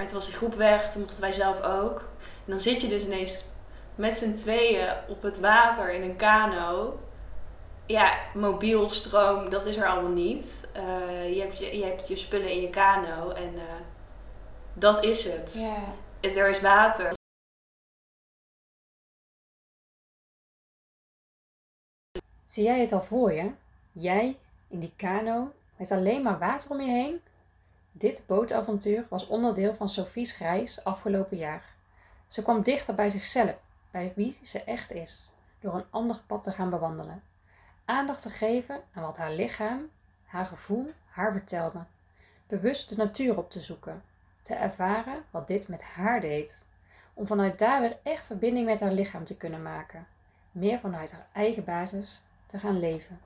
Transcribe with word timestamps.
Maar 0.00 0.08
toen 0.08 0.18
was 0.18 0.28
die 0.28 0.36
groep 0.36 0.54
weg, 0.54 0.92
toen 0.92 1.02
mochten 1.02 1.20
wij 1.20 1.32
zelf 1.32 1.60
ook. 1.60 1.98
En 2.18 2.50
dan 2.50 2.60
zit 2.60 2.80
je 2.80 2.88
dus 2.88 3.04
ineens 3.04 3.38
met 3.94 4.14
z'n 4.14 4.32
tweeën 4.32 4.94
op 5.08 5.22
het 5.22 5.38
water 5.38 5.92
in 5.92 6.02
een 6.02 6.16
kano. 6.16 7.00
Ja, 7.86 8.18
mobiel, 8.34 8.90
stroom, 8.90 9.50
dat 9.50 9.66
is 9.66 9.76
er 9.76 9.86
allemaal 9.86 10.10
niet. 10.10 10.68
Eh, 10.72 11.34
je, 11.34 11.40
hebt 11.40 11.58
je, 11.58 11.76
je 11.78 11.84
hebt 11.84 12.08
je 12.08 12.16
spullen 12.16 12.50
in 12.50 12.60
je 12.60 12.70
kano 12.70 13.30
en 13.30 13.54
eh, 13.54 13.74
dat 14.72 15.04
is 15.04 15.24
het. 15.24 15.54
Ja. 15.54 15.76
En 16.20 16.36
Er 16.36 16.48
is 16.48 16.60
water. 16.60 17.12
Zie 22.44 22.64
jij 22.64 22.80
het 22.80 22.92
al 22.92 23.02
voor 23.02 23.32
je? 23.32 23.50
Jij 23.92 24.38
in 24.68 24.80
die 24.80 24.92
kano 24.96 25.52
met 25.76 25.90
alleen 25.90 26.22
maar 26.22 26.38
water 26.38 26.70
om 26.70 26.80
je 26.80 26.90
heen? 26.90 27.20
Dit 27.92 28.22
bootavontuur 28.26 29.06
was 29.08 29.26
onderdeel 29.26 29.74
van 29.74 29.88
Sophie's 29.88 30.38
reis 30.38 30.84
afgelopen 30.84 31.36
jaar. 31.36 31.74
Ze 32.26 32.42
kwam 32.42 32.62
dichter 32.62 32.94
bij 32.94 33.10
zichzelf, 33.10 33.56
bij 33.90 34.12
wie 34.16 34.38
ze 34.42 34.64
echt 34.64 34.92
is, 34.92 35.30
door 35.60 35.74
een 35.74 35.90
ander 35.90 36.20
pad 36.26 36.42
te 36.42 36.50
gaan 36.50 36.70
bewandelen. 36.70 37.22
Aandacht 37.84 38.22
te 38.22 38.30
geven 38.30 38.80
aan 38.94 39.02
wat 39.02 39.16
haar 39.16 39.32
lichaam, 39.32 39.90
haar 40.24 40.46
gevoel 40.46 40.92
haar 41.06 41.32
vertelde. 41.32 41.84
Bewust 42.46 42.88
de 42.88 42.96
natuur 42.96 43.38
op 43.38 43.50
te 43.50 43.60
zoeken, 43.60 44.02
te 44.42 44.54
ervaren 44.54 45.24
wat 45.30 45.46
dit 45.46 45.68
met 45.68 45.82
haar 45.82 46.20
deed. 46.20 46.64
Om 47.14 47.26
vanuit 47.26 47.58
daar 47.58 47.80
weer 47.80 47.96
echt 48.02 48.26
verbinding 48.26 48.66
met 48.66 48.80
haar 48.80 48.92
lichaam 48.92 49.24
te 49.24 49.36
kunnen 49.36 49.62
maken. 49.62 50.06
Meer 50.52 50.78
vanuit 50.78 51.12
haar 51.12 51.26
eigen 51.32 51.64
basis 51.64 52.22
te 52.46 52.58
gaan 52.58 52.78
leven. 52.78 53.20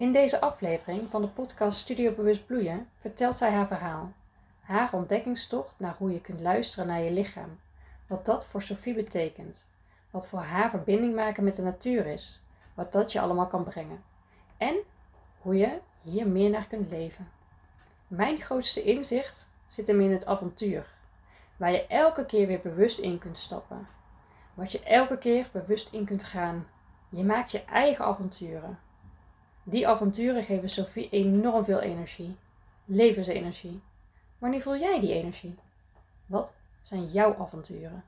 In 0.00 0.12
deze 0.12 0.40
aflevering 0.40 1.10
van 1.10 1.22
de 1.22 1.28
podcast 1.28 1.78
Studio 1.78 2.12
Bewust 2.12 2.46
Bloeien 2.46 2.88
vertelt 3.00 3.36
zij 3.36 3.52
haar 3.52 3.66
verhaal. 3.66 4.12
Haar 4.60 4.92
ontdekkingstocht 4.92 5.74
naar 5.78 5.94
hoe 5.98 6.12
je 6.12 6.20
kunt 6.20 6.40
luisteren 6.40 6.86
naar 6.86 7.00
je 7.00 7.12
lichaam. 7.12 7.58
Wat 8.06 8.24
dat 8.24 8.46
voor 8.46 8.62
Sophie 8.62 8.94
betekent. 8.94 9.68
Wat 10.10 10.28
voor 10.28 10.38
haar 10.38 10.70
verbinding 10.70 11.14
maken 11.14 11.44
met 11.44 11.54
de 11.54 11.62
natuur 11.62 12.06
is. 12.06 12.42
Wat 12.74 12.92
dat 12.92 13.12
je 13.12 13.20
allemaal 13.20 13.46
kan 13.46 13.64
brengen. 13.64 14.02
En 14.56 14.76
hoe 15.40 15.56
je 15.56 15.78
hier 16.02 16.26
meer 16.28 16.50
naar 16.50 16.66
kunt 16.66 16.90
leven. 16.90 17.28
Mijn 18.08 18.38
grootste 18.38 18.82
inzicht 18.82 19.48
zit 19.66 19.86
hem 19.86 20.00
in 20.00 20.12
het 20.12 20.26
avontuur. 20.26 20.86
Waar 21.56 21.72
je 21.72 21.86
elke 21.86 22.26
keer 22.26 22.46
weer 22.46 22.60
bewust 22.60 22.98
in 22.98 23.18
kunt 23.18 23.38
stappen. 23.38 23.88
Wat 24.54 24.72
je 24.72 24.82
elke 24.82 25.18
keer 25.18 25.48
bewust 25.52 25.92
in 25.92 26.04
kunt 26.04 26.22
gaan. 26.22 26.66
Je 27.08 27.24
maakt 27.24 27.50
je 27.50 27.64
eigen 27.64 28.04
avonturen. 28.04 28.78
Die 29.70 29.88
avonturen 29.88 30.44
geven 30.44 30.68
Sophie 30.68 31.08
enorm 31.10 31.64
veel 31.64 31.80
energie. 31.80 32.36
Levensenergie. 32.84 33.80
Wanneer 34.38 34.60
voel 34.60 34.76
jij 34.76 35.00
die 35.00 35.12
energie? 35.12 35.54
Wat 36.26 36.54
zijn 36.82 37.06
jouw 37.06 37.36
avonturen? 37.38 38.04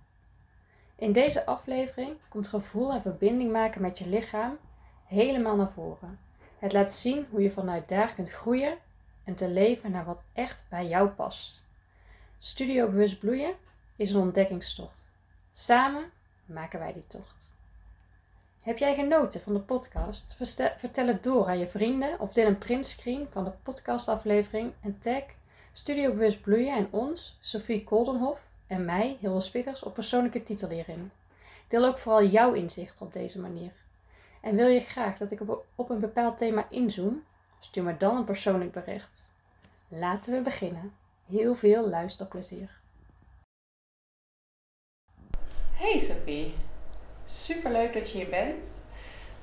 In 0.96 1.12
deze 1.12 1.46
aflevering 1.46 2.16
komt 2.28 2.48
gevoel 2.48 2.92
en 2.92 3.02
verbinding 3.02 3.52
maken 3.52 3.80
met 3.80 3.98
je 3.98 4.08
lichaam 4.08 4.58
helemaal 5.06 5.56
naar 5.56 5.70
voren. 5.70 6.18
Het 6.58 6.72
laat 6.72 6.92
zien 6.92 7.26
hoe 7.30 7.42
je 7.42 7.50
vanuit 7.50 7.88
daar 7.88 8.14
kunt 8.14 8.30
groeien 8.30 8.78
en 9.24 9.34
te 9.34 9.50
leven 9.50 9.90
naar 9.90 10.04
wat 10.04 10.24
echt 10.32 10.66
bij 10.68 10.86
jou 10.86 11.08
past. 11.08 11.64
Studio 12.38 12.86
Bewust 12.86 13.18
Bloeien 13.18 13.54
is 13.96 14.14
een 14.14 14.20
ontdekkingstocht. 14.20 15.08
Samen 15.50 16.10
maken 16.44 16.78
wij 16.78 16.92
die 16.92 17.06
tocht. 17.06 17.51
Heb 18.62 18.78
jij 18.78 18.94
genoten 18.94 19.40
van 19.40 19.52
de 19.52 19.60
podcast? 19.60 20.34
Vertel 20.76 21.06
het 21.06 21.22
door 21.22 21.46
aan 21.46 21.58
je 21.58 21.68
vrienden 21.68 22.20
of 22.20 22.32
deel 22.32 22.46
een 22.46 22.58
printscreen 22.58 23.26
van 23.30 23.44
de 23.44 23.52
podcastaflevering 23.62 24.72
en 24.80 24.98
tag 24.98 25.22
Studio 25.72 26.10
Bewust 26.10 26.40
Bloeien 26.40 26.76
en 26.76 26.88
ons, 26.90 27.38
Sophie 27.40 27.84
Koldenhof 27.84 28.40
en 28.66 28.84
mij, 28.84 29.16
Hilde 29.20 29.40
Spitters, 29.40 29.82
op 29.82 29.94
persoonlijke 29.94 30.42
titel 30.42 30.68
hierin. 30.68 31.10
Deel 31.68 31.84
ook 31.84 31.98
vooral 31.98 32.24
jouw 32.24 32.52
inzichten 32.52 33.06
op 33.06 33.12
deze 33.12 33.40
manier. 33.40 33.72
En 34.40 34.56
wil 34.56 34.66
je 34.66 34.80
graag 34.80 35.18
dat 35.18 35.30
ik 35.30 35.40
op 35.74 35.90
een 35.90 36.00
bepaald 36.00 36.38
thema 36.38 36.66
inzoom? 36.70 37.24
Stuur 37.58 37.82
me 37.82 37.96
dan 37.96 38.16
een 38.16 38.24
persoonlijk 38.24 38.72
bericht. 38.72 39.30
Laten 39.88 40.32
we 40.32 40.40
beginnen. 40.40 40.94
Heel 41.26 41.54
veel 41.54 41.88
luisterplezier. 41.88 42.80
Hey 45.72 45.98
Sophie, 45.98 46.54
superleuk 47.32 47.92
dat 47.92 48.10
je 48.10 48.18
hier 48.18 48.28
bent. 48.28 48.64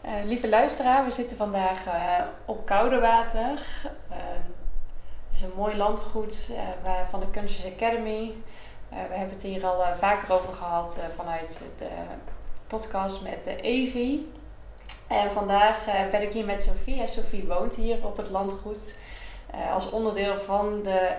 Eh, 0.02 0.12
lieve 0.26 0.50
luisteraar, 0.50 1.06
we 1.06 1.12
zitten 1.12 1.38
vandaag 1.38 1.86
eh, 1.86 2.24
op 2.46 2.66
koude 2.66 3.00
water. 3.00 3.68
Eh, 4.10 4.18
het 5.28 5.38
is 5.38 5.42
een 5.42 5.52
mooi 5.56 5.78
landgoed 5.78 6.54
van 7.10 7.20
de 7.20 7.26
Conscious 7.34 7.74
Academy. 7.74 8.34
We 8.90 8.96
hebben 8.96 9.30
het 9.30 9.44
hier 9.44 9.66
al 9.66 9.96
vaker 9.96 10.34
over 10.34 10.54
gehad 10.54 10.98
eh, 10.98 11.06
vanuit 11.16 11.64
de 11.78 11.90
podcast 12.68 13.24
met 13.24 13.46
Evie. 13.46 14.32
En 15.08 15.32
vandaag 15.32 15.86
ben 16.12 16.22
ik 16.22 16.34
hier 16.34 16.46
met 16.46 16.64
Sophie. 16.64 17.08
Sophie 17.08 17.46
woont 17.48 17.76
hier 17.76 18.06
op 18.06 18.18
het 18.18 18.30
landgoed 18.30 19.02
als 19.74 19.90
onderdeel 19.90 20.40
van 20.40 20.84
de 20.84 21.16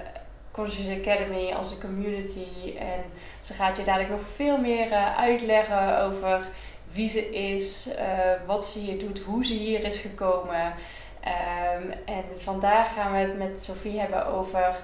Conscious 0.53 0.99
Academy, 0.99 1.53
als 1.53 1.71
een 1.71 1.81
community. 1.81 2.77
En 2.78 3.05
ze 3.41 3.53
gaat 3.53 3.77
je 3.77 3.83
dadelijk 3.83 4.11
nog 4.11 4.27
veel 4.34 4.59
meer 4.59 4.93
eh, 4.93 5.16
uitleggen 5.16 6.03
over 6.03 6.49
wie 6.93 7.09
ze 7.09 7.31
is, 7.31 7.88
eh, 7.94 8.06
wat 8.47 8.66
ze 8.66 8.78
hier 8.78 8.99
doet, 8.99 9.21
hoe 9.21 9.44
ze 9.44 9.53
hier 9.53 9.84
is 9.84 9.97
gekomen. 9.97 10.75
Ehm, 11.21 11.91
en 12.05 12.25
vandaag 12.37 12.94
gaan 12.94 13.12
we 13.12 13.19
het 13.19 13.38
met 13.38 13.62
Sophie 13.62 14.00
hebben 14.00 14.27
over 14.27 14.77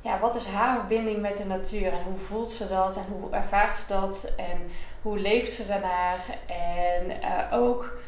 ja, 0.00 0.18
wat 0.18 0.34
is 0.34 0.46
haar 0.46 0.78
verbinding 0.78 1.20
met 1.20 1.36
de 1.36 1.44
natuur? 1.44 1.92
En 1.92 2.02
hoe 2.02 2.18
voelt 2.18 2.50
ze 2.50 2.68
dat? 2.68 2.96
En 2.96 3.04
hoe 3.10 3.30
ervaart 3.30 3.76
ze 3.76 3.88
dat? 3.88 4.32
En 4.36 4.70
hoe 5.02 5.18
leeft 5.18 5.52
ze 5.52 5.66
daarnaar? 5.66 6.18
En 6.46 7.22
eh, 7.22 7.58
ook 7.58 8.00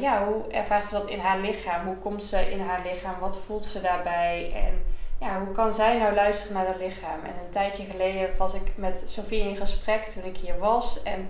ja, 0.00 0.24
hoe 0.24 0.50
ervaart 0.50 0.84
ze 0.84 0.94
dat 0.94 1.08
in 1.08 1.18
haar 1.18 1.38
lichaam, 1.38 1.86
hoe 1.86 1.96
komt 1.96 2.24
ze 2.24 2.50
in 2.50 2.60
haar 2.60 2.80
lichaam, 2.92 3.18
wat 3.20 3.38
voelt 3.38 3.64
ze 3.64 3.80
daarbij? 3.80 4.52
En 4.54 4.82
ja, 5.20 5.40
hoe 5.44 5.54
kan 5.54 5.74
zij 5.74 5.98
nou 5.98 6.14
luisteren 6.14 6.56
naar 6.56 6.66
haar 6.66 6.78
lichaam. 6.78 7.24
En 7.24 7.44
een 7.44 7.50
tijdje 7.50 7.84
geleden 7.84 8.36
was 8.38 8.54
ik 8.54 8.72
met 8.74 9.04
Sophie 9.06 9.48
in 9.48 9.56
gesprek 9.56 10.04
toen 10.04 10.24
ik 10.24 10.36
hier 10.36 10.58
was 10.58 11.02
en 11.02 11.28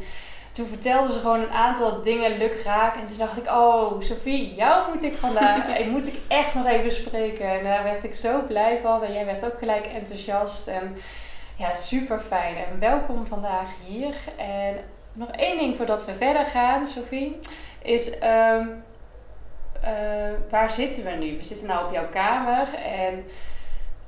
toen 0.53 0.67
vertelde 0.67 1.13
ze 1.13 1.19
gewoon 1.19 1.41
een 1.41 1.53
aantal 1.53 2.03
dingen 2.03 2.39
lukraak. 2.39 2.95
En 2.97 3.07
toen 3.07 3.19
dacht 3.19 3.37
ik, 3.37 3.47
oh 3.47 4.01
Sophie, 4.01 4.55
jou 4.55 4.95
moet 4.95 5.05
ik 5.05 5.15
vandaag, 5.15 5.67
ik 5.79 5.87
moet 5.87 6.07
ik 6.07 6.21
echt 6.29 6.55
nog 6.55 6.67
even 6.67 6.93
spreken. 6.93 7.59
En 7.59 7.65
daar 7.65 7.83
werd 7.83 8.05
ik 8.05 8.15
zo 8.15 8.43
blij 8.43 8.79
van. 8.83 9.05
En 9.05 9.13
jij 9.13 9.25
werd 9.25 9.45
ook 9.45 9.59
gelijk 9.59 9.87
enthousiast. 9.87 10.69
En 10.69 10.97
ja, 11.57 11.75
super 11.75 12.21
fijn. 12.21 12.57
En 12.57 12.79
welkom 12.79 13.27
vandaag 13.27 13.69
hier. 13.87 14.15
En 14.37 14.77
nog 15.13 15.31
één 15.31 15.59
ding 15.59 15.77
voordat 15.77 16.05
we 16.05 16.13
verder 16.13 16.45
gaan, 16.45 16.87
Sophie, 16.87 17.39
is 17.83 18.19
ehm, 18.19 18.67
eh, 19.81 19.93
waar 20.51 20.71
zitten 20.71 21.05
we 21.05 21.11
nu? 21.11 21.37
We 21.37 21.43
zitten 21.43 21.67
nou 21.67 21.87
op 21.87 21.93
jouw 21.93 22.09
kamer 22.09 22.75
en 22.75 23.25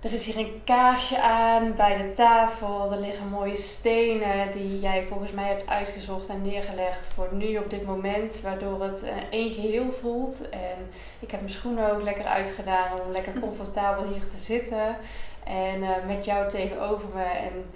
er 0.02 0.12
is 0.12 0.26
hier 0.26 0.38
een 0.38 0.60
kaarsje 0.64 1.20
aan 1.20 1.74
bij 1.74 1.96
de 1.96 2.12
tafel. 2.12 2.92
Er 2.92 3.00
liggen 3.00 3.28
mooie 3.28 3.56
stenen 3.56 4.52
die 4.52 4.80
jij 4.80 5.04
volgens 5.08 5.32
mij 5.32 5.48
hebt 5.48 5.68
uitgezocht 5.68 6.28
en 6.28 6.42
neergelegd 6.42 7.06
voor 7.06 7.28
nu 7.32 7.56
op 7.56 7.70
dit 7.70 7.86
moment. 7.86 8.40
Waardoor 8.40 8.82
het 8.82 9.02
eh, 9.02 9.16
één 9.30 9.50
geheel 9.50 9.92
voelt. 9.92 10.48
En 10.48 10.90
ik 11.18 11.30
heb 11.30 11.40
mijn 11.40 11.52
schoenen 11.52 11.92
ook 11.92 12.02
lekker 12.02 12.24
uitgedaan 12.24 13.00
om 13.00 13.12
lekker 13.12 13.32
comfortabel 13.46 14.04
hier 14.04 14.28
te 14.28 14.36
zitten. 14.36 14.96
En 15.44 15.82
eh, 15.82 16.06
met 16.06 16.24
jou 16.24 16.48
tegenover 16.48 17.08
me. 17.14 17.24
En 17.24 17.70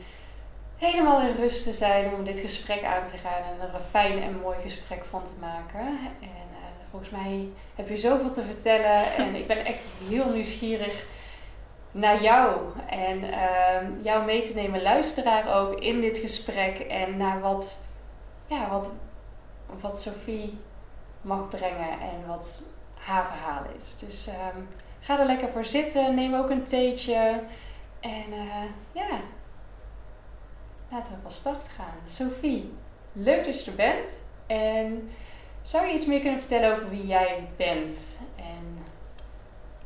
helemaal 0.77 1.21
in 1.21 1.37
rust 1.37 1.65
te 1.65 1.73
zijn 1.73 2.15
om 2.15 2.25
dit 2.25 2.41
gesprek 2.41 2.85
aan 2.85 3.05
te 3.05 3.17
gaan. 3.17 3.43
En 3.43 3.69
er 3.69 3.75
een 3.75 3.81
fijn 3.91 4.23
en 4.23 4.41
mooi 4.41 4.57
gesprek 4.63 5.05
van 5.11 5.25
te 5.25 5.35
maken. 5.41 5.87
En 6.21 6.47
eh, 6.53 6.89
volgens 6.91 7.11
mij 7.11 7.49
heb 7.75 7.89
je 7.89 7.97
zoveel 7.97 8.31
te 8.31 8.43
vertellen. 8.43 9.15
En 9.17 9.35
ik 9.35 9.47
ben 9.47 9.65
echt 9.65 9.83
heel 10.09 10.31
nieuwsgierig 10.33 11.07
naar 11.97 12.23
jou 12.23 12.61
en 12.89 13.33
ehm, 13.33 14.01
jou 14.03 14.25
mee 14.25 14.43
te 14.43 14.55
nemen, 14.55 14.83
luisteraar 14.83 15.57
ook 15.57 15.81
in 15.81 16.01
dit 16.01 16.19
gesprek 16.19 16.79
en 16.79 17.17
naar 17.17 17.41
wat, 17.41 17.87
ja, 18.47 18.69
wat, 18.69 18.93
wat 19.81 20.01
Sophie 20.01 20.59
mag 21.21 21.49
brengen 21.49 21.91
en 21.91 22.27
wat 22.27 22.63
haar 22.95 23.27
verhaal 23.27 23.63
is. 23.79 23.97
Dus 23.99 24.27
ehm, 24.27 24.61
ga 25.01 25.21
er 25.21 25.27
lekker 25.27 25.49
voor 25.49 25.65
zitten, 25.65 26.15
neem 26.15 26.35
ook 26.35 26.51
een 26.51 26.65
theetje 26.65 27.43
en 28.01 28.33
eh, 28.33 28.65
ja, 28.93 29.09
laten 30.91 31.13
we 31.13 31.19
van 31.23 31.31
start 31.31 31.65
gaan. 31.77 31.97
Sophie, 32.05 32.73
leuk 33.13 33.45
dat 33.45 33.65
je 33.65 33.71
er 33.71 33.77
bent 33.77 34.23
en 34.47 35.11
zou 35.63 35.87
je 35.87 35.95
iets 35.95 36.07
meer 36.07 36.21
kunnen 36.21 36.41
vertellen 36.41 36.73
over 36.73 36.91
wie 36.91 37.07
jij 37.07 37.49
bent 37.57 38.19
en 38.37 38.85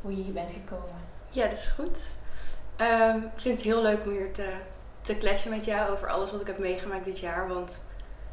hoe 0.00 0.16
je 0.16 0.22
hier 0.22 0.32
bent 0.32 0.50
gekomen? 0.50 0.99
Ja, 1.30 1.42
dat 1.48 1.58
is 1.58 1.66
goed. 1.66 2.10
Ehm, 2.76 3.16
ik 3.16 3.40
vind 3.40 3.58
het 3.58 3.66
heel 3.66 3.82
leuk 3.82 4.04
om 4.04 4.10
hier 4.10 4.32
te, 4.32 4.48
te 5.00 5.16
kletsen 5.16 5.50
met 5.50 5.64
jou 5.64 5.90
over 5.90 6.08
alles 6.08 6.30
wat 6.30 6.40
ik 6.40 6.46
heb 6.46 6.58
meegemaakt 6.58 7.04
dit 7.04 7.18
jaar. 7.18 7.48
Want 7.48 7.80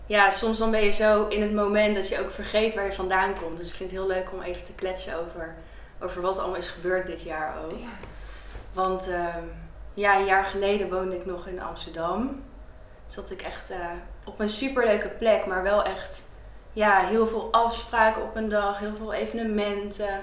ja, 0.05 0.29
soms 0.29 0.57
dan 0.57 0.71
ben 0.71 0.83
je 0.83 0.91
zo 0.91 1.27
in 1.27 1.41
het 1.41 1.53
moment 1.53 1.95
dat 1.95 2.07
je 2.07 2.19
ook 2.19 2.31
vergeet 2.31 2.75
waar 2.75 2.85
je 2.85 2.93
vandaan 2.93 3.39
komt. 3.39 3.57
Dus 3.57 3.69
ik 3.69 3.75
vind 3.75 3.91
het 3.91 3.99
heel 3.99 4.07
leuk 4.07 4.31
om 4.33 4.41
even 4.41 4.63
te 4.63 4.75
kletsen 4.75 5.19
over, 5.19 5.55
over 5.99 6.21
wat 6.21 6.37
allemaal 6.37 6.57
is 6.57 6.67
gebeurd 6.67 7.05
dit 7.05 7.21
jaar 7.21 7.55
ook. 7.65 7.79
Ja. 7.79 8.07
Want 8.73 9.07
ehm, 9.07 9.43
ja, 9.93 10.15
een 10.15 10.25
jaar 10.25 10.45
geleden 10.45 10.89
woonde 10.89 11.15
ik 11.15 11.25
nog 11.25 11.47
in 11.47 11.61
Amsterdam. 11.61 12.43
Zat 13.07 13.31
ik 13.31 13.41
echt 13.41 13.69
eh, 13.69 13.79
op 14.25 14.39
een 14.39 14.49
superleuke 14.49 15.09
plek, 15.09 15.45
maar 15.45 15.63
wel 15.63 15.83
echt 15.83 16.29
ja, 16.73 17.05
heel 17.05 17.27
veel 17.27 17.47
afspraken 17.51 18.23
op 18.23 18.35
een 18.35 18.49
dag, 18.49 18.79
heel 18.79 18.95
veel 18.95 19.13
evenementen. 19.13 20.19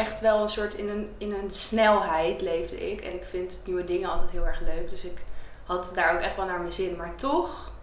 Echt 0.00 0.20
wel 0.20 0.42
een 0.42 0.48
soort 0.48 0.74
in 0.74 0.88
een, 0.88 1.10
in 1.18 1.32
een 1.32 1.50
snelheid 1.50 2.40
leefde 2.40 2.90
ik. 2.90 3.00
En 3.00 3.14
ik 3.14 3.24
vind 3.24 3.62
nieuwe 3.64 3.84
dingen 3.84 4.10
altijd 4.10 4.30
heel 4.30 4.46
erg 4.46 4.60
leuk. 4.60 4.90
Dus 4.90 5.02
ik 5.02 5.22
had 5.64 5.92
daar 5.94 6.14
ook 6.14 6.20
echt 6.20 6.36
wel 6.36 6.46
naar 6.46 6.60
mijn 6.60 6.72
zin. 6.72 6.96
Maar 6.96 7.16
toch 7.16 7.74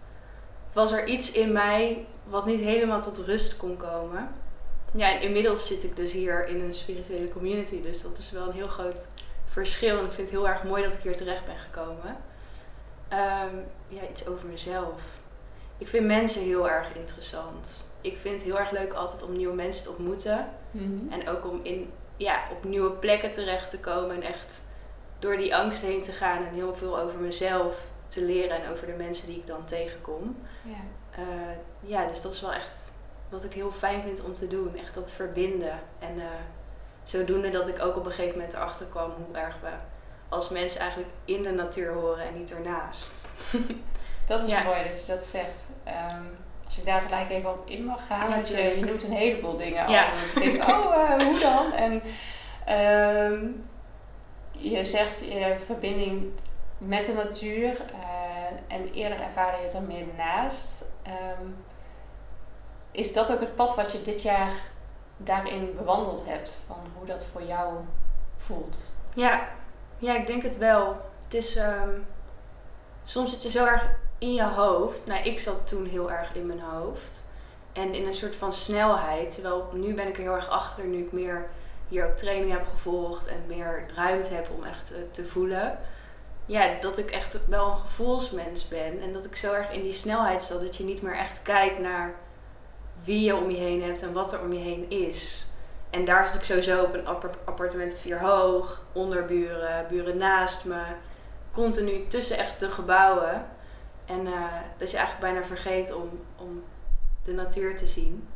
was 0.72 0.92
er 0.92 1.06
iets 1.06 1.30
in 1.30 1.52
mij 1.52 2.06
wat 2.24 2.46
niet 2.46 2.60
helemaal 2.60 3.00
tot 3.00 3.18
rust 3.18 3.56
kon 3.56 3.76
komen. 3.76 4.30
Ja, 4.92 5.12
en 5.12 5.20
inmiddels 5.20 5.66
zit 5.66 5.84
ik 5.84 5.96
dus 5.96 6.12
hier 6.12 6.48
in 6.48 6.60
een 6.60 6.74
spirituele 6.74 7.28
community. 7.28 7.82
Dus 7.82 8.02
dat 8.02 8.18
is 8.18 8.30
wel 8.30 8.46
een 8.46 8.52
heel 8.52 8.68
groot 8.68 9.08
verschil. 9.48 9.98
En 9.98 10.04
ik 10.04 10.12
vind 10.12 10.30
het 10.30 10.36
heel 10.38 10.48
erg 10.48 10.62
mooi 10.62 10.82
dat 10.82 10.92
ik 10.92 11.00
hier 11.02 11.16
terecht 11.16 11.44
ben 11.44 11.58
gekomen. 11.58 12.16
Ehm, 13.08 13.56
ja, 13.88 14.00
iets 14.10 14.26
over 14.26 14.48
mezelf. 14.48 15.02
Ik 15.78 15.88
vind 15.88 16.06
mensen 16.06 16.42
heel 16.42 16.68
erg 16.68 16.94
interessant. 16.94 17.68
Ik 18.00 18.18
vind 18.18 18.34
het 18.34 18.44
heel 18.44 18.58
erg 18.58 18.70
leuk 18.70 18.92
altijd 18.92 19.22
om 19.22 19.36
nieuwe 19.36 19.54
mensen 19.54 19.84
te 19.84 19.90
ontmoeten. 19.90 20.48
Mhm. 20.70 21.12
En 21.12 21.28
ook 21.28 21.46
om 21.46 21.60
in, 21.62 21.90
ja, 22.18 22.42
op 22.52 22.64
nieuwe 22.64 22.90
plekken 22.90 23.30
terecht 23.30 23.70
te 23.70 23.78
komen. 23.80 24.16
En 24.16 24.22
echt 24.22 24.66
door 25.18 25.36
die 25.36 25.56
angst 25.56 25.82
heen 25.82 26.02
te 26.02 26.12
gaan. 26.12 26.46
En 26.46 26.54
heel 26.54 26.74
veel 26.74 26.98
over 26.98 27.18
mezelf 27.18 27.86
te 28.06 28.22
leren. 28.24 28.62
En 28.62 28.70
over 28.72 28.86
de 28.86 28.92
mensen 28.92 29.26
die 29.26 29.36
ik 29.36 29.46
dan 29.46 29.64
tegenkom. 29.64 30.36
Ja. 30.62 30.76
Eh, 31.10 31.56
ja, 31.80 32.06
dus 32.06 32.22
dat 32.22 32.32
is 32.32 32.40
wel 32.40 32.52
echt 32.52 32.92
wat 33.28 33.44
ik 33.44 33.52
heel 33.52 33.72
fijn 33.72 34.02
vind 34.02 34.24
om 34.24 34.32
te 34.34 34.46
doen. 34.48 34.76
Echt 34.76 34.94
dat 34.94 35.10
verbinden. 35.10 35.72
En 35.98 36.18
eh, 36.20 36.26
zodoende 37.04 37.50
dat 37.50 37.68
ik 37.68 37.82
ook 37.82 37.96
op 37.96 38.04
een 38.04 38.10
gegeven 38.12 38.38
moment 38.38 38.54
erachter 38.54 38.86
kwam 38.86 39.10
hoe 39.10 39.36
erg 39.36 39.56
we 39.60 39.70
als 40.28 40.48
mensen 40.48 40.80
eigenlijk 40.80 41.10
in 41.24 41.42
de 41.42 41.50
natuur 41.50 41.92
horen 41.92 42.24
en 42.24 42.34
niet 42.34 42.50
ernaast. 42.52 43.12
Dat 44.26 44.42
is 44.42 44.50
Ja. 44.50 44.62
mooi 44.62 44.82
dat 44.88 45.00
je 45.06 45.12
dat 45.12 45.24
zegt. 45.24 45.64
Ehm, 45.84 46.22
als 46.68 46.78
ik 46.78 46.84
daar 46.84 47.00
gelijk 47.00 47.30
even 47.30 47.50
op 47.50 47.68
in 47.68 47.84
mag 47.84 48.06
gaan, 48.06 48.30
want 48.30 48.48
je, 48.48 48.56
je 48.56 48.84
noemt 48.84 49.04
een 49.04 49.12
heleboel 49.12 49.56
dingen 49.56 49.86
al. 49.86 49.92
Ja. 49.92 50.10
Dus 50.10 50.34
ik 50.34 50.52
denk, 50.52 50.68
oh, 50.68 50.94
eh, 50.94 51.26
hoe 51.26 51.38
dan? 51.38 51.72
En 51.72 52.02
ehm, 52.64 53.46
je 54.50 54.84
zegt 54.84 55.24
je 55.24 55.56
verbinding 55.64 56.30
met 56.78 57.06
de 57.06 57.12
natuur 57.12 57.80
eh, 57.80 58.76
en 58.76 58.92
eerder 58.92 59.20
ervaarde 59.20 59.56
je 59.56 59.62
het 59.62 59.74
er 59.74 59.82
meer 59.82 60.06
naast. 60.16 60.84
Ehm, 61.02 61.46
is 62.90 63.12
dat 63.12 63.32
ook 63.32 63.40
het 63.40 63.54
pad 63.54 63.74
wat 63.74 63.92
je 63.92 64.02
dit 64.02 64.22
jaar 64.22 64.52
daarin 65.16 65.74
bewandeld 65.76 66.26
hebt? 66.26 66.60
Van 66.66 66.76
hoe 66.96 67.06
dat 67.06 67.26
voor 67.26 67.42
jou 67.42 67.74
voelt? 68.36 68.78
Ja, 69.14 69.48
ja 69.98 70.14
ik 70.16 70.26
denk 70.26 70.42
het 70.42 70.58
wel. 70.58 70.92
Het 71.24 71.34
is, 71.34 71.56
ehm, 71.56 71.90
soms 73.02 73.30
zit 73.30 73.42
je 73.42 73.50
zo 73.50 73.64
erg 73.64 73.86
in 74.18 74.34
je 74.34 74.44
hoofd. 74.44 75.06
Nou, 75.06 75.22
ik 75.22 75.40
zat 75.40 75.66
toen 75.68 75.86
heel 75.86 76.10
erg 76.10 76.34
in 76.34 76.46
mijn 76.46 76.60
hoofd. 76.60 77.26
En 77.72 77.94
in 77.94 78.06
een 78.06 78.14
soort 78.14 78.36
van 78.36 78.52
snelheid. 78.52 79.34
Terwijl 79.34 79.68
nu 79.72 79.94
ben 79.94 80.08
ik 80.08 80.16
er 80.16 80.22
heel 80.22 80.34
erg 80.34 80.48
achter, 80.48 80.84
nu 80.84 80.98
ik 80.98 81.12
meer 81.12 81.46
hier 81.88 82.06
ook 82.06 82.16
training 82.16 82.52
heb 82.52 82.66
gevolgd 82.66 83.26
en 83.26 83.44
meer 83.46 83.84
ruimte 83.94 84.34
heb 84.34 84.48
om 84.56 84.64
echt 84.64 84.92
eh, 84.92 84.98
te 85.10 85.26
voelen. 85.28 85.78
Ja, 86.46 86.74
dat 86.80 86.98
ik 86.98 87.10
echt 87.10 87.38
wel 87.46 87.66
een 87.70 87.76
gevoelsmens 87.76 88.68
ben. 88.68 89.00
En 89.02 89.12
dat 89.12 89.24
ik 89.24 89.36
zo 89.36 89.52
erg 89.52 89.70
in 89.70 89.82
die 89.82 89.92
snelheid 89.92 90.42
zat 90.42 90.60
dat 90.60 90.76
je 90.76 90.84
niet 90.84 91.02
meer 91.02 91.16
echt 91.16 91.42
kijkt 91.42 91.78
naar 91.78 92.14
wie 93.04 93.24
je 93.24 93.36
om 93.36 93.50
je 93.50 93.56
heen 93.56 93.82
hebt 93.82 94.02
en 94.02 94.12
wat 94.12 94.32
er 94.32 94.40
om 94.40 94.52
je 94.52 94.60
heen 94.60 94.90
is. 94.90 95.46
En 95.90 96.04
daar 96.04 96.28
zat 96.28 96.36
ik 96.36 96.44
sowieso 96.44 96.82
op 96.82 96.94
een 96.94 97.06
appar- 97.06 97.38
appartement 97.44 97.94
vier 97.94 98.20
hoog, 98.20 98.82
onderburen, 98.92 99.86
buren 99.88 100.16
naast 100.16 100.64
me. 100.64 100.82
Continu 101.52 102.06
tussen 102.06 102.38
echt 102.38 102.60
de 102.60 102.70
gebouwen. 102.70 103.46
En 104.08 104.26
eh, 104.26 104.42
dat 104.76 104.90
je 104.90 104.96
eigenlijk 104.96 105.32
bijna 105.32 105.46
vergeet 105.46 105.94
om, 105.94 106.20
om 106.36 106.64
de 107.24 107.32
natuur 107.32 107.76
te 107.76 107.86
zien. 107.88 108.28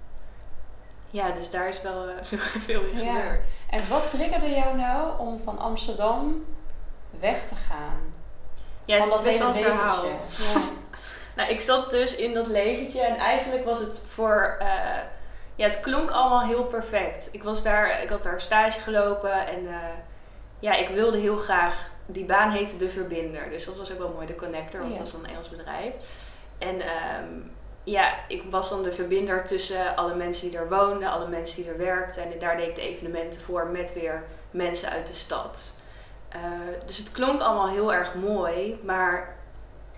Ja, 1.11 1.31
dus 1.31 1.51
daar 1.51 1.69
is 1.69 1.83
wel 1.83 2.09
eh, 2.09 2.15
veel 2.69 2.83
in 2.83 2.99
Ja. 3.05 3.21
gebeurd. 3.21 3.53
En 3.71 3.89
wat 3.89 4.11
triggerde 4.11 4.51
jou 4.51 4.77
nou 4.77 5.19
om 5.19 5.41
van 5.45 5.59
Amsterdam 5.59 6.45
weg 7.21 7.47
te 7.49 7.55
gaan? 7.55 8.01
Ja, 8.85 8.97
het 8.99 9.09
van 9.09 9.19
is 9.19 9.25
best 9.25 9.39
wel 9.39 9.49
een 9.49 9.55
verhaal. 9.55 10.05
Ja. 10.07 10.15
Nou, 11.37 11.51
ik 11.51 11.61
zat 11.61 11.91
dus 11.91 12.15
in 12.17 12.35
dat 12.35 12.47
leventje 12.47 13.01
en 13.01 13.17
eigenlijk 13.17 13.65
was 13.65 13.79
het 13.79 14.03
voor. 14.09 14.57
eh, 14.59 14.67
ja, 15.55 15.67
het 15.69 15.81
klonk 15.81 16.11
allemaal 16.11 16.43
heel 16.43 16.65
perfect. 16.65 17.29
Ik 17.33 17.43
was 17.43 17.63
daar, 17.63 18.03
ik 18.03 18.09
had 18.09 18.23
daar 18.23 18.41
stage 18.41 18.81
gelopen 18.81 19.47
en 19.47 19.69
ja, 20.59 20.73
ik 20.73 20.89
wilde 20.89 21.19
heel 21.19 21.37
graag. 21.37 21.91
Die 22.13 22.25
baan 22.25 22.51
heette 22.51 22.77
De 22.77 22.89
Verbinder, 22.89 23.51
dus 23.51 23.65
dat 23.65 23.77
was 23.77 23.93
ook 23.93 23.99
wel 23.99 24.13
mooi, 24.15 24.27
de 24.27 24.35
Connector, 24.35 24.81
want 24.81 24.93
Ja. 24.93 24.99
dat 25.03 25.11
was 25.13 25.21
een 25.23 25.29
Engels 25.29 25.49
bedrijf. 25.49 25.93
En 26.59 26.81
ehm, 26.81 27.29
ja, 27.85 28.15
ik 28.29 28.43
was 28.51 28.69
dan 28.71 28.83
de 28.83 28.93
verbinder 28.93 29.45
tussen 29.45 29.97
alle 29.97 30.15
mensen 30.15 30.49
die 30.51 30.59
er 30.59 30.69
woonden, 30.69 31.11
alle 31.11 31.29
mensen 31.29 31.63
die 31.63 31.71
er 31.71 31.79
werkten. 31.79 32.23
En 32.23 32.39
daar 32.39 32.57
deed 32.57 32.69
ik 32.69 32.75
de 32.75 32.81
evenementen 32.81 33.41
voor 33.41 33.71
met 33.71 33.93
weer 33.95 34.25
mensen 34.51 34.91
uit 34.91 35.07
de 35.07 35.15
stad. 35.15 35.75
Eh, 36.29 36.41
dus 36.87 36.97
het 36.97 37.13
klonk 37.13 37.41
allemaal 37.41 37.69
heel 37.69 37.93
erg 37.93 38.15
mooi, 38.15 38.81
maar 38.85 39.37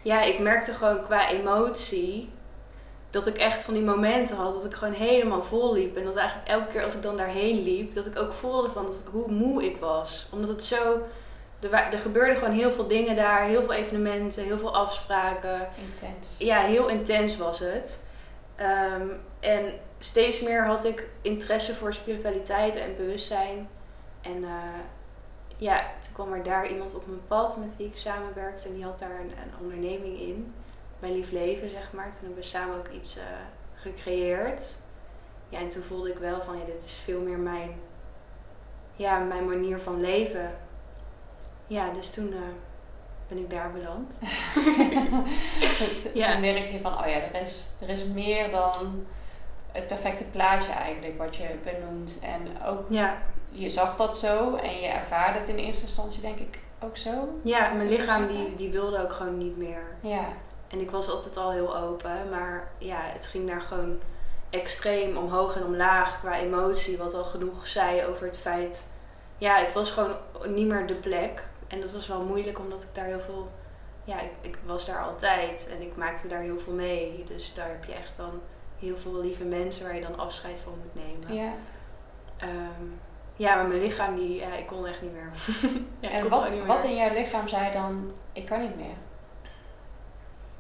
ja, 0.03 0.23
ik 0.23 0.39
merkte 0.39 0.73
gewoon 0.73 1.03
qua 1.03 1.29
emotie 1.29 2.31
dat 3.11 3.27
ik 3.27 3.37
echt 3.39 3.61
van 3.63 3.75
die 3.75 3.83
momenten 3.83 4.37
had 4.37 4.55
dat 4.55 4.65
ik 4.65 4.75
gewoon 4.75 4.95
helemaal 4.95 5.43
vol 5.43 5.73
liep. 5.73 5.97
En 5.97 6.05
dat 6.05 6.17
eigenlijk 6.17 6.49
elke 6.49 6.67
keer 6.73 6.85
als 6.85 6.95
ik 6.95 7.03
dan 7.03 7.17
daarheen 7.17 7.63
liep, 7.63 7.95
dat 7.95 8.07
ik 8.07 8.19
ook 8.19 8.33
voelde 8.33 8.71
van 8.71 8.85
dat, 8.85 8.95
hoe 9.11 9.31
moe 9.31 9.65
ik 9.65 9.77
was. 9.77 10.27
Omdat 10.33 10.49
het 10.49 10.65
zo, 10.65 11.01
er, 11.65 11.93
er 11.93 11.99
gebeurden 11.99 12.37
gewoon 12.37 12.55
heel 12.55 12.73
veel 12.73 12.87
dingen 12.87 13.17
daar, 13.17 13.43
heel 13.43 13.63
veel 13.63 13.73
evenementen, 13.73 14.45
heel 14.45 14.59
veel 14.59 14.75
afspraken. 14.75 15.69
Intens. 15.91 16.35
Ja, 16.39 16.61
heel 16.61 16.89
intens 16.89 17.37
was 17.37 17.59
het. 17.59 18.03
Ehm, 18.57 19.09
en 19.41 19.73
steeds 19.99 20.41
meer 20.41 20.67
had 20.67 20.85
ik 20.85 21.09
interesse 21.23 21.75
voor 21.75 21.95
spiritualiteit 21.95 22.77
en 22.77 22.97
bewustzijn. 22.97 23.69
En 24.21 24.45
eh, 24.45 24.81
ja, 25.57 25.81
toen 26.01 26.13
kwam 26.13 26.33
er 26.33 26.43
daar 26.43 26.71
iemand 26.71 26.95
op 26.95 27.07
mijn 27.07 27.27
pad 27.27 27.57
met 27.57 27.77
wie 27.77 27.87
ik 27.87 27.97
samenwerkte. 27.97 28.69
En 28.69 28.75
die 28.75 28.85
had 28.85 28.99
daar 28.99 29.21
een, 29.21 29.31
een 29.31 29.61
onderneming 29.61 30.21
in. 30.21 30.55
Bij 30.99 31.13
Lief 31.13 31.31
Leven, 31.31 31.71
zeg 31.71 31.93
maar. 31.93 32.11
Toen 32.11 32.19
hebben 32.21 32.37
we 32.37 32.43
samen 32.43 32.77
ook 32.77 32.89
iets 32.89 33.17
eh, 33.17 33.25
gecreëerd. 33.75 34.77
Ja, 35.49 35.59
en 35.59 35.69
toen 35.69 35.83
voelde 35.83 36.11
ik 36.11 36.19
wel 36.19 36.41
van, 36.41 36.59
ja, 36.59 36.65
dit 36.65 36.85
is 36.85 36.95
veel 37.05 37.21
meer 37.21 37.39
mijn, 37.39 37.81
ja, 38.97 39.19
mijn 39.19 39.45
manier 39.47 39.79
van 39.79 40.01
leven. 40.01 40.51
Ja, 41.67 41.93
dus 41.93 42.11
toen 42.11 42.33
eh, 42.33 42.39
ben 43.29 43.39
ik 43.39 43.51
daar 43.51 43.73
beland. 43.73 44.19
Toen 46.13 46.41
merkte 46.41 46.73
je 46.73 46.81
van, 46.81 46.93
oh 46.93 47.07
ja, 47.07 47.15
er 47.15 47.41
is, 47.41 47.67
er 47.81 47.89
is 47.89 48.05
meer 48.05 48.51
dan 48.51 49.07
het 49.73 49.87
perfecte 49.87 50.25
plaatje 50.25 50.73
eigenlijk 50.73 51.19
wat 51.19 51.37
je 51.37 51.49
benoemt. 51.65 52.19
En 52.23 52.67
ook, 52.67 52.87
Ja, 52.89 53.19
je 53.51 53.69
zag 53.69 53.97
dat 53.97 54.17
zo 54.17 54.55
en 54.55 54.81
je 54.81 54.87
ervaarde 54.87 55.39
het 55.39 55.49
in 55.49 55.57
eerste 55.57 55.85
instantie 55.85 56.21
denk 56.21 56.39
ik 56.39 56.59
ook 56.81 56.97
zo. 56.97 57.29
Ja, 57.43 57.73
mijn 57.73 57.89
lichaam 57.89 58.27
die, 58.27 58.55
die 58.55 58.71
wilde 58.71 59.03
ook 59.03 59.13
gewoon 59.13 59.39
niet 59.39 59.57
meer. 59.57 59.83
Ja, 60.01 60.25
En 60.69 60.81
ik 60.81 60.91
was 60.91 61.09
altijd 61.11 61.37
al 61.37 61.51
heel 61.51 61.77
open, 61.77 62.31
maar 62.31 62.69
ja, 62.79 63.01
het 63.03 63.27
ging 63.27 63.49
daar 63.49 63.61
gewoon 63.61 63.99
extreem 64.51 65.17
omhoog 65.17 65.57
en 65.57 65.65
omlaag 65.65 66.21
qua 66.21 66.39
emotie. 66.39 66.99
Wat 66.99 67.15
al 67.15 67.25
genoeg 67.25 67.67
zei 67.67 68.05
over 68.05 68.27
het 68.27 68.39
feit, 68.39 68.87
ja, 69.39 69.57
het 69.57 69.73
was 69.73 69.91
gewoon 69.91 70.15
niet 70.47 70.67
meer 70.67 70.87
de 70.87 70.95
plek. 70.95 71.45
En 71.75 71.81
dat 71.81 71.93
was 71.93 72.07
wel 72.07 72.25
moeilijk, 72.25 72.59
omdat 72.59 72.83
ik 72.83 72.89
daar 72.93 73.05
heel 73.05 73.21
veel, 73.21 73.49
ja, 74.05 74.21
ik, 74.21 74.31
ik 74.41 74.59
was 74.65 74.87
daar 74.87 75.03
altijd 75.03 75.69
en 75.73 75.83
ik 75.83 75.97
maakte 75.97 76.29
daar 76.29 76.41
heel 76.41 76.59
veel 76.59 76.73
mee. 76.73 77.25
Dus 77.27 77.55
daar 77.55 77.69
heb 77.69 77.85
je 77.85 77.93
echt 77.93 78.17
dan 78.17 78.41
heel 78.79 78.97
veel 78.97 79.21
lieve 79.21 79.45
mensen 79.45 79.85
waar 79.85 79.95
je 79.95 80.01
dan 80.01 80.19
afscheid 80.19 80.59
van 80.59 80.73
moet 80.83 81.05
nemen. 81.05 81.35
ja. 81.35 81.53
Ehm, 82.37 82.89
ja, 83.37 83.55
maar 83.55 83.67
mijn 83.67 83.81
lichaam, 83.81 84.17
die, 84.17 84.35
ja, 84.35 84.55
ik 84.55 84.67
kon 84.67 84.87
echt 84.87 85.03
niet 85.03 85.13
meer. 85.13 85.31
ja, 86.11 86.11
en 86.11 86.29
wat, 86.29 86.65
wat 86.67 86.85
in 86.85 86.97
jouw 86.97 87.15
lichaam 87.15 87.49
zei 87.49 87.73
dan, 87.73 88.13
ik 88.33 88.47
kan 88.47 88.61
niet 88.61 88.77
meer? 88.77 88.97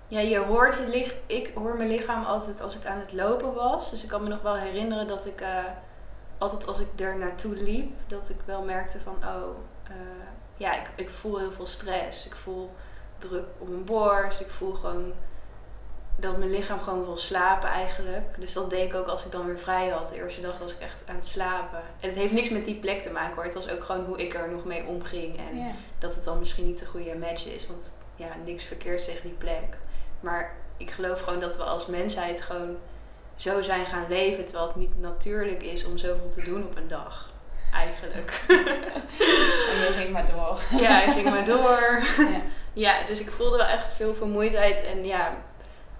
Ja, 0.09 0.21
je 0.21 0.39
hoort 0.39 0.75
je 0.75 0.87
lich 0.87 1.15
ik 1.27 1.51
hoor 1.55 1.77
mijn 1.77 1.89
lichaam 1.89 2.25
altijd 2.25 2.61
als 2.61 2.77
ik 2.77 2.87
aan 2.87 2.99
het 2.99 3.13
lopen 3.13 3.55
was. 3.55 3.91
Dus 3.91 4.03
ik 4.03 4.09
kan 4.09 4.23
me 4.23 4.29
nog 4.29 4.43
wel 4.43 4.57
herinneren 4.57 5.07
dat 5.07 5.27
ik 5.27 5.41
eh, 5.41 5.65
altijd 6.39 6.67
als 6.67 6.79
ik 6.79 7.01
er 7.01 7.19
naartoe 7.19 7.55
liep, 7.55 7.93
dat 8.07 8.29
ik 8.29 8.41
wel 8.45 8.63
merkte 8.63 9.01
van 9.01 9.17
oh, 9.17 9.57
eh, 9.85 10.24
ja, 10.57 10.81
ik, 10.81 10.91
ik 10.95 11.11
voel 11.11 11.39
heel 11.39 11.53
veel 11.53 11.67
stress. 11.67 12.27
Ik 12.27 12.35
voel 12.35 12.71
druk 13.19 13.47
op 13.59 13.69
mijn 13.69 13.85
borst. 13.85 14.41
Ik 14.41 14.51
voel 14.51 14.73
gewoon 14.73 15.13
dat 16.17 16.37
mijn 16.37 16.51
lichaam 16.51 16.81
gewoon 16.81 17.05
wil 17.05 17.17
slapen 17.17 17.69
eigenlijk. 17.69 18.41
Dus 18.41 18.53
dat 18.53 18.71
deed 18.71 18.89
ik 18.89 18.95
ook 18.95 19.07
als 19.07 19.25
ik 19.25 19.33
dan 19.33 19.47
weer 19.47 19.59
vrij 19.59 19.89
had. 19.89 20.09
De 20.09 20.17
eerste 20.17 20.41
dag 20.41 20.59
was 20.59 20.73
ik 20.73 20.81
echt 20.81 21.03
aan 21.07 21.15
het 21.15 21.27
slapen. 21.27 21.79
En 22.01 22.09
het 22.09 22.19
heeft 22.19 22.33
niks 22.33 22.51
met 22.51 22.65
die 22.65 22.75
plek 22.75 23.03
te 23.03 23.11
maken 23.11 23.35
hoor. 23.35 23.45
Het 23.45 23.55
was 23.55 23.69
ook 23.69 23.85
gewoon 23.85 24.05
hoe 24.05 24.23
ik 24.23 24.35
er 24.35 24.51
nog 24.51 24.65
mee 24.65 24.85
omging. 24.85 25.39
En 25.39 25.77
dat 25.99 26.15
het 26.15 26.25
dan 26.25 26.39
misschien 26.39 26.67
niet 26.67 26.79
de 26.79 26.87
goede 26.87 27.19
match 27.19 27.47
is. 27.47 27.67
Want 27.67 27.97
ja, 28.17 28.29
niks 28.45 28.65
verkeerd 28.65 29.05
tegen 29.05 29.23
die 29.23 29.39
plek. 29.39 29.77
Maar 30.21 30.55
ik 30.77 30.91
geloof 30.91 31.21
gewoon 31.21 31.41
dat 31.41 31.57
we 31.57 31.63
als 31.63 31.87
mensheid 31.87 32.41
gewoon 32.41 32.77
zo 33.35 33.63
zijn 33.63 33.87
gaan 33.87 34.07
leven. 34.09 34.45
Terwijl 34.45 34.67
het 34.67 34.77
niet 34.77 35.01
natuurlijk 35.01 35.63
is 35.63 35.85
om 35.85 35.99
zoveel 35.99 36.29
te 36.29 36.45
doen 36.45 36.65
op 36.65 36.77
een 36.77 36.89
dag. 36.89 37.24
Eigenlijk. 37.75 38.45
en 39.71 39.79
je 39.79 39.93
ging 39.97 40.11
maar 40.11 40.27
door. 40.27 40.81
ja, 40.81 41.03
ik 41.03 41.13
ging 41.13 41.31
maar 41.31 41.45
door. 41.45 42.03
Ja. 42.33 42.41
Ja, 42.75 43.07
dus 43.07 43.21
ik 43.21 43.31
voelde 43.31 43.57
wel 43.57 43.67
echt 43.67 43.93
veel 43.93 44.15
vermoeidheid. 44.15 44.83
En 44.83 45.05
ja, 45.05 45.37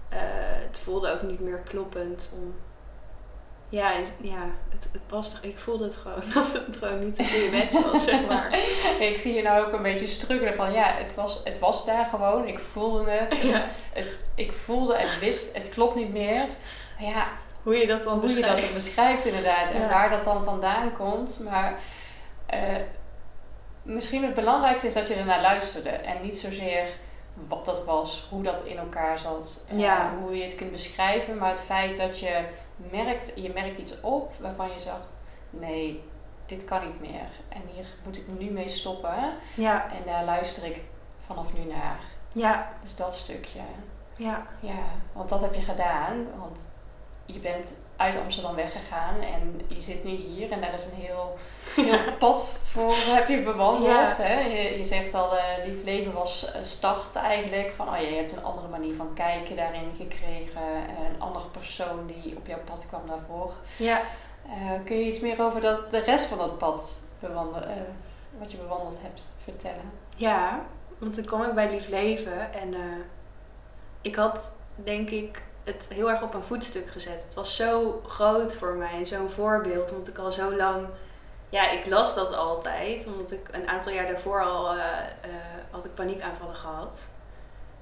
eh, 0.09 0.19
het 0.67 0.77
voelde 0.83 1.11
ook 1.11 1.21
niet 1.21 1.39
meer 1.39 1.59
kloppend 1.59 2.29
om... 2.33 2.55
Ja, 3.69 3.91
ja 4.21 4.49
het, 4.69 4.89
het 4.91 5.07
past, 5.07 5.37
ik 5.41 5.57
voelde 5.57 5.83
het 5.83 5.95
gewoon 5.95 6.21
dat 6.33 6.53
het 6.65 6.77
gewoon 6.77 7.05
niet 7.05 7.19
een 7.19 7.29
goede 7.29 7.57
match 7.57 7.91
was, 7.91 8.03
zeg 8.03 8.27
maar. 8.27 8.59
ik 8.99 9.17
zie 9.17 9.33
je 9.33 9.41
nou 9.41 9.65
ook 9.65 9.73
een 9.73 9.81
beetje 9.81 10.07
struggelen 10.07 10.53
van 10.53 10.73
ja, 10.73 10.93
het 10.93 11.15
was, 11.15 11.41
het 11.43 11.59
was 11.59 11.85
daar 11.85 12.05
gewoon. 12.05 12.47
Ik 12.47 12.59
voelde 12.59 13.09
het. 13.09 13.41
Ja, 13.41 13.69
het 13.93 14.25
ik 14.35 14.51
voelde 14.51 14.95
en 14.95 15.19
wist, 15.19 15.55
het 15.55 15.69
klopt 15.69 15.95
niet 15.95 16.11
meer. 16.11 16.45
Maar 16.99 17.09
ja, 17.09 17.27
hoe 17.65 17.75
je 17.75 17.87
dat 17.87 18.03
dan 18.03 18.19
hoe 18.19 18.29
je 18.29 18.35
dat 18.41 18.43
beschrijft. 18.55 18.73
beschrijft 18.73 19.25
inderdaad. 19.25 19.71
En 19.71 19.81
Ja. 19.81 19.89
waar 19.89 20.09
dat 20.09 20.23
dan 20.23 20.43
vandaan 20.43 20.93
komt. 20.93 21.41
Maar 21.49 21.79
eh, 22.45 22.75
misschien 23.83 24.23
het 24.23 24.33
belangrijkste 24.33 24.87
is 24.87 24.93
dat 24.93 25.07
je 25.07 25.13
ernaar 25.13 25.41
luisterde. 25.41 25.89
En 25.89 26.21
niet 26.21 26.37
zozeer 26.37 26.87
wat 27.47 27.65
dat 27.65 27.85
was, 27.85 28.27
hoe 28.29 28.43
dat 28.43 28.63
in 28.65 28.77
elkaar 28.77 29.19
zat. 29.19 29.65
eh, 29.71 29.79
Ja. 29.79 30.11
hoe 30.21 30.37
je 30.37 30.43
het 30.43 30.55
kunt 30.55 30.71
beschrijven. 30.71 31.37
Maar 31.37 31.49
het 31.49 31.61
feit 31.61 31.97
dat 31.97 32.19
je 32.19 32.45
merkt, 32.91 33.31
je 33.35 33.51
merkt 33.53 33.79
iets 33.79 34.01
op 34.01 34.31
waarvan 34.39 34.69
je 34.73 34.79
zegt... 34.79 35.13
Nee, 35.49 36.03
dit 36.45 36.65
kan 36.65 36.81
niet 36.85 36.99
meer. 37.01 37.27
En 37.49 37.61
hier 37.73 37.85
moet 38.03 38.17
ik 38.17 38.25
nu 38.39 38.49
mee 38.51 38.67
stoppen. 38.67 39.15
Ja, 39.55 39.85
En 39.91 40.01
daar 40.05 40.23
luister 40.23 40.65
ik 40.65 40.79
vanaf 41.25 41.53
nu 41.53 41.63
naar. 41.65 41.99
ja, 42.31 42.69
Dus 42.83 42.95
dat 42.95 43.15
stukje. 43.15 43.59
ja, 44.15 44.45
Ja, 44.59 44.83
want 45.13 45.29
dat 45.29 45.41
heb 45.41 45.53
je 45.53 45.61
gedaan. 45.61 46.27
Want 46.39 46.57
je 47.25 47.39
bent 47.39 47.67
uit 47.95 48.17
Amsterdam 48.23 48.55
weggegaan 48.55 49.21
en 49.21 49.61
je 49.67 49.81
zit 49.81 50.03
nu 50.03 50.11
hier 50.11 50.51
en 50.51 50.61
daar 50.61 50.73
is 50.73 50.85
een 50.85 50.93
heel, 51.01 51.37
heel 51.75 52.13
pad 52.19 52.59
voor 52.63 52.93
heb 52.95 53.27
je 53.27 53.41
bewandeld. 53.41 53.87
Ja. 53.87 54.13
Hè? 54.17 54.39
Je, 54.39 54.77
je 54.77 54.83
zegt 54.83 55.13
al, 55.13 55.37
eh 55.37 55.65
lief 55.65 55.83
leven 55.83 56.13
was 56.13 56.51
eh, 56.51 56.63
start 56.63 57.15
eigenlijk 57.15 57.71
van, 57.71 57.87
oh 57.89 57.99
je 57.99 58.15
hebt 58.15 58.31
een 58.31 58.43
andere 58.43 58.67
manier 58.67 58.95
van 58.95 59.13
kijken 59.13 59.55
daarin 59.55 59.91
gekregen. 59.97 60.61
eh, 60.61 61.09
Een 61.13 61.21
andere 61.21 61.45
persoon 61.47 62.05
die 62.07 62.35
op 62.37 62.47
jouw 62.47 62.63
pad 62.65 62.85
kwam 62.87 63.01
daarvoor. 63.07 63.51
ja. 63.77 64.01
Eh, 64.49 64.71
kun 64.85 64.95
je 64.97 65.05
iets 65.05 65.19
meer 65.19 65.41
over 65.43 65.61
dat, 65.61 65.91
de 65.91 65.99
rest 65.99 66.25
van 66.25 66.37
dat 66.37 66.57
pad 66.57 67.03
bewandelen, 67.19 67.69
eh, 67.69 67.75
wat 68.39 68.51
je 68.51 68.57
bewandeld 68.57 69.01
hebt, 69.01 69.23
vertellen? 69.43 69.91
Ja, 70.15 70.65
want 70.97 71.13
toen 71.13 71.25
kwam 71.25 71.43
ik 71.43 71.53
bij 71.53 71.69
Lief 71.69 71.87
Leven 71.87 72.53
en 72.53 72.73
eh, 72.73 72.79
ik 74.01 74.15
had 74.15 74.55
denk 74.75 75.09
ik 75.09 75.41
het 75.65 75.89
heel 75.93 76.09
erg 76.09 76.21
op 76.21 76.33
een 76.33 76.43
voetstuk 76.43 76.89
gezet. 76.89 77.23
Het 77.23 77.33
was 77.33 77.55
zo 77.55 78.01
groot 78.05 78.55
voor 78.55 78.75
mij 78.75 79.05
zo'n 79.05 79.29
voorbeeld, 79.29 79.91
omdat 79.91 80.07
ik 80.07 80.17
al 80.17 80.31
zo 80.31 80.55
lang, 80.55 80.87
ja, 81.49 81.69
ik 81.69 81.85
las 81.85 82.15
dat 82.15 82.33
altijd, 82.33 83.07
omdat 83.07 83.31
ik 83.31 83.47
een 83.51 83.67
aantal 83.67 83.91
jaar 83.91 84.07
daarvoor 84.07 84.43
al 84.43 84.69
eh, 84.69 84.77
eh, 85.21 85.31
had 85.69 85.85
ik 85.85 85.93
paniekaanvallen 85.93 86.55
gehad. 86.55 87.07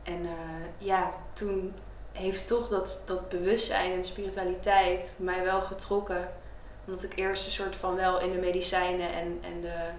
En 0.04 0.26
eh, 0.26 0.66
ja, 0.78 1.12
toen 1.34 1.74
heeft 2.12 2.48
toch 2.48 2.70
dat, 2.70 3.02
dat 3.06 3.30
bewustzijn 3.30 3.92
en 3.92 4.06
spiritualiteit 4.06 5.16
mij 5.18 5.44
wel 5.44 5.62
getrokken. 5.62 6.32
Omdat 6.86 7.04
ik 7.04 7.16
eerst 7.16 7.46
een 7.46 7.52
soort 7.52 7.76
van 7.76 7.96
wel 7.96 8.20
in 8.20 8.32
de 8.32 8.40
medicijnen 8.40 9.14
en, 9.14 9.40
en 9.42 9.62
de 9.62 9.90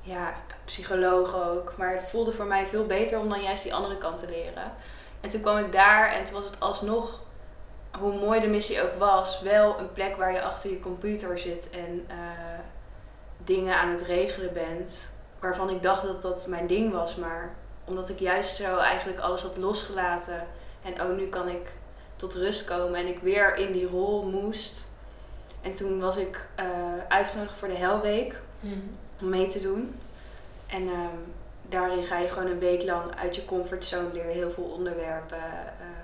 ja, 0.00 0.34
psycholoog 0.64 1.34
ook. 1.34 1.76
Maar 1.76 1.94
het 1.94 2.04
voelde 2.04 2.32
voor 2.32 2.44
mij 2.44 2.66
veel 2.66 2.86
beter 2.86 3.18
om 3.18 3.28
dan 3.28 3.42
juist 3.42 3.62
die 3.62 3.74
andere 3.74 3.98
kant 3.98 4.18
te 4.18 4.28
leren. 4.28 4.72
En 5.20 5.28
toen 5.28 5.40
kwam 5.40 5.58
ik 5.58 5.72
daar 5.72 6.12
en 6.12 6.24
toen 6.24 6.34
was 6.34 6.44
het 6.44 6.60
alsnog, 6.60 7.20
hoe 7.98 8.18
mooi 8.18 8.40
de 8.40 8.46
missie 8.46 8.82
ook 8.82 8.98
was, 8.98 9.40
wel 9.40 9.78
een 9.78 9.92
plek 9.92 10.16
waar 10.16 10.32
je 10.32 10.42
achter 10.42 10.70
je 10.70 10.80
computer 10.80 11.38
zit 11.38 11.70
en 11.70 12.04
eh, 12.08 12.16
dingen 13.44 13.76
aan 13.76 13.90
het 13.90 14.02
regelen 14.02 14.52
bent. 14.52 15.10
Waarvan 15.38 15.70
ik 15.70 15.82
dacht 15.82 16.02
dat 16.02 16.22
dat 16.22 16.46
mijn 16.46 16.66
ding 16.66 16.92
was, 16.92 17.16
maar 17.16 17.54
omdat 17.84 18.08
ik 18.08 18.18
juist 18.18 18.56
zo 18.56 18.76
eigenlijk 18.76 19.20
alles 19.20 19.42
had 19.42 19.56
losgelaten. 19.56 20.46
En 20.82 21.02
oh, 21.02 21.16
nu 21.16 21.26
kan 21.26 21.48
ik 21.48 21.72
tot 22.16 22.34
rust 22.34 22.64
komen 22.64 23.00
en 23.00 23.06
ik 23.06 23.18
weer 23.18 23.56
in 23.56 23.72
die 23.72 23.86
rol 23.86 24.22
moest. 24.22 24.88
En 25.60 25.74
toen 25.74 26.00
was 26.00 26.16
ik 26.16 26.46
eh, 26.54 26.66
uitgenodigd 27.08 27.58
voor 27.58 27.68
de 27.68 27.76
Helweek 27.76 28.40
om 29.20 29.28
mee 29.28 29.46
te 29.46 29.60
doen. 29.60 29.94
En 30.66 30.88
ehm, 30.88 31.16
daarin 31.70 32.04
ga 32.04 32.18
je 32.18 32.28
gewoon 32.28 32.50
een 32.50 32.58
week 32.58 32.82
lang 32.82 33.16
uit 33.16 33.34
je 33.34 33.44
comfortzone 33.44 34.12
leren 34.12 34.32
heel 34.32 34.50
veel 34.50 34.64
onderwerpen. 34.64 35.38
eh, 35.38 36.00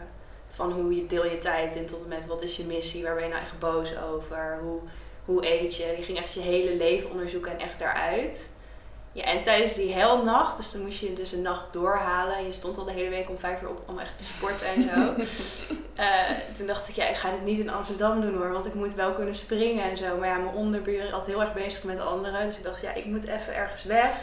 van 0.56 0.72
hoe 0.72 0.96
je 0.96 1.06
deel 1.06 1.24
je 1.24 1.38
tijd 1.38 1.74
in 1.74 1.86
tot 1.86 2.02
en 2.02 2.08
met 2.08 2.26
wat 2.26 2.42
is 2.42 2.56
je 2.56 2.64
missie, 2.64 3.02
waar 3.02 3.14
ben 3.14 3.24
je 3.24 3.30
nou 3.30 3.42
echt 3.42 3.58
boos 3.58 3.98
over, 3.98 4.58
hoe, 4.62 4.80
hoe 5.24 5.46
eet 5.46 5.76
je. 5.76 5.94
Je 5.96 6.02
ging 6.02 6.18
echt 6.18 6.34
je 6.34 6.40
hele 6.40 6.76
leven 6.76 7.10
onderzoeken 7.10 7.52
en 7.52 7.58
echt 7.58 7.78
daaruit. 7.78 8.48
Ja, 9.12 9.24
en 9.24 9.42
tijdens 9.42 9.74
die 9.74 9.92
helnacht, 9.92 10.56
dus 10.56 10.72
dan 10.72 10.82
moest 10.82 10.98
je 10.98 11.12
dus 11.12 11.32
een 11.32 11.42
nacht 11.42 11.72
doorhalen. 11.72 12.44
Je 12.44 12.52
stond 12.52 12.78
al 12.78 12.84
de 12.84 12.92
hele 12.92 13.08
week 13.08 13.28
om 13.28 13.38
vijf 13.38 13.62
uur 13.62 13.68
op 13.68 13.88
om 13.88 13.98
echt 13.98 14.18
te 14.18 14.24
sporten 14.24 14.66
en 14.66 14.82
zo. 14.82 15.14
Eh, 15.96 16.30
toen 16.52 16.66
dacht 16.66 16.88
ik, 16.88 16.94
ja, 16.94 17.08
ik 17.08 17.16
ga 17.16 17.30
dit 17.30 17.44
niet 17.44 17.58
in 17.58 17.70
Amsterdam 17.70 18.20
doen 18.20 18.36
hoor, 18.36 18.52
want 18.52 18.66
ik 18.66 18.74
moet 18.74 18.94
wel 18.94 19.12
kunnen 19.12 19.34
springen 19.34 19.90
en 19.90 19.96
zo. 19.96 20.16
Maar 20.16 20.28
ja, 20.28 20.36
mijn 20.36 20.54
onderburen 20.54 21.12
altijd 21.12 21.26
heel 21.30 21.40
erg 21.40 21.52
bezig 21.52 21.82
met 21.82 21.98
anderen. 21.98 22.46
Dus 22.46 22.56
ik 22.56 22.62
dacht, 22.62 22.80
ja, 22.80 22.94
ik 22.94 23.04
moet 23.04 23.26
even 23.26 23.54
ergens 23.54 23.82
weg. 23.82 24.16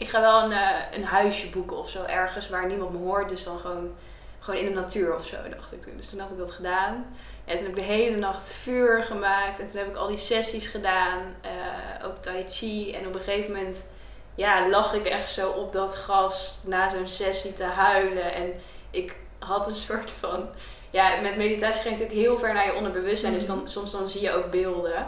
Ik 0.00 0.08
ga 0.08 0.20
wel 0.20 0.42
een, 0.42 0.52
eh, 0.52 0.76
een 0.90 1.04
huisje 1.04 1.48
boeken 1.48 1.76
of 1.76 1.90
zo, 1.90 2.04
ergens 2.04 2.48
waar 2.48 2.66
niemand 2.66 2.92
me 2.92 2.98
hoort. 2.98 3.28
Dus 3.28 3.44
dan 3.44 3.58
gewoon, 3.58 3.94
gewoon 4.38 4.60
in 4.60 4.66
de 4.66 4.80
natuur 4.80 5.16
of 5.16 5.26
zo, 5.26 5.36
dacht 5.50 5.72
ik 5.72 5.82
toen. 5.82 5.96
Dus 5.96 6.10
toen 6.10 6.18
had 6.20 6.30
ik 6.30 6.38
dat 6.38 6.50
gedaan. 6.50 7.16
En 7.44 7.56
toen 7.56 7.66
heb 7.66 7.76
ik 7.76 7.86
de 7.86 7.92
hele 7.92 8.16
nacht 8.16 8.48
vuur 8.48 9.02
gemaakt. 9.02 9.58
En 9.58 9.66
toen 9.66 9.78
heb 9.78 9.88
ik 9.88 9.96
al 9.96 10.06
die 10.06 10.16
sessies 10.16 10.68
gedaan, 10.68 11.20
eh, 11.40 12.06
ook 12.06 12.16
tai 12.16 12.44
chi. 12.48 12.92
En 12.92 13.06
op 13.06 13.14
een 13.14 13.20
gegeven 13.20 13.52
moment 13.52 13.90
ja, 14.34 14.68
lag 14.68 14.94
ik 14.94 15.06
echt 15.06 15.30
zo 15.30 15.50
op 15.50 15.72
dat 15.72 15.94
gras 15.94 16.60
na 16.64 16.90
zo'n 16.90 17.08
sessie 17.08 17.52
te 17.52 17.64
huilen. 17.64 18.32
En 18.32 18.52
ik 18.90 19.16
had 19.38 19.66
een 19.66 19.76
soort 19.76 20.10
van 20.10 20.48
ja, 20.90 21.20
met 21.20 21.36
meditatie 21.36 21.82
ga 21.82 21.88
je 21.88 21.90
natuurlijk 21.90 22.20
heel 22.20 22.38
ver 22.38 22.54
naar 22.54 22.66
je 22.66 22.74
onderbewustzijn. 22.74 23.32
Dus 23.32 23.46
dan, 23.46 23.68
soms 23.68 23.92
dan 23.92 24.08
zie 24.08 24.20
je 24.20 24.32
ook 24.32 24.50
beelden. 24.50 25.06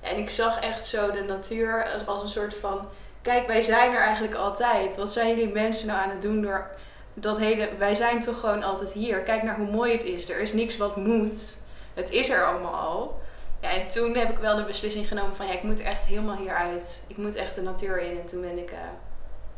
En 0.00 0.16
ik 0.16 0.30
zag 0.30 0.60
echt 0.60 0.86
zo 0.86 1.10
de 1.10 1.22
natuur 1.22 1.92
als, 1.92 2.06
als 2.06 2.22
een 2.22 2.28
soort 2.28 2.54
van... 2.54 2.88
Kijk, 3.24 3.46
wij 3.46 3.62
zijn 3.62 3.92
er 3.94 4.02
eigenlijk 4.02 4.34
altijd. 4.34 4.96
Wat 4.96 5.12
zijn 5.12 5.28
jullie 5.28 5.52
mensen 5.52 5.86
nou 5.86 6.00
aan 6.00 6.10
het 6.10 6.22
doen 6.22 6.42
door 6.42 6.70
dat 7.14 7.38
hele... 7.38 7.68
Wij 7.78 7.94
zijn 7.94 8.20
toch 8.20 8.40
gewoon 8.40 8.62
altijd 8.62 8.90
hier. 8.90 9.20
Kijk 9.20 9.42
naar 9.42 9.56
hoe 9.56 9.70
mooi 9.70 9.92
het 9.92 10.02
is. 10.04 10.30
Er 10.30 10.38
is 10.40 10.52
niks 10.52 10.76
wat 10.76 10.96
moet. 10.96 11.56
Het 11.94 12.10
is 12.10 12.30
er 12.30 12.46
allemaal 12.46 12.74
al. 12.74 13.20
Ja, 13.60 13.70
en 13.70 13.88
toen 13.88 14.16
heb 14.16 14.30
ik 14.30 14.38
wel 14.38 14.56
de 14.56 14.64
beslissing 14.64 15.08
genomen 15.08 15.36
van... 15.36 15.46
Ja, 15.46 15.52
ik 15.52 15.62
moet 15.62 15.80
echt 15.80 16.04
helemaal 16.04 16.36
hieruit. 16.36 17.02
Ik 17.06 17.16
moet 17.16 17.34
echt 17.36 17.54
de 17.54 17.62
natuur 17.62 18.00
in. 18.00 18.18
En 18.20 18.26
toen 18.26 18.40
ben 18.40 18.58
ik... 18.58 18.70
eh, 18.70 18.78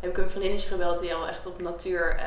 heb 0.00 0.11
ik 0.11 0.18
een 0.18 0.30
vriendinnetje 0.30 0.68
gebeld 0.68 0.99
die 0.99 1.14
al 1.14 1.28
echt 1.28 1.46
op 1.46 1.61
natuur... 1.61 2.16
eh, 2.18 2.25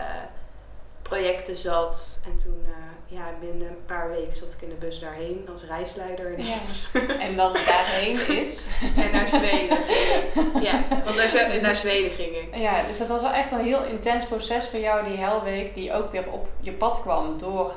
projecten 1.01 1.57
zat. 1.57 2.19
En 2.25 2.37
toen, 2.37 2.65
eh, 2.65 2.93
ja, 3.11 3.23
binnen 3.39 3.67
een 3.67 3.85
paar 3.85 4.09
weken 4.09 4.37
zat 4.37 4.53
ik 4.53 4.61
in 4.61 4.69
de 4.69 4.75
bus 4.75 4.99
daarheen 4.99 5.47
als 5.53 5.63
reisleider. 5.63 6.33
En 7.19 7.35
dan 7.35 7.53
daarheen 7.53 8.37
is. 8.39 8.67
en 9.03 9.11
naar 9.11 9.29
Zweden 9.29 9.77
ging 9.87 10.55
ik. 10.55 10.63
Ja, 10.63 10.83
want 11.03 11.15
naar, 11.15 11.29
Zwe- 11.29 11.59
naar 11.61 11.75
Zweden 11.75 12.11
ging 12.11 12.35
ik. 12.35 12.55
Ja, 12.55 12.83
dus 12.83 12.97
dat 12.97 13.07
was 13.07 13.21
wel 13.21 13.31
echt 13.33 13.51
een 13.51 13.63
heel 13.65 13.83
intens 13.83 14.25
proces 14.25 14.67
voor 14.67 14.79
jou, 14.79 15.05
die 15.05 15.17
helweek, 15.17 15.73
die 15.73 15.93
ook 15.93 16.11
weer 16.11 16.31
op 16.31 16.47
je 16.59 16.71
pad 16.71 17.01
kwam 17.01 17.37
door 17.37 17.73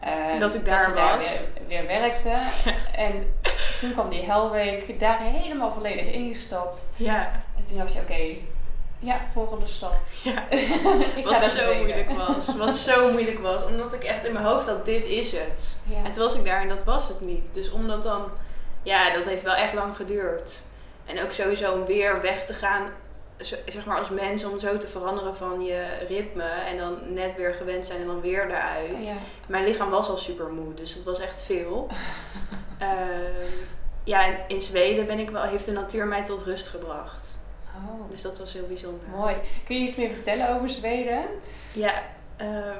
eh, 0.00 0.38
Dat 0.40 0.54
ik 0.54 0.64
daar 0.64 0.88
je 0.88 0.94
was. 0.94 1.40
weer, 1.68 1.68
weer 1.68 1.86
werkte. 1.86 2.32
En 3.06 3.34
toen 3.80 3.92
kwam 3.92 4.10
die 4.10 4.22
helweek, 4.24 5.00
daar 5.00 5.18
helemaal 5.20 5.72
volledig 5.72 6.06
ingestapt. 6.12 6.92
Ja, 6.96 7.30
En 7.56 7.64
toen 7.68 7.78
dacht 7.78 7.92
je, 7.92 8.00
oké, 8.00 8.36
ja, 8.98 9.20
volgende 9.32 9.66
stap. 9.66 10.00
ja. 10.22 10.50
ik 11.16 11.24
Wat 11.24 11.42
zo 11.42 11.74
moeilijk 11.74 12.10
was. 12.10 12.56
Wat 12.56 12.76
zo 12.76 13.10
moeilijk 13.10 13.38
was. 13.38 13.64
Omdat 13.64 13.92
ik 13.92 14.04
echt 14.04 14.24
in 14.24 14.32
mijn 14.32 14.44
hoofd 14.44 14.66
had, 14.66 14.84
dit 14.84 15.06
is 15.06 15.32
het. 15.32 15.80
Ja. 15.84 16.04
En 16.04 16.12
toen 16.12 16.22
was 16.22 16.34
ik 16.34 16.44
daar 16.44 16.60
en 16.60 16.68
dat 16.68 16.84
was 16.84 17.08
het 17.08 17.20
niet. 17.20 17.54
Dus 17.54 17.70
omdat 17.70 18.02
dan, 18.02 18.30
ja, 18.82 19.12
dat 19.12 19.24
heeft 19.24 19.42
wel 19.42 19.54
echt 19.54 19.74
lang 19.74 19.96
geduurd. 19.96 20.62
En 21.04 21.22
ook 21.22 21.32
sowieso 21.32 21.72
om 21.72 21.86
weer 21.86 22.20
weg 22.20 22.44
te 22.44 22.52
gaan, 22.52 22.90
zeg 23.66 23.84
maar 23.86 23.98
als 23.98 24.08
mens, 24.08 24.44
om 24.44 24.58
zo 24.58 24.76
te 24.76 24.88
veranderen 24.88 25.36
van 25.36 25.62
je 25.62 25.86
ritme. 26.08 26.48
En 26.48 26.76
dan 26.76 26.98
net 27.12 27.36
weer 27.36 27.54
gewend 27.54 27.86
zijn 27.86 28.00
en 28.00 28.06
dan 28.06 28.20
weer 28.20 28.46
eruit. 28.46 29.06
Ja. 29.06 29.16
Mijn 29.46 29.64
lichaam 29.64 29.90
was 29.90 30.08
al 30.08 30.16
super 30.16 30.48
moe, 30.52 30.74
dus 30.74 30.94
dat 30.94 31.04
was 31.04 31.18
echt 31.18 31.42
veel. 31.42 31.86
Ehm, 32.78 33.52
ja, 34.04 34.26
en 34.26 34.38
in 34.46 34.62
Zweden 34.62 35.06
ben 35.06 35.18
ik 35.18 35.30
wel, 35.30 35.42
heeft 35.42 35.64
de 35.64 35.72
natuur 35.72 36.06
mij 36.06 36.24
tot 36.24 36.42
rust 36.42 36.68
gebracht. 36.68 37.37
Oh, 37.88 38.10
Dus 38.10 38.22
dat 38.22 38.38
was 38.38 38.52
heel 38.52 38.66
bijzonder. 38.66 39.08
mooi. 39.08 39.34
Kun 39.64 39.76
je 39.76 39.82
iets 39.82 39.96
meer 39.96 40.10
vertellen 40.14 40.48
over 40.56 40.68
Zweden? 40.68 41.24
Ja, 41.72 41.92
ehm, 42.36 42.76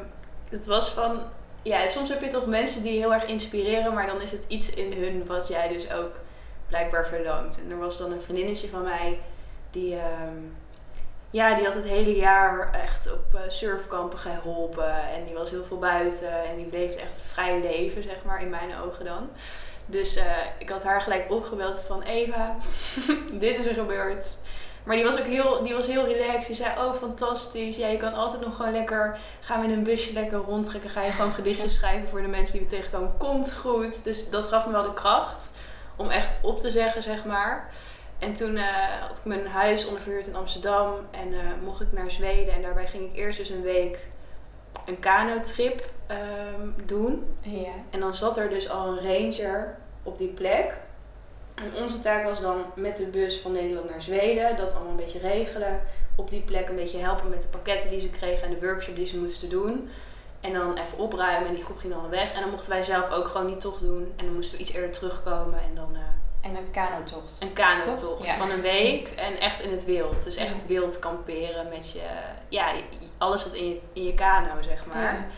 het 0.51 0.67
was 0.67 0.91
van. 0.91 1.21
Ja, 1.63 1.89
soms 1.89 2.09
heb 2.09 2.23
je 2.23 2.29
toch 2.29 2.47
mensen 2.47 2.83
die 2.83 2.99
heel 2.99 3.13
erg 3.15 3.25
inspireren, 3.25 3.95
maar 3.95 4.07
dan 4.07 4.21
is 4.23 4.33
het 4.33 4.45
iets 4.49 4.75
in 4.75 4.93
hun 4.93 5.27
wat 5.27 5.49
jij 5.49 5.69
dus 5.69 5.93
ook 5.93 6.13
blijkbaar 6.69 7.07
verlangt. 7.07 7.61
En 7.61 7.71
er 7.71 7.79
was 7.79 7.99
dan 7.99 8.13
een 8.13 8.23
vriendinnetje 8.23 8.69
van 8.69 8.83
mij 8.83 9.19
die. 9.71 9.95
ehm, 9.97 10.37
ja, 11.31 11.55
die 11.55 11.65
had 11.65 11.75
het 11.75 11.85
hele 11.85 12.17
jaar 12.17 12.73
echt 12.75 13.13
op 13.13 13.35
eh, 13.35 13.41
surfkampen 13.49 14.19
geholpen. 14.19 15.09
En 15.15 15.25
die 15.25 15.35
was 15.35 15.51
heel 15.51 15.65
veel 15.65 15.79
buiten. 15.79 16.45
En 16.45 16.57
die 16.57 16.69
leefde 16.71 17.01
echt 17.01 17.17
een 17.19 17.25
vrij 17.25 17.61
leven, 17.61 18.03
zeg 18.03 18.25
maar, 18.25 18.43
in 18.43 18.51
mijn 18.51 18.77
ogen 18.85 19.05
dan. 19.05 19.29
Dus 19.87 20.17
eh, 20.17 20.25
ik 20.59 20.69
had 20.69 20.83
haar 20.83 21.01
gelijk 21.03 21.31
opgebeld 21.33 21.81
van 21.87 22.03
Eva, 22.03 22.57
dit 23.33 23.59
is 23.59 23.67
er 23.67 23.75
gebeurd. 23.75 24.39
Maar 24.89 24.97
die 24.97 25.07
was 25.07 25.19
ook 25.19 25.27
heel, 25.27 25.63
die 25.63 25.75
was 25.75 25.87
heel 25.87 26.07
relaxed. 26.07 26.47
Die 26.47 26.57
zei, 26.57 26.79
oh 26.79 26.95
fantastisch. 26.95 27.77
Ja, 27.77 27.87
je 27.87 27.97
kan 27.97 28.15
altijd 28.15 28.45
nog 28.45 28.57
gewoon 28.57 28.73
lekker, 28.73 29.19
gaan 29.41 29.61
we 29.61 29.67
in 29.67 29.73
een 29.73 29.83
busje 29.83 30.13
lekker 30.13 30.39
rondtrekken. 30.39 30.91
Ga 30.91 31.03
je 31.03 31.11
gewoon 31.11 31.33
gedichtjes 31.33 31.75
schrijven 31.75 32.09
voor 32.09 32.23
de 32.23 32.29
mensen 32.29 32.59
die 32.59 32.67
we 32.69 32.77
tegenkomen. 32.77 33.17
Komt 33.19 33.53
goed. 33.53 34.05
Dus 34.05 34.31
dat 34.31 34.47
gaf 34.47 34.67
me 34.67 34.73
wel 34.73 34.83
de 34.83 34.95
kracht 34.95 35.51
om 35.97 36.11
echt 36.11 36.39
op 36.43 36.61
te 36.61 36.71
zeggen, 36.71 37.03
zeg 37.03 37.25
maar. 37.25 37.71
En 38.19 38.35
toen 38.35 38.57
uh, 38.57 38.65
had 39.09 39.19
ik 39.19 39.25
mijn 39.25 39.47
huis 39.47 39.87
onderverhuurd 39.87 40.27
in 40.27 40.37
Amsterdam 40.37 40.95
en 41.11 41.29
uh, 41.29 41.39
mocht 41.65 41.81
ik 41.81 41.93
naar 41.93 42.11
Zweden. 42.11 42.55
En 42.55 42.63
daarbij 42.63 42.87
ging 42.87 43.11
ik 43.11 43.17
eerst 43.17 43.39
dus 43.39 43.49
een 43.49 43.63
week 43.63 44.07
een 44.87 44.99
kanotrip 44.99 45.91
um, 46.59 46.75
doen. 46.87 47.37
Ja. 47.41 47.73
En 47.91 48.01
dan 48.01 48.15
zat 48.15 48.37
er 48.37 48.49
dus 48.49 48.71
al 48.71 48.87
een 48.87 49.01
ranger 49.01 49.79
op 50.03 50.19
die 50.19 50.29
plek. 50.29 50.75
En 51.63 51.83
onze 51.83 52.01
taak 52.01 52.25
was 52.25 52.41
dan 52.41 52.65
met 52.75 52.97
de 52.97 53.07
bus 53.07 53.41
van 53.41 53.53
Nederland 53.53 53.91
naar 53.91 54.03
Zweden, 54.03 54.57
dat 54.57 54.75
allemaal 54.75 54.91
een 54.91 54.97
beetje 54.97 55.19
regelen. 55.19 55.81
Op 56.17 56.31
die 56.31 56.41
plek 56.41 56.69
een 56.69 56.77
beetje 56.77 56.99
helpen 56.99 57.31
met 57.31 57.43
de 57.43 57.49
pakketten 57.49 57.91
die 57.91 58.01
ze 58.01 58.09
kregen 58.09 58.43
en 58.43 58.51
de 58.51 58.67
workshop 58.67 58.97
die 58.97 59.07
ze 59.07 59.19
moesten 59.19 59.49
doen. 59.49 59.91
En 60.41 60.53
dan 60.53 60.77
even 60.77 60.99
opruimen 60.99 61.49
en 61.49 61.55
die 61.55 61.65
groep 61.65 61.79
ging 61.79 61.93
dan 61.93 62.11
weg. 62.11 62.33
En 62.33 62.41
dan 62.41 62.51
mochten 62.51 62.71
wij 62.71 62.83
zelf 62.83 63.11
ook 63.11 63.29
gewoon 63.29 63.47
niet 63.47 63.61
toch 63.61 63.79
doen. 63.79 64.13
En 64.17 64.25
dan 64.25 64.35
moesten 64.35 64.57
we 64.57 64.63
iets 64.63 64.73
eerder 64.73 64.91
terugkomen 64.91 65.61
en 65.61 65.75
dan... 65.75 65.89
Uh, 65.93 65.99
en 66.41 66.57
een 66.57 66.71
kanotocht. 66.71 67.37
Een 67.41 67.53
kanotocht 67.53 68.27
ja. 68.27 68.37
van 68.37 68.51
een 68.51 68.61
week 68.61 69.09
en 69.09 69.41
echt 69.41 69.61
in 69.61 69.71
het 69.71 69.85
wild. 69.85 70.25
Dus 70.25 70.37
echt 70.37 70.67
wild 70.67 70.99
kamperen 70.99 71.69
met 71.69 71.91
je... 71.91 72.03
Ja, 72.49 72.73
alles 73.19 73.45
wat 73.45 73.55
in 73.55 73.69
je, 73.69 73.81
in 73.93 74.05
je 74.05 74.15
kano, 74.15 74.63
zeg 74.63 74.87
maar. 74.87 75.31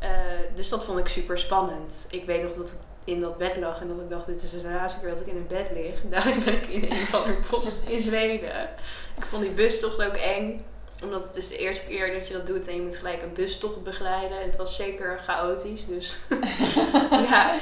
Ja. 0.00 0.08
Uh, 0.08 0.08
dus 0.54 0.68
dat 0.68 0.84
vond 0.84 0.98
ik 0.98 1.08
super 1.08 1.38
spannend. 1.38 2.06
Ik 2.10 2.24
weet 2.24 2.42
nog 2.42 2.52
dat 2.52 2.68
ik 2.68 2.78
in 3.06 3.20
dat 3.20 3.38
bed 3.38 3.56
lag 3.56 3.80
en 3.80 3.88
dat 3.88 4.00
ik 4.00 4.10
dacht, 4.10 4.26
dit 4.26 4.42
is 4.42 4.50
de 4.50 4.62
laatste 4.62 5.00
keer 5.00 5.08
dat 5.08 5.20
ik 5.20 5.26
in 5.26 5.36
een 5.36 5.46
bed 5.46 5.70
lig. 5.72 6.00
Daarom 6.14 6.44
ben 6.44 6.54
ik 6.54 6.66
in 6.66 6.90
een 6.90 7.06
van 7.06 7.24
de 7.24 7.38
bos 7.50 7.72
in 7.86 8.00
Zweden. 8.00 8.68
Ik 9.16 9.24
vond 9.24 9.42
die 9.42 9.50
bustocht 9.50 10.02
ook 10.02 10.16
eng 10.16 10.64
omdat 11.02 11.24
het 11.24 11.36
is 11.36 11.48
de 11.48 11.56
eerste 11.56 11.86
keer 11.86 12.12
dat 12.12 12.28
je 12.28 12.34
dat 12.34 12.46
doet 12.46 12.68
en 12.68 12.74
je 12.74 12.80
moet 12.80 12.96
gelijk 12.96 13.22
een 13.22 13.34
bustocht 13.34 13.82
begeleiden. 13.82 14.40
En 14.40 14.46
het 14.46 14.56
was 14.56 14.76
zeker 14.76 15.18
chaotisch. 15.18 15.86
Dus 15.86 16.18
ja, 17.30 17.58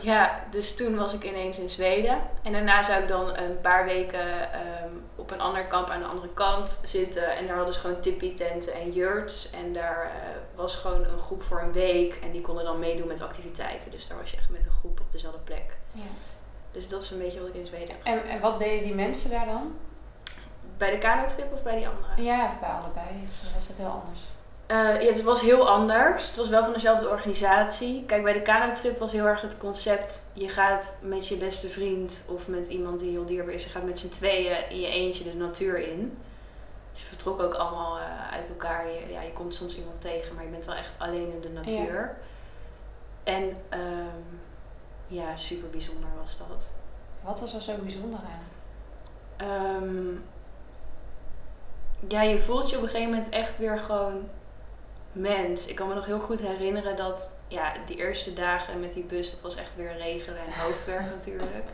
ja, 0.00 0.44
dus 0.50 0.74
toen 0.74 0.96
was 0.96 1.12
ik 1.14 1.24
ineens 1.24 1.58
in 1.58 1.70
Zweden. 1.70 2.18
En 2.42 2.52
daarna 2.52 2.82
zou 2.82 3.02
ik 3.02 3.08
dan 3.08 3.36
een 3.36 3.60
paar 3.60 3.84
weken 3.84 4.48
um, 4.84 5.15
op 5.26 5.32
een 5.32 5.40
ander 5.40 5.64
kamp 5.64 5.88
aan 5.88 6.00
de 6.00 6.06
andere 6.06 6.32
kant 6.32 6.80
zitten. 6.84 7.36
En 7.36 7.46
daar 7.46 7.56
hadden 7.56 7.74
ze 7.74 7.80
gewoon 7.80 8.00
tippie-tenten 8.00 8.72
en 8.72 8.92
yurts. 8.92 9.50
En 9.50 9.72
daar 9.72 10.06
uh, 10.06 10.56
was 10.56 10.74
gewoon 10.76 11.04
een 11.04 11.18
groep 11.18 11.42
voor 11.42 11.60
een 11.60 11.72
week. 11.72 12.18
En 12.22 12.30
die 12.30 12.40
konden 12.40 12.64
dan 12.64 12.78
meedoen 12.78 13.08
met 13.08 13.20
activiteiten. 13.20 13.90
Dus 13.90 14.08
daar 14.08 14.18
was 14.18 14.30
je 14.30 14.36
echt 14.36 14.50
met 14.50 14.66
een 14.66 14.72
groep 14.72 15.00
op 15.00 15.12
dezelfde 15.12 15.40
plek. 15.40 15.76
Ja. 15.92 16.02
Dus 16.70 16.88
dat 16.88 17.02
is 17.02 17.10
een 17.10 17.18
beetje 17.18 17.40
wat 17.40 17.48
ik 17.48 17.54
in 17.54 17.66
Zweden 17.66 17.88
heb 17.88 18.04
en, 18.04 18.28
en 18.28 18.40
wat 18.40 18.58
deden 18.58 18.84
die 18.84 18.94
mensen 18.94 19.30
daar 19.30 19.46
dan? 19.46 19.76
Bij 20.76 20.90
de 20.90 20.98
kanotrip 20.98 21.52
of 21.52 21.62
bij 21.62 21.76
die 21.76 21.88
andere? 21.88 22.22
Ja, 22.22 22.56
bij 22.60 22.68
allebei. 22.68 23.08
Dan 23.42 23.52
was 23.54 23.68
het 23.68 23.76
heel 23.76 24.02
anders. 24.04 24.20
Uh, 24.70 25.02
ja, 25.02 25.08
het 25.08 25.22
was 25.22 25.40
heel 25.40 25.68
anders. 25.68 26.26
Het 26.26 26.36
was 26.36 26.48
wel 26.48 26.64
van 26.64 26.72
dezelfde 26.72 27.08
organisatie. 27.08 28.04
Kijk, 28.06 28.22
bij 28.22 28.32
de 28.32 28.42
kanotrip 28.42 28.98
was 28.98 29.12
heel 29.12 29.26
erg 29.26 29.40
het 29.40 29.58
concept... 29.58 30.22
je 30.32 30.48
gaat 30.48 30.96
met 31.00 31.28
je 31.28 31.36
beste 31.36 31.68
vriend 31.68 32.22
of 32.28 32.48
met 32.48 32.68
iemand 32.68 33.00
die 33.00 33.10
heel 33.10 33.26
dierbaar 33.26 33.54
is... 33.54 33.64
je 33.64 33.68
gaat 33.68 33.84
met 33.84 33.98
z'n 33.98 34.08
tweeën 34.08 34.70
in 34.70 34.80
je 34.80 34.86
eentje 34.86 35.24
de 35.24 35.34
natuur 35.34 35.78
in. 35.78 36.18
Ze 36.92 37.02
dus 37.02 37.02
vertrokken 37.02 37.46
ook 37.46 37.54
allemaal 37.54 37.98
uh, 37.98 38.32
uit 38.32 38.48
elkaar. 38.48 38.86
Je, 38.86 39.12
ja, 39.12 39.22
je 39.22 39.32
komt 39.32 39.54
soms 39.54 39.76
iemand 39.76 40.00
tegen, 40.00 40.34
maar 40.34 40.44
je 40.44 40.50
bent 40.50 40.64
wel 40.64 40.74
echt 40.74 40.98
alleen 40.98 41.32
in 41.32 41.40
de 41.40 41.48
natuur. 41.48 42.16
Ja. 43.24 43.32
En 43.32 43.42
um, 43.80 44.40
ja, 45.06 45.36
super 45.36 45.70
bijzonder 45.70 46.08
was 46.22 46.38
dat. 46.38 46.66
Wat 47.22 47.40
was 47.40 47.54
er 47.54 47.62
zo 47.62 47.74
bijzonder 47.82 48.20
aan? 48.20 48.54
Um, 49.48 50.24
ja, 52.08 52.22
je 52.22 52.40
voelt 52.40 52.70
je 52.70 52.76
op 52.76 52.82
een 52.82 52.88
gegeven 52.88 53.10
moment 53.10 53.28
echt 53.28 53.58
weer 53.58 53.78
gewoon 53.78 54.28
mens. 55.16 55.66
Ik 55.66 55.74
kan 55.74 55.88
me 55.88 55.94
nog 55.94 56.06
heel 56.06 56.20
goed 56.20 56.40
herinneren 56.40 56.96
dat 56.96 57.30
ja, 57.48 57.72
die 57.86 57.96
eerste 57.96 58.32
dagen 58.32 58.80
met 58.80 58.92
die 58.92 59.04
bus, 59.04 59.30
dat 59.30 59.40
was 59.40 59.56
echt 59.56 59.76
weer 59.76 59.96
regelen 59.96 60.38
en 60.38 60.60
hoofdwerk 60.60 61.10
natuurlijk. 61.10 61.64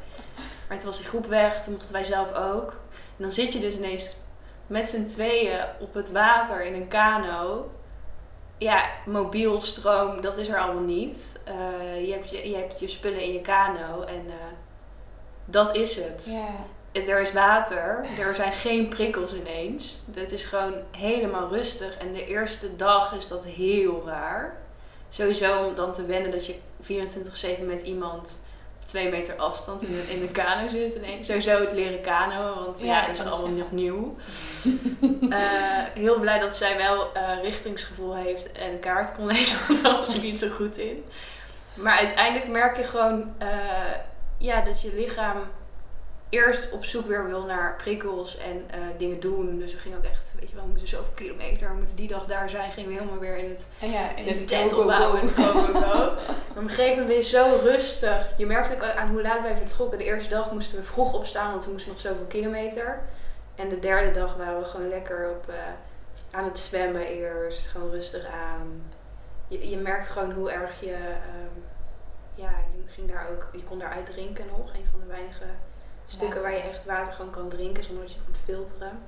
Maar 0.69 0.77
toen 0.77 0.87
was 0.87 0.99
die 0.99 1.07
groep 1.07 1.27
weg, 1.27 1.63
toen 1.63 1.73
mochten 1.73 1.93
wij 1.93 2.05
zelf 2.05 2.33
ook. 2.33 2.71
En 2.91 3.23
dan 3.23 3.33
zit 3.33 3.53
je 3.53 3.61
dus 3.61 3.77
ineens 3.77 4.11
met 4.67 4.87
z'n 4.87 5.05
tweeën 5.05 5.65
op 5.81 5.95
het 5.95 6.11
water 6.11 6.65
in 6.65 6.75
een 6.75 6.89
kano. 6.89 7.71
Ja, 8.59 8.87
mobiel 9.07 9.61
stroom, 9.61 10.21
dat 10.21 10.39
is 10.39 10.49
er 10.49 10.59
allemaal 10.59 10.83
niet. 10.83 11.41
Uh, 11.49 12.07
je, 12.07 12.13
hebt 12.13 12.31
je, 12.31 12.69
je 12.79 12.89
spullen 12.89 13.23
in 13.23 13.33
je 13.33 13.41
kano 13.41 14.03
en 14.03 14.25
uh, 14.27 14.33
dat 15.45 15.77
is 15.77 15.97
het. 15.97 16.37
Er 16.93 17.21
is 17.21 17.33
water, 17.33 18.05
er 18.19 18.35
zijn 18.35 18.53
geen 18.53 18.89
prikkels 18.89 19.35
ineens. 19.35 20.03
Het 20.15 20.33
is 20.33 20.45
gewoon 20.45 20.75
helemaal 20.97 21.49
rustig. 21.49 21.97
En 21.97 22.13
de 22.13 22.27
eerste 22.27 22.77
dag 22.77 23.15
is 23.15 23.29
dat 23.29 23.45
heel 23.45 24.03
raar. 24.07 24.57
Sowieso 25.09 25.65
om 25.65 25.75
dan 25.75 25.93
te 25.93 26.07
wennen 26.07 26.31
dat 26.31 26.47
je 26.47 26.55
24-7 27.61 27.65
met 27.67 27.83
iemand 27.83 28.45
op 28.81 28.87
twee 28.87 29.11
meter 29.11 29.37
afstand 29.37 29.83
in 29.83 29.95
een, 29.95 30.09
in 30.09 30.23
een 30.23 30.33
kano 30.33 30.69
zit. 30.69 31.01
En 31.01 31.25
sowieso 31.25 31.61
het 31.61 31.73
leren 31.73 32.01
kano, 32.01 32.65
want 32.65 32.81
ja, 32.81 32.87
ja 32.87 33.07
dat 33.07 33.15
is 33.15 33.21
allemaal 33.21 33.49
nog 33.49 33.73
nieuw. 33.73 34.17
uh, 35.21 35.39
heel 36.05 36.21
blij 36.21 36.39
dat 36.39 36.57
zij 36.57 36.77
wel 36.77 37.11
uh, 37.17 37.43
richtingsgevoel 37.43 38.17
heeft 38.17 38.53
en 38.53 38.81
kaart 38.81 39.15
kon 39.15 39.27
lezen, 39.27 39.59
want 39.69 39.83
daar 39.83 39.93
was 39.93 40.11
ze 40.11 40.21
niet 40.21 40.39
zo 40.39 40.49
goed 40.49 40.79
in. 40.79 41.05
Maar 41.75 41.99
uiteindelijk 41.99 42.49
merk 42.49 42.77
je 42.77 42.85
gewoon 42.85 43.35
uh, 43.43 43.49
ja, 44.39 44.61
dat 44.61 44.83
je 44.83 44.95
lichaam 44.95 45.37
eerst 46.33 46.71
op 46.71 46.85
zoek 46.85 47.07
weer 47.07 47.27
wil 47.27 47.45
naar 47.45 47.77
prikkels 47.77 48.39
en 48.39 48.57
uh, 48.75 48.87
dingen 48.99 49.21
doen. 49.21 49.59
Dus 49.59 49.73
we 49.73 49.79
gingen 49.79 49.99
ook 49.99 50.05
echt, 50.05 50.35
weet 50.41 50.49
je 50.49 50.55
wel, 50.55 50.65
we 50.65 50.71
moeten 50.71 50.89
zoveel 50.89 51.13
kilometer, 51.15 51.69
we 51.69 51.77
moeten 51.77 51.97
die 51.97 52.09
dag 52.09 52.27
daar 52.27 52.51
zijn. 52.51 52.73
Gingen 52.73 52.91
we 52.91 52.97
helemaal 52.97 53.19
weer 53.19 53.37
in 53.37 53.49
het, 53.49 53.67
ja, 53.79 54.17
in, 54.17 54.27
het 54.27 54.49
tent 54.49 54.75
opbouwen 54.75 55.21
en 55.21 55.29
go, 55.29 55.53
go, 55.53 55.81
go. 55.81 56.13
op 56.51 56.57
een 56.57 56.69
gegeven 56.69 56.91
moment 56.91 57.07
ben 57.07 57.17
je 57.17 57.23
zo 57.23 57.59
rustig. 57.63 58.29
Je 58.37 58.47
merkt 58.47 58.75
ook 58.75 58.83
aan 58.83 59.09
hoe 59.09 59.23
laat 59.23 59.43
wij 59.43 59.57
vertrokken. 59.57 59.99
De 59.99 60.05
eerste 60.05 60.31
dag 60.31 60.53
moesten 60.53 60.79
we 60.79 60.85
vroeg 60.85 61.13
opstaan, 61.13 61.51
want 61.51 61.65
we 61.65 61.71
moesten 61.71 61.93
nog 61.93 62.01
zoveel 62.01 62.27
kilometer. 62.29 63.01
En 63.55 63.69
de 63.69 63.79
derde 63.79 64.11
dag 64.11 64.37
waren 64.37 64.61
we 64.61 64.67
gewoon 64.67 64.89
lekker 64.89 65.31
op, 65.31 65.49
uh, 65.49 65.55
aan 66.31 66.45
het 66.45 66.59
zwemmen 66.59 67.07
eerst. 67.07 67.69
Gewoon 67.69 67.91
rustig 67.91 68.27
aan. 68.27 68.83
Je, 69.49 69.71
je 69.71 69.77
merkt 69.77 70.09
gewoon 70.09 70.33
hoe 70.33 70.51
erg 70.51 70.81
je... 70.81 70.95
Um, 70.95 71.65
ja, 72.35 72.51
je, 72.75 72.93
ging 72.93 73.13
daar 73.13 73.27
ook, 73.31 73.49
je 73.53 73.63
kon 73.63 73.79
daar 73.79 73.93
uitdrinken 73.93 74.45
nog. 74.47 74.75
Een 74.75 74.87
van 74.91 75.01
de 75.01 75.07
weinige 75.07 75.45
Stukken 76.07 76.43
waar 76.43 76.53
je 76.53 76.61
echt 76.61 76.85
water 76.85 77.13
gewoon 77.13 77.31
kan 77.31 77.49
drinken 77.49 77.85
zonder 77.85 78.03
dat 78.03 78.13
je 78.13 78.19
moet 78.27 78.39
filteren. 78.45 78.99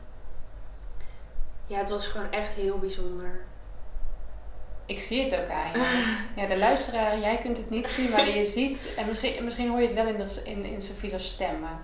Ja, 1.67 1.79
het 1.79 1.91
was 1.91 2.07
gewoon 2.07 2.31
echt 2.31 2.55
heel 2.55 2.79
bijzonder. 2.79 3.45
Ik 4.87 5.01
zie 5.01 5.25
het 5.25 5.41
ook 5.41 5.51
aan 5.51 5.73
je. 5.73 6.17
Ja, 6.41 6.47
de 6.47 6.59
luisteraar, 6.59 7.19
jij 7.19 7.39
kunt 7.39 7.57
het 7.57 7.71
niet 7.71 7.89
zien, 7.89 8.11
maar 8.11 8.29
je 8.29 8.45
ziet, 8.45 8.93
en 8.97 9.07
misschien, 9.07 9.45
misschien 9.45 9.69
hoor 9.69 9.81
je 9.81 9.87
het 9.87 9.95
wel 9.95 10.07
in, 10.07 10.17
de, 10.17 10.43
in, 10.45 10.65
in 10.65 10.83
Sofie's 10.83 11.29
stemmen. 11.29 11.81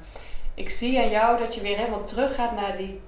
Ik 0.54 0.70
zie 0.70 0.98
aan 0.98 1.10
jou 1.10 1.38
dat 1.38 1.54
je 1.54 1.60
weer 1.60 1.76
helemaal 1.76 2.02
terug 2.02 2.34
gaat 2.34 2.54
naar 2.54 2.76
die, 2.76 3.00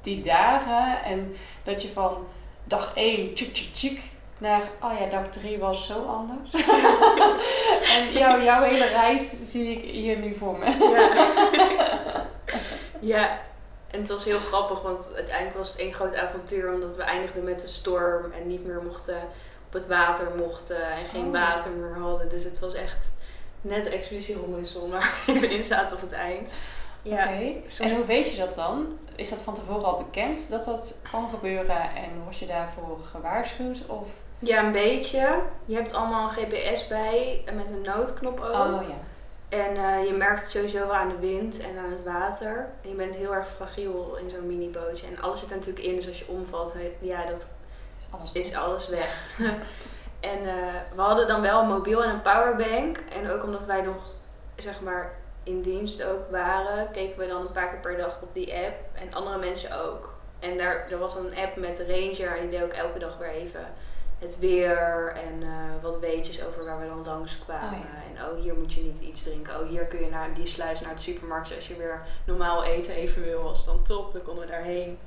die 0.00 0.22
dagen 0.22 1.02
en 1.04 1.34
dat 1.62 1.82
je 1.82 1.88
van 1.88 2.26
dag 2.64 2.92
1 2.94 3.34
tjik 3.34 3.54
tjik 3.54 3.74
tjik 3.74 4.00
naar, 4.38 4.62
oh 4.82 4.98
ja, 4.98 5.06
dag 5.06 5.28
3 5.28 5.58
was 5.58 5.86
zo 5.86 6.06
anders. 6.06 6.66
en 7.96 8.12
jou, 8.12 8.42
jouw 8.42 8.62
hele 8.62 8.86
reis 8.86 9.50
zie 9.50 9.76
ik 9.76 9.90
hier 9.90 10.18
nu 10.18 10.34
voor 10.34 10.58
me. 10.58 10.70
ja. 10.70 12.26
ja, 13.16 13.38
en 13.90 14.00
het 14.00 14.08
was 14.08 14.24
heel 14.24 14.38
grappig, 14.38 14.82
want 14.82 15.08
uiteindelijk 15.14 15.56
was 15.56 15.68
het 15.68 15.78
één 15.78 15.92
groot 15.92 16.16
avontuur, 16.16 16.72
omdat 16.72 16.96
we 16.96 17.02
eindigden 17.02 17.44
met 17.44 17.62
een 17.62 17.68
storm 17.68 18.32
en 18.32 18.46
niet 18.46 18.66
meer 18.66 18.82
mochten 18.82 19.16
op 19.66 19.72
het 19.72 19.86
water 19.86 20.28
mochten 20.36 20.90
en 20.90 21.06
geen 21.06 21.26
oh. 21.26 21.32
water 21.32 21.70
meer 21.70 21.96
hadden. 21.98 22.28
Dus 22.28 22.44
het 22.44 22.58
was 22.58 22.74
echt 22.74 23.12
net 23.60 23.86
expeditie 23.86 24.36
Robinson, 24.36 24.90
maar 24.90 25.14
even 25.26 25.50
in 25.50 25.64
zaten 25.64 25.96
op 25.96 26.02
het 26.02 26.12
eind. 26.12 26.52
Ja, 27.02 27.22
okay. 27.22 27.62
En 27.78 27.94
hoe 27.94 28.04
weet 28.04 28.30
je 28.30 28.36
dat 28.36 28.54
dan? 28.54 28.98
Is 29.14 29.28
dat 29.28 29.42
van 29.42 29.54
tevoren 29.54 29.84
al 29.84 29.96
bekend 29.98 30.50
dat 30.50 30.64
dat 30.64 31.00
kan 31.10 31.28
gebeuren 31.30 31.80
en 31.94 32.22
word 32.22 32.38
je 32.38 32.46
daarvoor 32.46 32.98
gewaarschuwd? 33.10 33.86
Of? 33.86 34.08
Ja, 34.44 34.64
een 34.64 34.72
beetje. 34.72 35.42
Je 35.64 35.74
hebt 35.74 35.94
allemaal 35.94 36.24
een 36.24 36.46
GPS 36.46 36.86
bij 36.86 37.44
met 37.54 37.70
een 37.70 37.82
noodknop 37.82 38.40
ook. 38.40 38.80
Oh 38.80 38.88
ja. 38.88 38.94
En 39.48 39.76
uh, 39.76 40.06
je 40.06 40.12
merkt 40.12 40.40
het 40.40 40.50
sowieso 40.50 40.78
wel 40.78 40.94
aan 40.94 41.08
de 41.08 41.18
wind 41.18 41.60
en 41.60 41.78
aan 41.78 41.90
het 41.90 42.04
water. 42.04 42.68
En 42.82 42.88
je 42.88 42.94
bent 42.94 43.14
heel 43.14 43.34
erg 43.34 43.48
fragiel 43.48 44.16
in 44.16 44.30
zo'n 44.30 44.46
minibootje. 44.46 45.06
En 45.06 45.20
alles 45.20 45.40
zit 45.40 45.50
er 45.50 45.56
natuurlijk 45.56 45.84
in, 45.84 45.96
dus 45.96 46.06
als 46.06 46.18
je 46.18 46.28
omvalt, 46.28 46.72
ja, 46.98 47.24
dat 47.24 47.46
is 47.98 48.06
alles, 48.10 48.32
is 48.32 48.54
alles 48.54 48.88
weg. 48.88 49.36
en 50.32 50.38
uh, 50.42 50.74
we 50.94 51.00
hadden 51.00 51.26
dan 51.26 51.40
wel 51.40 51.60
een 51.60 51.68
mobiel 51.68 52.04
en 52.04 52.10
een 52.10 52.22
powerbank. 52.22 52.98
En 52.98 53.30
ook 53.30 53.42
omdat 53.42 53.66
wij 53.66 53.80
nog, 53.80 53.96
zeg 54.56 54.80
maar, 54.80 55.12
in 55.42 55.62
dienst 55.62 56.04
ook 56.04 56.30
waren, 56.30 56.90
keken 56.90 57.18
we 57.18 57.26
dan 57.26 57.40
een 57.40 57.52
paar 57.52 57.68
keer 57.68 57.80
per 57.80 57.96
dag 57.96 58.18
op 58.22 58.34
die 58.34 58.54
app. 58.54 58.74
En 58.92 59.14
andere 59.14 59.38
mensen 59.38 59.80
ook. 59.80 60.14
En 60.38 60.58
daar, 60.58 60.90
er 60.90 60.98
was 60.98 61.14
een 61.14 61.36
app 61.36 61.56
met 61.56 61.76
de 61.76 61.86
Ranger 61.86 62.36
en 62.36 62.40
die 62.40 62.50
deed 62.50 62.62
ook 62.62 62.72
elke 62.72 62.98
dag 62.98 63.18
weer 63.18 63.28
even 63.28 63.66
het 64.24 64.38
weer 64.38 65.12
en 65.16 65.42
eh, 65.42 65.82
wat 65.82 65.98
weetjes 65.98 66.44
over 66.44 66.64
waar 66.64 66.80
we 66.80 66.86
dan 66.86 67.04
langs 67.04 67.38
kwamen. 67.38 67.78
Oh, 67.78 67.84
ja. 67.84 68.20
En 68.20 68.26
oh, 68.26 68.42
hier 68.42 68.54
moet 68.54 68.72
je 68.72 68.80
niet 68.80 69.00
iets 69.00 69.22
drinken. 69.22 69.60
Oh, 69.60 69.68
hier 69.68 69.84
kun 69.84 70.00
je 70.00 70.10
naar 70.10 70.34
die 70.34 70.46
sluis 70.46 70.80
naar 70.80 70.90
het 70.90 71.00
supermarkt 71.00 71.54
als 71.54 71.68
je 71.68 71.76
weer 71.76 72.06
normaal 72.24 72.64
eten 72.64 72.94
even 72.94 73.22
wil. 73.22 73.42
Was 73.42 73.64
dan 73.64 73.82
top, 73.82 74.12
dan 74.12 74.22
konden 74.22 74.44
we 74.44 74.50
daarheen. 74.50 74.98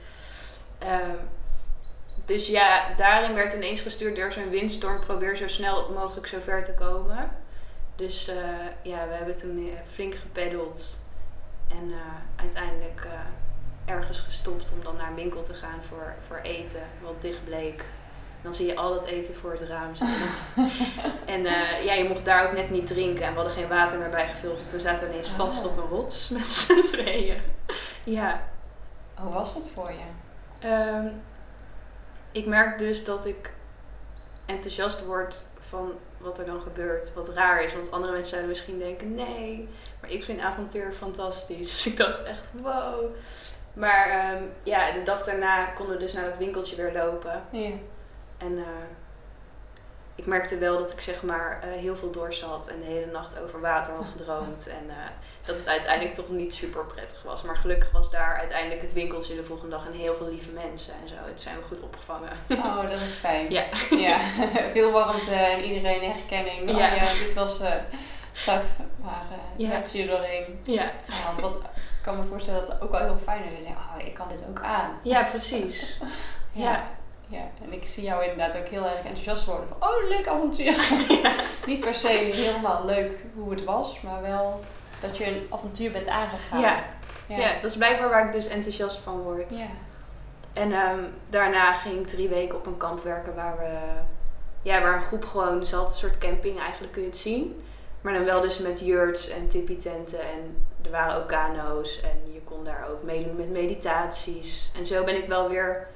Ehm, 0.77 1.15
dus 2.25 2.47
ja, 2.47 2.93
daarin 2.97 3.34
werd 3.34 3.53
ineens 3.53 3.82
gestuurd, 3.82 4.17
is 4.17 4.36
een 4.36 4.49
windstorm, 4.49 4.99
probeer 4.99 5.38
zo 5.38 5.47
snel 5.47 5.91
mogelijk 5.91 6.27
zo 6.27 6.39
ver 6.39 6.63
te 6.63 6.73
komen. 6.73 7.32
Dus 7.95 8.27
eh, 8.27 8.36
ja, 8.82 9.08
we 9.08 9.13
hebben 9.13 9.38
toen 9.38 9.58
eh, 9.58 9.80
flink 9.93 10.15
gepeddeld 10.15 10.99
en 11.67 11.93
uiteindelijk 12.36 13.08
ergens 13.86 14.19
gestopt 14.19 14.71
om 14.71 14.84
dan 14.84 14.95
naar 14.95 15.10
een 15.10 15.15
winkel 15.15 15.43
te 15.43 15.53
gaan 15.53 15.84
voor, 15.88 16.15
voor 16.27 16.39
eten, 16.43 16.82
wat 17.01 17.21
dicht 17.21 17.43
bleek. 17.43 17.84
Dan 18.47 18.55
zie 18.55 18.65
je 18.67 18.75
al 18.75 18.93
het 18.93 19.05
eten 19.05 19.36
voor 19.36 19.51
het 19.51 19.62
raam 19.62 19.95
staan. 19.95 20.15
en 21.25 21.45
eh, 21.45 21.83
ja, 21.86 21.93
je 21.93 22.03
mocht 22.07 22.25
daar 22.25 22.45
ook 22.47 22.51
net 22.53 22.69
niet 22.69 22.88
drinken 22.88 23.23
en 23.25 23.29
we 23.29 23.36
hadden 23.36 23.53
geen 23.53 23.67
water 23.67 23.97
meer 23.99 24.10
bijgevuld. 24.10 24.60
Dus 24.60 24.69
toen 24.71 24.79
zaten 24.79 25.07
we 25.07 25.13
ineens 25.13 25.29
vast 25.29 25.65
Oh. 25.65 25.71
op 25.71 25.77
een 25.77 25.89
rots 25.89 26.29
met 26.38 26.47
z'n 26.47 26.81
tweeën. 26.83 27.41
ja, 28.03 28.41
Hoe 29.15 29.33
was 29.33 29.53
dat 29.53 29.67
voor 29.73 29.91
je? 29.91 30.67
Ehm, 30.67 31.07
ik 32.31 32.45
merk 32.45 32.79
dus 32.79 33.05
dat 33.05 33.25
ik 33.25 33.51
enthousiast 34.45 35.05
word 35.05 35.43
van 35.60 35.91
wat 36.17 36.39
er 36.39 36.45
dan 36.45 36.62
gebeurt. 36.62 37.13
Wat 37.13 37.29
raar 37.29 37.63
is, 37.63 37.73
want 37.73 37.91
andere 37.91 38.12
mensen 38.12 38.29
zouden 38.29 38.49
misschien 38.49 38.79
denken: 38.79 39.15
nee, 39.15 39.67
maar 40.01 40.10
ik 40.12 40.23
vind 40.23 40.39
avontuur 40.41 40.91
fantastisch. 40.91 41.69
Dus 41.71 41.88
ik 41.88 41.97
dacht 41.97 42.23
echt: 42.23 42.47
wow. 42.62 43.05
Maar 43.73 44.10
ehm, 44.10 44.43
ja, 44.63 44.91
de 44.91 45.03
dag 45.03 45.23
daarna 45.23 45.65
konden 45.65 45.95
we 45.97 46.01
dus 46.01 46.13
naar 46.13 46.25
dat 46.25 46.38
winkeltje 46.38 46.75
weer 46.75 46.93
lopen. 46.93 47.43
Ja. 47.51 47.69
En 48.38 48.58
eh, 48.58 48.63
ik 50.15 50.26
merkte 50.26 50.58
wel 50.58 50.78
dat 50.78 50.91
ik 50.91 51.02
zeg 51.02 51.21
maar 51.23 51.60
eh, 51.63 51.80
heel 51.80 51.95
veel 51.95 52.12
had 52.47 52.67
en 52.67 52.80
de 52.80 52.86
hele 52.86 53.12
nacht 53.12 53.39
over 53.39 53.62
water 53.62 53.93
had 53.93 54.08
gedroomd. 54.08 54.67
En 54.67 54.89
eh, 54.89 54.95
dat 55.45 55.58
het 55.58 55.67
uiteindelijk 55.67 56.15
toch 56.15 56.30
niet 56.30 56.54
super 56.54 56.86
prettig 56.86 57.23
was. 57.23 57.41
Maar 57.41 57.56
gelukkig 57.58 57.91
was 57.91 58.10
daar 58.10 58.38
uiteindelijk 58.38 58.82
het 58.82 58.93
winkeltje 58.93 59.36
de 59.36 59.43
volgende 59.43 59.76
dag 59.76 59.86
en 59.86 59.91
heel 59.93 60.15
veel 60.15 60.30
lieve 60.30 60.52
mensen 60.52 60.93
en 61.02 61.08
zo. 61.10 61.15
Het 61.26 61.41
zijn 61.41 61.56
we 61.58 61.63
goed 61.63 61.82
opgevangen. 61.82 62.30
Oh, 62.50 62.82
dat 62.89 63.00
is 63.00 63.13
fijn. 63.15 63.52
Ja. 63.52 63.63
ja. 63.89 64.19
Veel 64.73 64.91
warmte 64.91 65.34
en 65.34 65.63
iedereen 65.63 66.12
herkenning. 66.12 66.69
Oh 66.69 66.78
Ja. 66.78 66.93
ja, 66.93 67.13
dit 67.13 67.34
was 67.34 67.60
eh 67.60 67.71
tough, 68.45 68.80
maar 69.04 69.26
Ja. 69.58 69.69
hebt 69.69 69.91
je 69.91 70.02
er 70.02 70.08
doorheen 70.08 70.60
Ja, 70.63 70.91
gehaald. 71.08 71.39
Wat, 71.39 71.56
ik 71.56 72.04
kan 72.04 72.17
me 72.17 72.23
voorstellen 72.23 72.60
dat 72.60 72.69
het 72.71 72.82
ook 72.82 72.91
wel 72.91 73.00
heel 73.00 73.17
fijn 73.23 73.43
is. 73.43 73.65
Oh, 73.65 74.06
ik 74.08 74.13
kan 74.13 74.28
dit 74.30 74.45
ook 74.50 74.62
aan. 74.62 75.00
ja 75.04 75.23
precies. 75.23 76.02
Ja. 76.52 76.63
Ja, 76.71 76.88
en 77.35 77.73
ik 77.73 77.85
zie 77.85 78.03
jou 78.03 78.23
inderdaad 78.23 78.57
ook 78.57 78.67
heel 78.67 78.83
erg 78.83 78.97
enthousiast 78.97 79.45
worden. 79.45 79.67
Van, 79.67 79.89
oh, 79.89 80.07
leuk 80.09 80.27
avontuur. 80.27 80.91
Niet 81.67 81.79
per 81.79 81.95
se 81.95 82.07
helemaal 82.07 82.85
leuk 82.85 83.11
hoe 83.35 83.51
het 83.51 83.63
was, 83.63 84.01
maar 84.01 84.21
wel 84.21 84.63
dat 85.01 85.17
je 85.17 85.25
een 85.25 85.47
avontuur 85.49 85.91
bent 85.91 86.07
aangegaan. 86.07 86.59
Ja. 86.59 86.83
ja. 87.27 87.37
Ja, 87.37 87.53
dat 87.53 87.71
is 87.71 87.77
blijkbaar 87.77 88.09
waar 88.09 88.25
ik 88.25 88.31
dus 88.31 88.47
enthousiast 88.47 88.97
van 88.97 89.21
word. 89.21 89.57
Ja. 89.57 89.67
En 90.53 90.71
ehm, 90.71 91.03
daarna 91.29 91.73
ging 91.73 91.99
ik 91.99 92.07
drie 92.07 92.29
weken 92.29 92.57
op 92.57 92.65
een 92.65 92.77
kamp 92.77 93.03
werken 93.03 93.35
waar 93.35 93.57
we, 93.57 93.77
ja, 94.61 94.81
waar 94.81 94.95
een 94.95 95.01
groep 95.01 95.25
gewoon, 95.25 95.59
een 95.59 95.89
soort 95.89 96.17
camping 96.17 96.59
eigenlijk 96.59 96.93
kun 96.93 97.01
je 97.01 97.07
het 97.07 97.17
zien. 97.17 97.61
Maar 98.01 98.13
dan 98.13 98.25
wel 98.25 98.41
dus 98.41 98.59
met 98.59 98.79
yurts 98.79 99.29
en 99.29 99.47
tipi-tenten 99.47 100.19
en 100.19 100.67
er 100.83 100.91
waren 100.91 101.15
ook 101.15 101.27
kano's 101.27 102.01
en 102.01 102.33
je 102.33 102.41
kon 102.43 102.63
daar 102.63 102.87
ook 102.89 103.03
meedoen 103.03 103.35
met 103.35 103.49
meditaties. 103.49 104.71
En 104.75 104.87
zo 104.87 105.03
ben 105.03 105.15
ik 105.15 105.27
wel 105.27 105.49
weer 105.49 105.87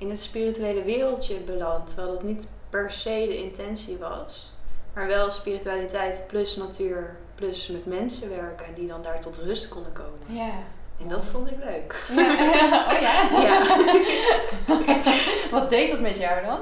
in 0.00 0.10
het 0.10 0.20
spirituele 0.20 0.82
wereldje 0.82 1.34
beland, 1.36 1.86
terwijl 1.86 2.08
dat 2.12 2.22
niet 2.22 2.46
per 2.70 2.92
se 2.92 3.24
de 3.28 3.36
intentie 3.36 3.96
was. 3.98 4.54
Maar 4.94 5.06
wel 5.06 5.30
spiritualiteit 5.30 6.24
plus 6.26 6.56
natuur 6.56 7.16
plus 7.34 7.68
met 7.68 7.86
mensen 7.86 8.28
werken 8.28 8.66
en 8.66 8.74
die 8.74 8.86
dan 8.88 9.02
daar 9.02 9.20
tot 9.20 9.36
rust 9.38 9.68
konden 9.68 9.92
komen. 9.92 10.18
Ja. 10.26 10.50
En 11.00 11.08
dat 11.08 11.24
vond 11.26 11.50
ik 11.50 11.56
leuk. 11.64 12.04
Ja. 12.16 12.86
Oh 12.94 13.00
ja? 13.00 13.40
Ja. 13.42 13.64
Wat 15.50 15.70
deed 15.70 15.90
dat 15.90 16.00
met 16.00 16.16
jou 16.18 16.44
dan? 16.44 16.60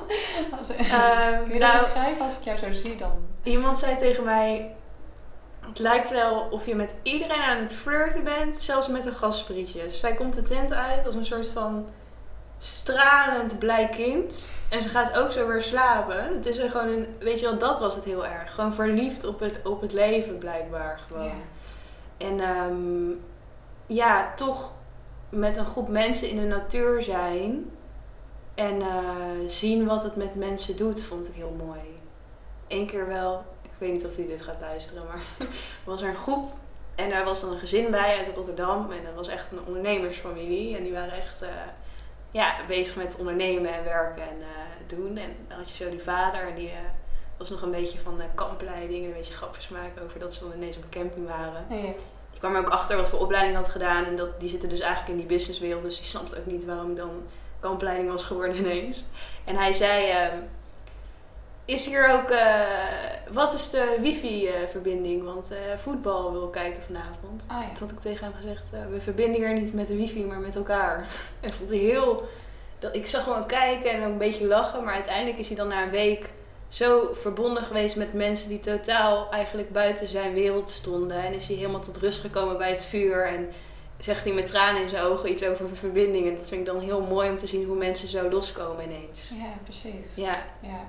Als- 0.58 0.68
Ehm, 0.70 1.42
Kun 1.44 1.52
je 1.52 1.58
dat 1.58 1.68
nou, 1.68 1.78
beschrijven 1.78 2.20
als 2.20 2.32
ik 2.38 2.42
jou 2.42 2.58
zo 2.58 2.72
zie 2.72 2.96
dan? 2.96 3.12
Iemand 3.42 3.78
zei 3.78 3.96
tegen 3.96 4.24
mij: 4.24 4.74
Het 5.66 5.78
lijkt 5.78 6.10
wel 6.10 6.48
of 6.50 6.66
je 6.66 6.74
met 6.74 6.96
iedereen 7.02 7.42
aan 7.42 7.56
het 7.58 7.74
flirten 7.74 8.24
bent, 8.24 8.58
zelfs 8.58 8.88
met 8.88 9.04
de 9.04 9.12
gasprietjes. 9.12 10.00
Zij 10.00 10.14
komt 10.14 10.34
de 10.34 10.42
tent 10.42 10.72
uit 10.72 11.06
als 11.06 11.14
een 11.14 11.26
soort 11.26 11.48
van 11.48 11.88
stralend 12.58 13.58
blij 13.58 13.88
kind. 13.88 14.48
En 14.68 14.82
ze 14.82 14.88
gaat 14.88 15.16
ook 15.16 15.32
zo 15.32 15.46
weer 15.46 15.62
slapen. 15.62 16.34
Het 16.34 16.46
is 16.46 16.58
er 16.58 16.70
gewoon 16.70 16.88
een, 16.88 17.06
weet 17.18 17.40
je 17.40 17.46
wel, 17.46 17.58
dat 17.58 17.80
was 17.80 17.94
het 17.94 18.04
heel 18.04 18.26
erg. 18.26 18.54
Gewoon 18.54 18.74
verliefd 18.74 19.24
op 19.24 19.40
het, 19.40 19.60
op 19.64 19.80
het 19.80 19.92
leven, 19.92 20.38
blijkbaar 20.38 21.00
gewoon. 21.06 21.24
Ja. 21.24 21.32
En 22.16 22.40
ehm, 22.40 23.10
ja, 23.86 24.32
toch 24.34 24.72
met 25.28 25.56
een 25.56 25.66
groep 25.66 25.88
mensen 25.88 26.28
in 26.28 26.36
de 26.36 26.46
natuur 26.46 27.02
zijn 27.02 27.70
en 28.54 28.80
eh, 28.80 28.98
zien 29.46 29.86
wat 29.86 30.02
het 30.02 30.16
met 30.16 30.34
mensen 30.34 30.76
doet, 30.76 31.02
vond 31.02 31.28
ik 31.28 31.34
heel 31.34 31.56
mooi. 31.66 31.80
Eén 32.68 32.86
keer 32.86 33.06
wel, 33.06 33.44
ik 33.62 33.70
weet 33.78 33.92
niet 33.92 34.06
of 34.06 34.16
hij 34.16 34.26
dit 34.26 34.42
gaat 34.42 34.60
luisteren, 34.60 35.02
maar 35.06 35.48
was 35.84 36.02
er 36.02 36.08
een 36.08 36.14
groep 36.14 36.52
en 36.94 37.10
daar 37.10 37.24
was 37.24 37.40
dan 37.40 37.52
een 37.52 37.58
gezin 37.58 37.90
bij 37.90 38.16
uit 38.16 38.34
Rotterdam 38.34 38.92
en 38.92 39.04
dat 39.04 39.14
was 39.14 39.28
echt 39.28 39.52
een 39.52 39.66
ondernemersfamilie 39.66 40.76
en 40.76 40.82
die 40.82 40.92
waren 40.92 41.12
echt 41.12 41.42
eh, 41.42 41.48
ja, 42.30 42.54
bezig 42.66 42.96
met 42.96 43.16
ondernemen 43.16 43.74
en 43.74 43.84
werken 43.84 44.22
en 44.22 44.40
eh, 44.40 44.96
doen. 44.96 45.16
En 45.16 45.30
dan 45.48 45.58
had 45.58 45.70
je 45.70 45.84
zo 45.84 45.90
die 45.90 46.02
vader 46.02 46.48
en 46.48 46.54
die 46.54 46.68
eh, 46.68 46.76
was 47.36 47.50
nog 47.50 47.62
een 47.62 47.70
beetje 47.70 47.98
van 47.98 48.20
eh, 48.20 48.26
kampleiding 48.34 49.02
en 49.02 49.10
een 49.10 49.16
beetje 49.16 49.34
grapjes 49.34 49.68
maken 49.68 50.02
over 50.02 50.18
dat 50.18 50.34
ze 50.34 50.40
dan 50.40 50.52
ineens 50.56 50.76
op 50.76 50.82
een 50.82 50.88
camping 50.88 51.26
waren. 51.26 51.66
Ja. 51.70 51.88
Ik 52.32 52.44
kwam 52.44 52.54
er 52.54 52.60
ook 52.60 52.68
achter 52.68 52.96
wat 52.96 53.08
voor 53.08 53.18
opleiding 53.18 53.56
had 53.56 53.68
gedaan. 53.68 54.04
En 54.04 54.16
dat, 54.16 54.40
die 54.40 54.48
zitten 54.48 54.68
dus 54.68 54.80
eigenlijk 54.80 55.10
in 55.10 55.26
die 55.26 55.36
businesswereld. 55.36 55.82
Dus 55.82 55.96
die 55.96 56.06
snapte 56.06 56.38
ook 56.38 56.46
niet 56.46 56.64
waarom 56.64 56.90
ik 56.90 56.96
dan 56.96 57.10
kampleiding 57.60 58.10
was 58.10 58.24
geworden 58.24 58.56
ineens. 58.56 59.04
En 59.44 59.56
hij 59.56 59.72
zei... 59.72 60.30
is 61.68 61.86
hier 61.86 62.08
ook... 62.08 62.30
eh, 62.30 62.66
wat 63.30 63.54
is 63.54 63.70
de 63.70 63.98
wifi-verbinding? 64.00 65.24
Want 65.24 65.50
eh, 65.50 65.58
voetbal 65.78 66.32
wil 66.32 66.48
kijken 66.48 66.82
vanavond. 66.82 67.46
Ah, 67.48 67.62
ja. 67.62 67.68
Toen 67.68 67.88
had 67.88 67.90
ik 67.90 68.00
tegen 68.00 68.24
hem 68.24 68.34
gezegd... 68.34 68.64
eh, 68.72 68.86
we 68.90 69.00
verbinden 69.00 69.40
hier 69.40 69.52
niet 69.60 69.74
met 69.74 69.86
de 69.88 69.96
wifi, 69.96 70.24
maar 70.24 70.38
met 70.38 70.56
elkaar. 70.56 71.06
en 71.40 71.48
ik 71.48 71.54
vond 71.54 71.70
heel... 71.70 72.28
Dat, 72.78 72.96
ik 72.96 73.08
zag 73.08 73.22
gewoon 73.22 73.46
kijken 73.46 73.90
en 73.90 74.00
ook 74.00 74.06
een 74.12 74.18
beetje 74.18 74.46
lachen. 74.46 74.84
Maar 74.84 74.94
uiteindelijk 74.94 75.38
is 75.38 75.46
hij 75.48 75.56
dan 75.56 75.68
na 75.68 75.82
een 75.82 75.90
week 75.90 76.28
zo 76.68 77.10
verbonden 77.12 77.62
geweest 77.62 77.96
met 77.96 78.12
mensen 78.12 78.48
die 78.48 78.60
totaal 78.60 79.30
eigenlijk 79.30 79.72
buiten 79.72 80.08
zijn 80.08 80.32
wereld 80.34 80.70
stonden. 80.70 81.16
En 81.24 81.32
is 81.32 81.46
hij 81.48 81.56
helemaal 81.56 81.80
tot 81.80 81.96
rust 81.96 82.20
gekomen 82.20 82.58
bij 82.58 82.70
het 82.70 82.84
vuur. 82.84 83.26
En 83.26 83.50
zegt 83.98 84.24
hij 84.24 84.32
met 84.32 84.46
tranen 84.46 84.82
in 84.82 84.88
zijn 84.88 85.04
ogen 85.04 85.30
iets 85.30 85.44
over 85.44 85.68
verbinding. 85.76 86.26
En 86.28 86.36
dat 86.36 86.48
vind 86.48 86.60
ik 86.60 86.66
dan 86.66 86.80
heel 86.80 87.00
mooi 87.00 87.30
om 87.30 87.38
te 87.38 87.46
zien 87.46 87.64
hoe 87.64 87.76
mensen 87.76 88.08
zo 88.08 88.30
loskomen 88.30 88.84
ineens. 88.84 89.30
ja, 89.34 89.52
precies. 89.64 90.14
Ja, 90.14 90.38
Ja. 90.60 90.80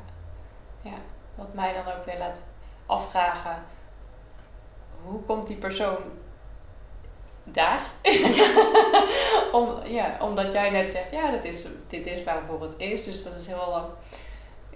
Ja. 0.81 0.93
Wat 1.35 1.53
mij 1.53 1.73
dan 1.73 1.93
ook 1.93 2.05
weer 2.05 2.17
laat 2.17 2.47
afvragen. 2.85 3.63
Hoe 5.03 5.21
komt 5.21 5.47
die 5.47 5.57
persoon 5.57 5.97
daar? 7.43 7.81
Om, 9.51 9.83
ja, 9.85 10.17
omdat 10.21 10.53
jij 10.53 10.69
net 10.69 10.89
zegt, 10.89 11.11
ja, 11.11 11.31
dat 11.31 11.43
is, 11.43 11.67
dit 11.87 12.05
is 12.05 12.23
waarvoor 12.23 12.61
het 12.61 12.73
is. 12.77 13.03
Dus 13.03 13.23
dat 13.23 13.33
is 13.37 13.47
heel 13.47 13.73
eh, 13.75 13.83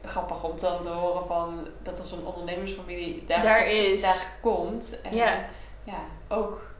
grappig 0.09 0.43
om 0.43 0.59
dan 0.59 0.81
te 0.81 0.89
horen 0.89 1.27
van 1.27 1.67
dat 1.81 1.99
er 1.99 2.05
zo'n 2.05 2.25
ondernemersfamilie 2.25 3.25
daar, 3.25 3.41
Daar 3.41 3.57
toch- 3.57 3.65
is. 3.65 4.01
daar 4.01 4.27
komt. 4.41 5.01
En 5.01 5.15
Ja. 5.15 5.45
ja, 5.83 5.99
ook 6.27 6.71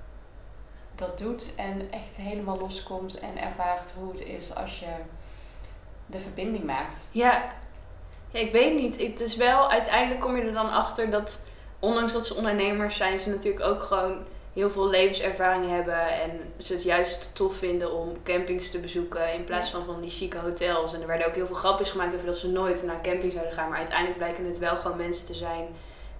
dat 0.95 1.17
doet 1.17 1.55
en 1.55 1.91
echt 1.91 2.15
helemaal 2.15 2.57
loskomt 2.59 3.19
en 3.19 3.37
ervaart 3.37 3.93
hoe 3.93 4.11
het 4.11 4.21
is 4.21 4.55
als 4.55 4.79
je 4.79 4.89
de 6.05 6.19
verbinding 6.19 6.63
maakt. 6.63 7.07
ja. 7.11 7.43
Ja, 8.33 8.39
ik 8.39 8.51
weet 8.51 8.75
niet. 8.75 9.01
Het 9.01 9.19
is 9.19 9.35
wel, 9.35 9.69
uiteindelijk 9.69 10.21
kom 10.21 10.35
je 10.35 10.43
er 10.43 10.53
dan 10.53 10.71
achter 10.71 11.09
dat, 11.09 11.45
ondanks 11.79 12.13
dat 12.13 12.25
ze 12.25 12.35
ondernemers 12.35 12.97
zijn, 12.97 13.19
ze 13.19 13.29
natuurlijk 13.29 13.65
ook 13.65 13.81
gewoon 13.81 14.23
heel 14.53 14.71
veel 14.71 14.89
levenservaring 14.89 15.69
hebben. 15.69 16.21
En 16.21 16.31
ze 16.57 16.73
het 16.73 16.83
juist 16.83 17.35
tof 17.35 17.55
vinden 17.55 17.91
om 17.91 18.23
campings 18.23 18.71
te 18.71 18.79
bezoeken 18.79 19.33
in 19.33 19.43
plaats 19.43 19.69
van 19.69 19.85
van 19.85 20.01
die 20.01 20.09
chique 20.09 20.39
hotels. 20.39 20.93
En 20.93 21.01
er 21.01 21.07
werden 21.07 21.27
ook 21.27 21.35
heel 21.35 21.45
veel 21.45 21.55
grapjes 21.55 21.91
gemaakt 21.91 22.13
over 22.13 22.25
dat 22.25 22.37
ze 22.37 22.49
nooit 22.49 22.83
naar 22.83 23.01
camping 23.01 23.31
zouden 23.31 23.53
gaan. 23.53 23.69
Maar 23.69 23.77
uiteindelijk 23.77 24.17
blijken 24.17 24.45
het 24.45 24.57
wel 24.57 24.75
gewoon 24.75 24.97
mensen 24.97 25.25
te 25.25 25.33
zijn 25.33 25.67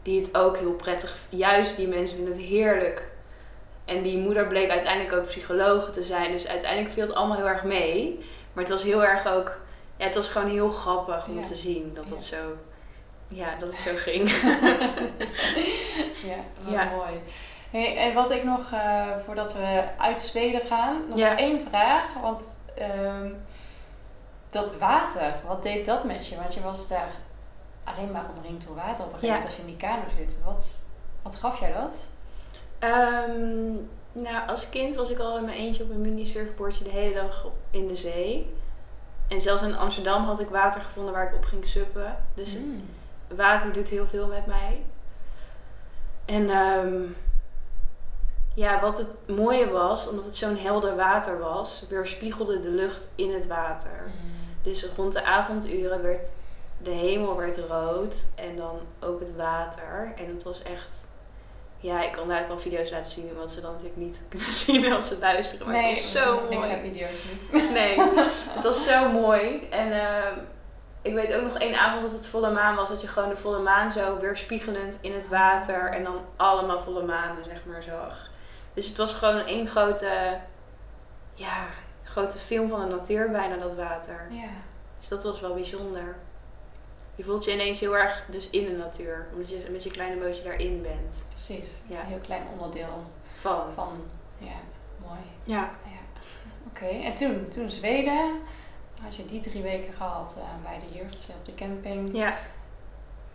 die 0.01 0.21
het 0.21 0.37
ook 0.37 0.57
heel 0.57 0.73
prettig, 0.73 1.15
juist 1.29 1.75
die 1.75 1.87
mensen 1.87 2.15
vinden 2.15 2.33
het 2.33 2.43
heerlijk. 2.43 3.11
En 3.85 4.01
die 4.01 4.17
moeder 4.17 4.47
bleek 4.47 4.69
uiteindelijk 4.69 5.15
ook 5.15 5.25
psycholoog 5.25 5.91
te 5.91 6.03
zijn. 6.03 6.31
Dus 6.31 6.47
uiteindelijk 6.47 6.93
viel 6.93 7.05
het 7.05 7.15
allemaal 7.15 7.37
heel 7.37 7.47
erg 7.47 7.63
mee. 7.63 8.19
Maar 8.53 8.63
het 8.63 8.73
was 8.73 8.83
heel 8.83 9.03
erg 9.03 9.27
ook, 9.27 9.57
ja, 10.03 10.09
het 10.09 10.15
was 10.17 10.27
gewoon 10.29 10.49
heel 10.49 10.69
grappig 10.69 11.27
om 11.27 11.35
Ja. 11.39 11.43
te 11.45 11.55
zien 11.55 11.91
dat 11.93 12.09
dat 12.09 12.27
Ja. 12.29 12.37
zo, 12.37 12.53
ja, 13.27 13.55
dat 13.55 13.69
het 13.69 13.79
zo 13.79 13.91
ging. 14.07 14.29
Ja, 16.25 16.35
wat 16.63 16.73
Ja. 16.73 16.89
mooi. 16.89 17.21
Hey, 17.69 17.97
en 17.97 18.13
wat 18.13 18.31
ik 18.31 18.43
nog, 18.43 18.71
eh, 18.71 19.07
voordat 19.25 19.53
we 19.53 19.83
uit 19.97 20.21
Zweden 20.21 20.61
gaan, 20.61 21.01
nog 21.09 21.19
één 21.19 21.59
vraag. 21.69 22.03
Want 22.21 22.43
ehm, 22.77 23.29
dat 24.49 24.77
water, 24.77 25.33
wat 25.47 25.63
deed 25.63 25.85
dat 25.85 26.03
met 26.03 26.27
je? 26.27 26.35
Want 26.35 26.53
je 26.53 26.61
was 26.61 26.87
daar 26.87 27.11
alleen 27.83 28.11
maar 28.11 28.25
omringd 28.37 28.65
door 28.67 28.75
water 28.75 29.05
op 29.05 29.13
een 29.13 29.19
gegeven 29.19 29.27
Ja. 29.27 29.33
moment 29.33 29.45
als 29.45 29.55
je 29.55 29.61
in 29.61 29.67
die 29.67 29.77
kano 29.87 30.03
zit. 30.17 30.37
Wat, 30.45 30.81
wat 31.21 31.35
gaf 31.35 31.59
jij 31.59 31.73
dat? 31.73 31.93
Ehm, 32.79 33.73
nou, 34.11 34.47
als 34.47 34.69
kind 34.69 34.95
was 34.95 35.09
ik 35.09 35.19
al 35.19 35.37
in 35.37 35.45
mijn 35.45 35.57
eentje 35.57 35.83
op 35.83 35.89
een 35.89 36.01
mini 36.01 36.25
surfboardje 36.25 36.83
de 36.83 36.89
hele 36.89 37.13
dag 37.13 37.45
in 37.71 37.87
de 37.87 37.95
zee. 37.95 38.53
En 39.27 39.41
zelfs 39.41 39.63
in 39.63 39.75
Amsterdam 39.77 40.23
had 40.23 40.39
ik 40.39 40.49
water 40.49 40.81
gevonden 40.81 41.13
waar 41.13 41.27
ik 41.27 41.35
op 41.35 41.45
ging 41.45 41.67
suppen. 41.67 42.17
Dus 42.33 42.55
Mm. 42.57 42.89
water 43.35 43.73
doet 43.73 43.87
heel 43.87 44.07
veel 44.07 44.27
met 44.27 44.45
mij. 44.45 44.81
En 46.25 46.49
ehm, 46.49 47.01
ja, 48.55 48.81
wat 48.81 48.97
het 48.97 49.07
mooie 49.37 49.69
was, 49.69 50.07
omdat 50.07 50.25
het 50.25 50.35
zo'n 50.35 50.57
helder 50.57 50.95
water 50.95 51.39
was, 51.39 51.85
weerspiegelde 51.89 52.59
de 52.59 52.69
lucht 52.69 53.07
in 53.15 53.33
het 53.33 53.47
water. 53.47 54.11
Dus 54.61 54.87
rond 54.95 55.13
de 55.13 55.23
avonduren 55.23 56.01
werd 56.01 56.31
de 56.81 56.89
hemel 56.91 57.37
werd 57.37 57.57
rood 57.57 58.25
en 58.35 58.55
dan 58.55 58.79
ook 58.99 59.19
het 59.19 59.35
water. 59.35 60.13
En 60.15 60.27
het 60.27 60.43
was 60.43 60.61
echt, 60.61 61.07
ja, 61.83 62.03
ik 62.03 62.11
kan 62.11 62.27
daar 62.27 62.47
wel 62.47 62.59
video's 62.59 62.91
laten 62.91 63.11
zien, 63.11 63.35
wat 63.35 63.51
ze 63.51 63.61
dan 63.61 63.71
natuurlijk 63.71 63.99
niet 63.99 64.25
kunnen 64.29 64.47
zien 64.47 64.91
als 64.91 65.07
ze 65.07 65.17
luisteren. 65.19 65.67
Maar 65.67 65.83
het 65.83 65.95
was 65.95 66.11
zo 66.11 66.35
mooi. 66.35 66.49
niks 66.49 66.69
aan 66.69 66.79
video's 66.79 67.11
nu. 67.51 67.61
Nee, 67.79 67.99
het 68.49 68.63
was 68.63 68.83
zo 68.83 69.11
mooi. 69.11 69.67
En 69.69 69.91
ehm, 69.91 70.39
ik 71.01 71.13
weet 71.13 71.33
ook 71.35 71.41
nog 71.41 71.57
één 71.57 71.79
avond 71.79 72.01
dat 72.01 72.11
het 72.11 72.27
volle 72.27 72.51
maan 72.51 72.75
was. 72.75 72.89
Dat 72.89 73.01
je 73.01 73.07
gewoon 73.07 73.29
de 73.29 73.37
volle 73.37 73.59
maan 73.59 73.91
zo 73.91 74.17
weerspiegelend 74.19 74.97
in 75.01 75.13
het 75.13 75.27
water. 75.27 75.91
En 75.91 76.03
dan 76.03 76.21
allemaal 76.35 76.81
volle 76.81 77.03
manen, 77.03 77.43
zeg 77.45 77.65
maar, 77.65 77.83
zag. 77.83 78.29
Dus 78.73 78.87
het 78.87 78.97
was 78.97 79.13
gewoon 79.13 79.45
één 79.45 79.67
grote, 79.67 80.39
ja, 81.33 81.67
grote 82.03 82.37
film 82.37 82.69
van 82.69 82.79
de 82.79 82.95
natuur 82.95 83.31
bijna, 83.31 83.57
dat 83.57 83.75
water. 83.75 84.27
Ja. 84.29 84.49
Dus 84.99 85.07
dat 85.07 85.23
was 85.23 85.39
wel 85.39 85.53
bijzonder. 85.53 86.15
Je 87.15 87.23
voelt 87.23 87.43
je 87.45 87.51
ineens 87.51 87.79
heel 87.79 87.97
erg 87.97 88.23
dus 88.31 88.49
in 88.49 88.65
de 88.65 88.71
natuur. 88.71 89.27
Omdat 89.33 89.49
je 89.49 89.67
met 89.71 89.83
je 89.83 89.91
kleine 89.91 90.21
bootje 90.21 90.43
daarin 90.43 90.81
bent. 90.81 91.23
Precies. 91.29 91.71
Ja. 91.87 91.99
Een 91.99 92.05
heel 92.05 92.19
klein 92.19 92.43
onderdeel 92.53 93.03
Van. 93.39 93.73
van, 93.73 94.01
ja, 94.37 94.55
mooi. 95.05 95.19
Ja. 95.43 95.71
Ja. 95.83 96.21
Oké, 96.67 96.85
en 96.85 97.15
toen, 97.15 97.47
toen 97.49 97.71
Zweden, 97.71 98.31
had 99.01 99.15
je 99.15 99.25
die 99.25 99.41
drie 99.41 99.61
weken 99.61 99.93
gehad 99.93 100.37
eh, 100.37 100.63
bij 100.63 100.79
de 100.79 100.97
jeugd 100.97 101.29
op 101.39 101.45
de 101.45 101.53
camping. 101.53 102.17
Ja. 102.17 102.37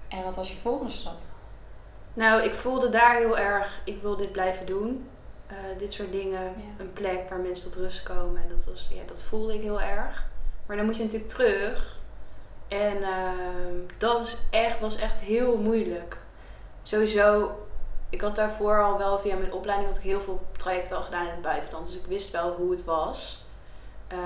En 0.09 0.25
wat 0.25 0.37
was 0.37 0.49
je 0.51 0.57
volgende 0.57 0.93
stap? 0.93 1.17
Nou, 2.15 2.43
ik 2.43 2.55
voelde 2.55 2.89
daar 2.89 3.17
heel 3.17 3.39
erg, 3.39 3.81
ik 3.85 4.03
wil 4.03 4.17
dit 4.17 4.33
blijven 4.33 4.67
doen. 4.67 5.09
Eh, 5.47 5.57
dit 5.79 5.93
soort 5.93 6.13
dingen. 6.13 6.43
Ja. 6.43 6.53
Een 6.79 6.93
plek 6.93 7.29
waar 7.29 7.39
mensen 7.39 7.71
tot 7.71 7.81
rust 7.81 8.03
komen. 8.03 8.43
En 8.43 8.49
dat, 8.49 8.65
was, 8.65 8.91
ja, 8.93 9.03
dat 9.07 9.23
voelde 9.23 9.55
ik 9.55 9.61
heel 9.61 9.81
erg. 9.81 10.31
Maar 10.67 10.77
dan 10.77 10.87
moet 10.87 10.97
je 10.97 11.03
natuurlijk 11.03 11.31
terug. 11.31 11.98
En 12.69 13.03
ehm, 13.03 13.75
dat 13.99 14.21
is 14.21 14.37
echt, 14.51 14.81
was 14.81 14.97
echt 14.97 15.21
heel 15.21 15.57
moeilijk. 15.57 16.21
Sowieso, 16.83 17.51
ik 18.11 18.21
had 18.21 18.37
daarvoor 18.37 18.83
al 18.83 18.99
wel 18.99 19.19
via 19.19 19.37
mijn 19.37 19.53
opleiding 19.53 19.89
had 19.89 19.99
ik 19.99 20.05
heel 20.05 20.21
veel 20.21 20.41
trajecten 20.57 20.97
al 20.97 21.03
gedaan 21.03 21.25
in 21.25 21.33
het 21.33 21.43
buitenland. 21.43 21.87
Dus 21.87 21.97
ik 21.97 22.07
wist 22.07 22.31
wel 22.31 22.53
hoe 22.53 22.71
het 22.71 22.85
was. 22.85 23.45
Eh, 24.09 24.19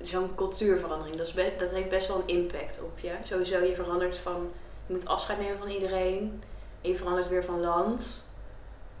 Zo'n 0.00 0.34
cultuurverandering, 0.34 1.16
dat, 1.16 1.26
is 1.26 1.58
dat 1.58 1.70
heeft 1.70 1.88
best 1.88 2.08
wel 2.08 2.16
een 2.16 2.36
impact 2.36 2.80
op 2.82 2.98
je. 2.98 3.12
Sowieso, 3.22 3.58
je 3.58 3.74
verandert 3.74 4.16
van, 4.16 4.50
je 4.86 4.92
moet 4.92 5.06
afscheid 5.06 5.38
nemen 5.38 5.58
van 5.58 5.68
iedereen. 5.68 6.42
En 6.80 6.90
je 6.90 6.96
verandert 6.96 7.28
weer 7.28 7.44
van 7.44 7.60
land. 7.60 8.26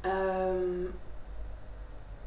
Ehm, 0.00 0.84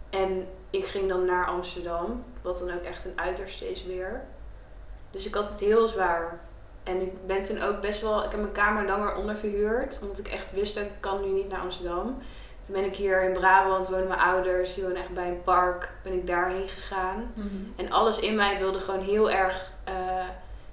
en 0.10 0.48
ik 0.70 0.86
ging 0.86 1.10
dan 1.10 1.26
naar 1.26 1.48
Amsterdam, 1.48 2.24
wat 2.42 2.58
dan 2.58 2.74
ook 2.74 2.84
echt 2.84 3.06
een 3.06 3.20
uiterste 3.20 3.72
is 3.72 3.86
weer. 3.86 4.26
Dus 5.16 5.26
ik 5.26 5.36
had 5.36 5.50
het 5.50 5.60
heel 5.60 5.88
zwaar. 5.88 6.40
En 6.84 7.02
ik 7.02 7.28
ben 7.28 7.44
toen 7.44 7.62
ook 7.62 7.82
best 7.82 8.02
wel, 8.02 8.24
ik 8.24 8.32
heb 8.32 8.40
mijn 8.40 8.52
kamer 8.52 8.86
langer 8.86 9.16
onderverhuurd, 9.16 10.00
omdat 10.02 10.18
ik 10.18 10.28
echt 10.28 10.52
wist 10.52 10.76
dat 10.76 10.84
ik 10.84 10.92
kan 11.00 11.22
nu 11.22 11.28
niet 11.28 11.50
naar 11.50 11.60
Amsterdam. 11.60 12.04
Toen 12.66 12.76
ben 12.76 12.84
ik 12.84 12.96
hier 12.96 13.24
in 13.24 13.34
Brabant, 13.34 13.90
wonen 13.90 14.08
mijn 14.08 14.20
ouders, 14.20 14.74
die 14.74 14.84
wonen 14.84 15.02
echt 15.02 15.14
bij 15.14 15.28
een 15.28 15.42
park, 15.44 15.92
ben 16.04 16.14
ik 16.14 16.28
daarheen 16.28 16.68
gegaan. 16.68 17.34
En 17.76 17.92
alles 17.92 18.20
in 18.20 18.36
mij 18.36 18.58
wilde 18.60 18.80
gewoon 18.80 19.02
heel 19.02 19.32
erg, 19.32 19.72
eh, 19.84 20.28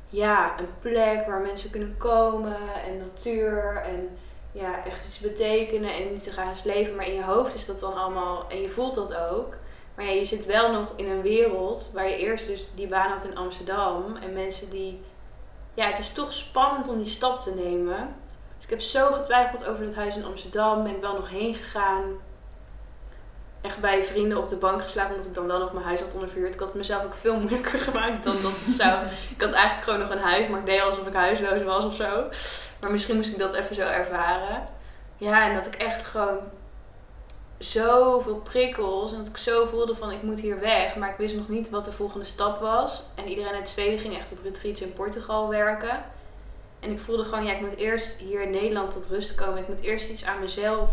ja, 0.09 0.59
een 0.59 0.69
plek 0.79 1.27
waar 1.27 1.41
mensen 1.41 1.71
kunnen 1.71 1.97
komen 1.97 2.57
en 2.87 2.99
natuur 2.99 3.83
en 3.85 4.19
ja, 4.53 4.85
echt 4.85 5.07
iets 5.07 5.19
betekenen 5.19 5.95
en 5.95 6.13
niet 6.13 6.25
te 6.25 6.31
gaan 6.31 6.55
leven. 6.65 6.97
Maar 6.97 7.07
in 7.07 7.15
je 7.15 7.25
hoofd 7.25 7.55
is 7.55 7.67
dat 7.67 7.81
dan 7.81 7.95
allemaal, 7.95 8.45
en 8.49 8.61
je 8.61 8.69
voelt 8.69 8.95
dat 8.95 9.17
ook. 9.17 9.57
Maar 9.95 10.05
ja, 10.05 10.11
je 10.11 10.25
zit 10.25 10.47
wel 10.47 10.73
nog 10.73 10.93
in 10.97 11.11
een 11.11 11.23
wereld 11.23 11.91
waar 11.93 12.09
je 12.09 12.17
eerst 12.17 12.47
dus 12.47 12.75
die 12.75 12.87
baan 12.87 13.11
had 13.11 13.25
in 13.25 13.37
Amsterdam 13.37 14.17
en 14.17 14.33
mensen 14.33 14.71
die, 14.71 15.03
ja, 15.75 15.87
het 15.87 15.99
is 15.99 16.13
toch 16.13 16.33
spannend 16.33 16.89
om 16.89 16.97
die 16.97 17.13
stap 17.13 17.41
te 17.41 17.55
nemen. 17.55 18.15
Dus 18.57 18.65
ik 18.65 18.71
heb 18.71 18.81
zo 18.81 19.13
getwijfeld 19.13 19.67
over 19.67 19.85
dat 19.85 19.95
huis 19.95 20.17
in 20.17 20.25
Amsterdam, 20.25 20.83
ben 20.83 20.95
ik 20.95 21.01
wel 21.01 21.15
nog 21.15 21.31
heen 21.31 21.55
gegaan 21.55 22.03
echt 23.63 23.81
bij 23.81 24.05
vrienden 24.05 24.39
op 24.39 24.49
de 24.49 24.57
bank 24.57 24.83
geslapen, 24.83 25.13
omdat 25.13 25.27
ik 25.27 25.35
dan 25.35 25.47
wel 25.47 25.59
nog 25.59 25.73
mijn 25.73 25.85
huis 25.85 26.01
had 26.01 26.13
onderverhuurd. 26.13 26.55
Ik 26.55 26.61
had 26.61 26.69
het 26.69 26.77
mezelf 26.77 27.05
ook 27.05 27.15
veel 27.15 27.39
moeilijker 27.39 27.79
gemaakt 27.89 28.25
dan 28.25 28.43
dat 28.43 28.53
het 28.55 28.73
zou. 28.73 29.07
Ik 29.07 29.41
had 29.41 29.53
eigenlijk 29.53 29.85
gewoon 29.85 29.99
nog 30.01 30.11
een 30.11 30.31
huis, 30.31 30.49
maar 30.49 30.61
ik 30.61 30.67
deed 30.67 30.81
alsof 30.81 31.07
ik 31.07 31.15
huisloos 31.15 31.63
was 31.63 31.85
of 31.85 31.95
zo. 31.95 32.25
Maar 32.81 32.91
misschien 32.91 33.17
moest 33.17 33.33
ik 33.33 33.39
dat 33.39 33.55
even 33.55 33.75
zo 33.75 33.83
ervaren. 33.83 34.69
Ja, 35.17 35.49
en 35.49 35.55
dat 35.55 35.67
ik 35.67 35.75
echt 35.75 36.05
gewoon 36.05 36.39
zoveel 37.63 38.37
prikkels 38.37 39.13
en 39.13 39.19
dat 39.19 39.27
ik 39.27 39.37
zo 39.37 39.67
voelde 39.67 39.97
van 39.97 40.11
ik 40.11 40.23
moet 40.23 40.41
hier 40.41 40.61
weg. 40.61 40.97
Maar 40.97 41.11
ik 41.11 41.17
wist 41.17 41.35
nog 41.35 41.49
niet 41.49 41.71
wat 41.71 41.85
de 41.85 41.93
volgende 41.93 42.25
stap 42.25 42.61
was. 42.61 43.03
En 43.15 43.29
iedereen 43.29 43.55
uit 43.55 43.69
Zweden 43.69 43.99
ging 43.99 44.19
echt 44.19 44.33
op 44.33 44.43
retreats 44.43 44.81
in 44.81 44.93
Portugal 44.93 45.49
werken. 45.49 46.05
En 46.81 46.91
ik 46.91 47.01
voelde 47.01 47.25
gewoon, 47.25 47.45
ja, 47.45 47.53
ik 47.53 47.61
moet 47.61 47.77
eerst 47.77 48.19
hier 48.19 48.43
in 48.43 48.51
Nederland 48.51 48.91
tot 48.91 49.09
rust 49.09 49.35
komen. 49.35 49.59
Ik 49.59 49.69
moet 49.69 49.81
eerst 49.81 50.11
iets 50.11 50.25
aan 50.25 50.41
mezelf 50.41 50.91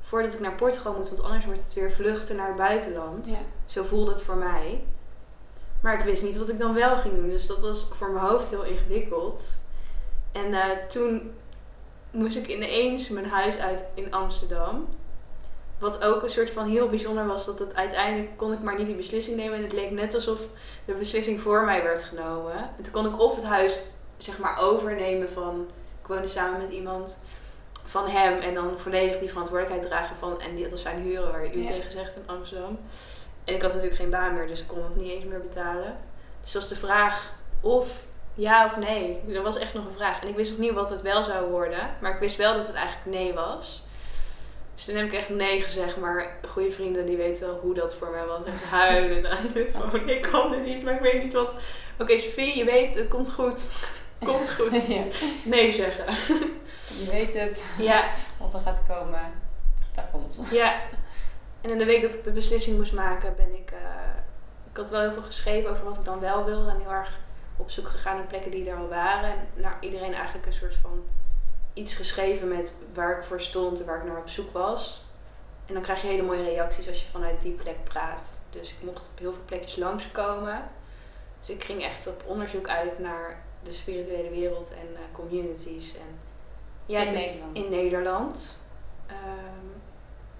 voordat 0.00 0.32
ik 0.32 0.40
naar 0.40 0.52
Portugal 0.52 0.92
moet, 0.92 1.08
want 1.08 1.22
anders 1.22 1.44
wordt 1.44 1.62
het 1.62 1.74
weer 1.74 1.92
vluchten 1.92 2.36
naar 2.36 2.46
het 2.46 2.56
buitenland. 2.56 3.28
Ja. 3.28 3.38
Zo 3.66 3.82
voelde 3.82 4.12
het 4.12 4.22
voor 4.22 4.36
mij. 4.36 4.84
Maar 5.80 5.98
ik 5.98 6.04
wist 6.04 6.22
niet 6.22 6.36
wat 6.36 6.48
ik 6.48 6.58
dan 6.58 6.74
wel 6.74 6.96
ging 6.96 7.14
doen. 7.14 7.28
Dus 7.28 7.46
dat 7.46 7.60
was 7.60 7.88
voor 7.92 8.10
mijn 8.10 8.24
hoofd 8.24 8.50
heel 8.50 8.64
ingewikkeld. 8.64 9.56
En 10.32 10.54
eh, 10.54 10.70
toen 10.88 11.34
moest 12.10 12.36
ik 12.36 12.46
ineens 12.46 13.08
mijn 13.08 13.26
huis 13.26 13.56
uit 13.56 13.84
in 13.94 14.12
Amsterdam. 14.12 14.88
Wat 15.78 16.02
ook 16.04 16.22
een 16.22 16.30
soort 16.30 16.50
van 16.50 16.66
heel 16.66 16.88
bijzonder 16.88 17.26
was, 17.26 17.46
dat 17.46 17.58
het 17.58 17.74
uiteindelijk 17.74 18.36
kon 18.36 18.52
ik 18.52 18.62
maar 18.62 18.76
niet 18.78 18.86
die 18.86 18.96
beslissing 18.96 19.36
nemen. 19.36 19.56
En 19.56 19.62
het 19.62 19.72
leek 19.72 19.90
net 19.90 20.14
alsof 20.14 20.40
de 20.84 20.92
beslissing 20.92 21.40
voor 21.40 21.64
mij 21.64 21.82
werd 21.82 22.02
genomen. 22.04 22.56
En 22.76 22.82
toen 22.82 22.92
kon 22.92 23.06
ik 23.06 23.20
of 23.20 23.36
het 23.36 23.44
huis 23.44 23.78
zeg 24.18 24.38
maar 24.38 24.58
overnemen 24.58 25.30
van, 25.30 25.66
ik 26.02 26.06
woonde 26.06 26.28
samen 26.28 26.60
met 26.60 26.70
iemand 26.70 27.16
van 27.84 28.08
hem 28.08 28.38
en 28.38 28.54
dan 28.54 28.78
volledig 28.78 29.18
die 29.18 29.28
verantwoordelijkheid 29.28 29.90
dragen 29.90 30.16
van, 30.16 30.40
en 30.40 30.54
die, 30.54 30.62
dat 30.62 30.70
was 30.72 30.82
zijn 30.82 31.02
huren 31.02 31.32
waar 31.32 31.54
u 31.54 31.62
Ja. 31.62 31.66
tegen 31.66 31.92
zegt 31.92 32.16
in 32.16 32.22
Amsterdam. 32.26 32.78
En 33.44 33.54
ik 33.54 33.62
had 33.62 33.72
natuurlijk 33.72 34.00
geen 34.00 34.10
baan 34.10 34.34
meer, 34.34 34.46
dus 34.46 34.60
ik 34.60 34.66
kon 34.68 34.82
het 34.82 34.96
niet 34.96 35.10
eens 35.10 35.24
meer 35.24 35.40
betalen. 35.40 35.96
Dus 36.42 36.52
dat 36.52 36.62
was 36.62 36.70
de 36.70 36.86
vraag 36.86 37.32
of 37.60 38.04
ja 38.34 38.64
of 38.64 38.76
nee. 38.76 39.20
Dat 39.26 39.42
was 39.42 39.58
echt 39.58 39.74
nog 39.74 39.84
een 39.84 39.96
vraag. 39.96 40.20
En 40.22 40.28
ik 40.28 40.36
wist 40.36 40.50
nog 40.50 40.58
niet 40.58 40.72
wat 40.72 40.90
het 40.90 41.02
wel 41.02 41.24
zou 41.24 41.50
worden, 41.50 41.90
maar 42.00 42.12
ik 42.12 42.18
wist 42.20 42.36
wel 42.36 42.54
dat 42.54 42.66
het 42.66 42.76
eigenlijk 42.76 43.16
nee 43.16 43.34
was. 43.34 43.84
Dus 44.76 44.84
toen 44.84 44.94
heb 44.96 45.06
ik 45.06 45.12
echt 45.12 45.28
nee 45.28 45.60
gezegd, 45.62 45.96
maar 45.96 46.36
goede 46.48 46.70
vrienden 46.70 47.06
die 47.06 47.16
weten 47.16 47.46
wel 47.46 47.58
hoe 47.58 47.74
dat 47.74 47.94
voor 47.94 48.10
mij 48.10 48.24
was. 48.24 48.44
Echt 48.46 48.64
huilen 48.64 49.30
aan 49.30 49.42
de 49.46 49.52
telefoon. 49.52 50.08
Ik 50.08 50.22
kan 50.22 50.50
dit 50.50 50.64
niet, 50.64 50.82
maar 50.84 50.94
ik 50.94 51.00
weet 51.00 51.22
niet 51.22 51.32
wat. 51.32 51.54
Oké, 51.98 52.18
Sophie, 52.18 52.56
je 52.58 52.64
weet, 52.64 52.94
het 52.94 53.08
komt 53.08 53.32
goed. 53.32 53.64
Komt 54.24 54.50
goed. 54.52 54.86
ja. 54.86 55.02
Nee 55.44 55.72
zeggen. 55.72 56.04
Je 56.86 57.08
weet 57.10 57.34
het, 57.34 57.62
Ja, 57.78 58.10
wat 58.38 58.54
er 58.54 58.60
gaat 58.60 58.82
komen, 58.88 59.20
daar 59.94 60.08
komt. 60.12 60.42
ja. 60.50 60.80
En 61.60 61.70
in 61.70 61.78
de 61.78 61.84
week 61.84 62.02
dat 62.02 62.14
ik 62.14 62.24
de 62.24 62.32
beslissing 62.32 62.76
moest 62.76 62.92
maken, 62.92 63.34
ben 63.36 63.54
ik. 63.54 63.70
eh, 63.70 63.78
ik 64.70 64.76
had 64.76 64.90
wel 64.90 65.00
heel 65.00 65.12
veel 65.12 65.22
geschreven 65.22 65.70
over 65.70 65.84
wat 65.84 65.96
ik 65.96 66.04
dan 66.04 66.20
wel 66.20 66.44
wilde. 66.44 66.70
En 66.70 66.80
heel 66.80 66.90
erg 66.92 67.18
op 67.56 67.70
zoek 67.70 67.88
gegaan 67.88 68.16
naar 68.16 68.26
plekken 68.26 68.50
die 68.50 68.70
er 68.70 68.76
al 68.76 68.88
waren. 68.88 69.30
En 69.30 69.38
naar 69.54 69.76
iedereen 69.80 70.14
eigenlijk 70.14 70.46
een 70.46 70.52
soort 70.52 70.74
van 70.82 71.02
iets 71.76 71.94
geschreven 71.94 72.48
met 72.48 72.76
waar 72.94 73.18
ik 73.18 73.24
voor 73.24 73.40
stond 73.40 73.80
en 73.80 73.86
waar 73.86 73.96
ik 73.98 74.04
naar 74.04 74.18
op 74.18 74.28
zoek 74.28 74.52
was. 74.52 75.04
En 75.66 75.74
dan 75.74 75.82
krijg 75.82 76.02
je 76.02 76.06
hele 76.08 76.22
mooie 76.22 76.42
reacties 76.44 76.88
als 76.88 77.00
je 77.00 77.06
vanuit 77.10 77.42
die 77.42 77.52
plek 77.52 77.84
praat. 77.84 78.40
Dus 78.50 78.70
ik 78.70 78.76
mocht 78.80 79.10
op 79.12 79.18
heel 79.18 79.32
veel 79.32 79.42
plekjes 79.44 79.76
langskomen. 79.76 80.62
Dus 81.38 81.50
ik 81.50 81.64
ging 81.64 81.82
echt 81.84 82.06
op 82.06 82.22
onderzoek 82.26 82.68
uit 82.68 82.98
naar 82.98 83.42
de 83.62 83.72
spirituele 83.72 84.30
wereld 84.30 84.70
en 84.70 84.88
eh, 84.94 85.00
communities. 85.12 85.94
En, 85.96 86.18
ja, 86.86 87.00
in 87.00 87.06
toen- 87.06 87.16
Nederland. 87.16 87.56
in 87.56 87.68
Nederland. 87.70 88.60
Ehm, 89.06 89.66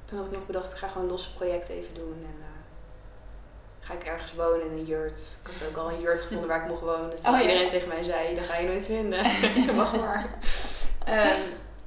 toen 0.04 0.18
had 0.18 0.26
ik 0.26 0.32
nog 0.32 0.46
bedacht, 0.46 0.72
ik 0.72 0.78
ga 0.78 0.88
gewoon 0.88 1.08
losse 1.08 1.34
projecten 1.34 1.74
even 1.74 1.94
doen. 1.94 2.12
En 2.24 2.36
eh, 2.40 2.46
ga 3.86 3.94
ik 3.94 4.04
ergens 4.04 4.34
wonen 4.34 4.66
in 4.66 4.72
een 4.72 4.84
jurt. 4.84 5.38
Ik 5.44 5.50
had 5.60 5.68
ook 5.68 5.76
al 5.76 5.90
een 5.90 6.00
jurt 6.00 6.20
gevonden 6.20 6.48
waar 6.48 6.62
ik 6.62 6.68
mocht 6.68 6.80
wonen. 6.82 7.10
Terwijl 7.20 7.34
Oh, 7.34 7.40
ja. 7.40 7.46
iedereen 7.48 7.68
tegen 7.68 7.88
mij 7.88 8.02
zei, 8.02 8.34
dat 8.34 8.44
ga 8.44 8.56
je 8.56 8.66
nooit 8.68 8.86
vinden. 8.86 9.24
Wacht 9.76 9.96
maar. 9.96 10.30
Ehm, 11.06 11.40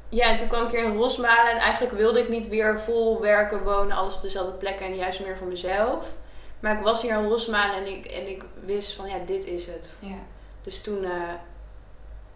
ja, 0.09 0.25
en 0.25 0.37
toen 0.37 0.47
kwam 0.47 0.65
ik 0.65 0.71
weer 0.71 0.83
in 0.83 0.95
Rosmalen. 0.95 1.51
En 1.51 1.57
eigenlijk 1.57 1.93
wilde 1.93 2.19
ik 2.19 2.29
niet 2.29 2.47
weer 2.47 2.79
vol 2.79 3.21
werken, 3.21 3.63
wonen, 3.63 3.97
alles 3.97 4.15
op 4.15 4.21
dezelfde 4.21 4.51
plek. 4.51 4.79
En 4.79 4.95
juist 4.95 5.19
meer 5.19 5.37
voor 5.37 5.47
mezelf. 5.47 6.05
Maar 6.59 6.77
ik 6.77 6.83
was 6.83 7.01
hier 7.01 7.17
in 7.17 7.25
Rosmalen 7.25 7.75
en 7.75 7.87
ik, 7.87 8.05
en 8.05 8.29
ik 8.29 8.43
wist 8.65 8.93
van, 8.93 9.09
ja, 9.09 9.17
dit 9.25 9.45
is 9.45 9.65
het. 9.65 9.89
Ja. 9.99 10.17
Dus 10.63 10.81
toen 10.81 11.03
eh, 11.03 11.33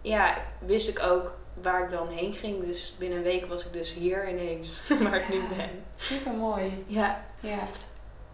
ja, 0.00 0.36
wist 0.58 0.88
ik 0.88 1.02
ook 1.02 1.34
waar 1.62 1.84
ik 1.84 1.90
dan 1.90 2.08
heen 2.08 2.32
ging. 2.32 2.66
Dus 2.66 2.94
binnen 2.98 3.18
een 3.18 3.24
week 3.24 3.46
was 3.46 3.66
ik 3.66 3.72
dus 3.72 3.92
hier 3.92 4.28
ineens, 4.28 4.82
waar 5.02 5.14
ik 5.14 5.28
nu 5.28 5.40
ben. 5.56 5.70
Super 5.96 6.32
mooi. 6.32 6.84
Ja, 6.86 7.24
Ja. 7.40 7.58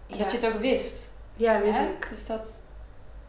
Dat 0.06 0.32
je 0.32 0.36
het 0.36 0.54
ook 0.54 0.60
wist. 0.60 1.08
ja 1.36 1.60
wist 1.60 1.78
hè? 1.78 1.84
ik. 1.84 2.08
Dus 2.10 2.26
dat, 2.26 2.48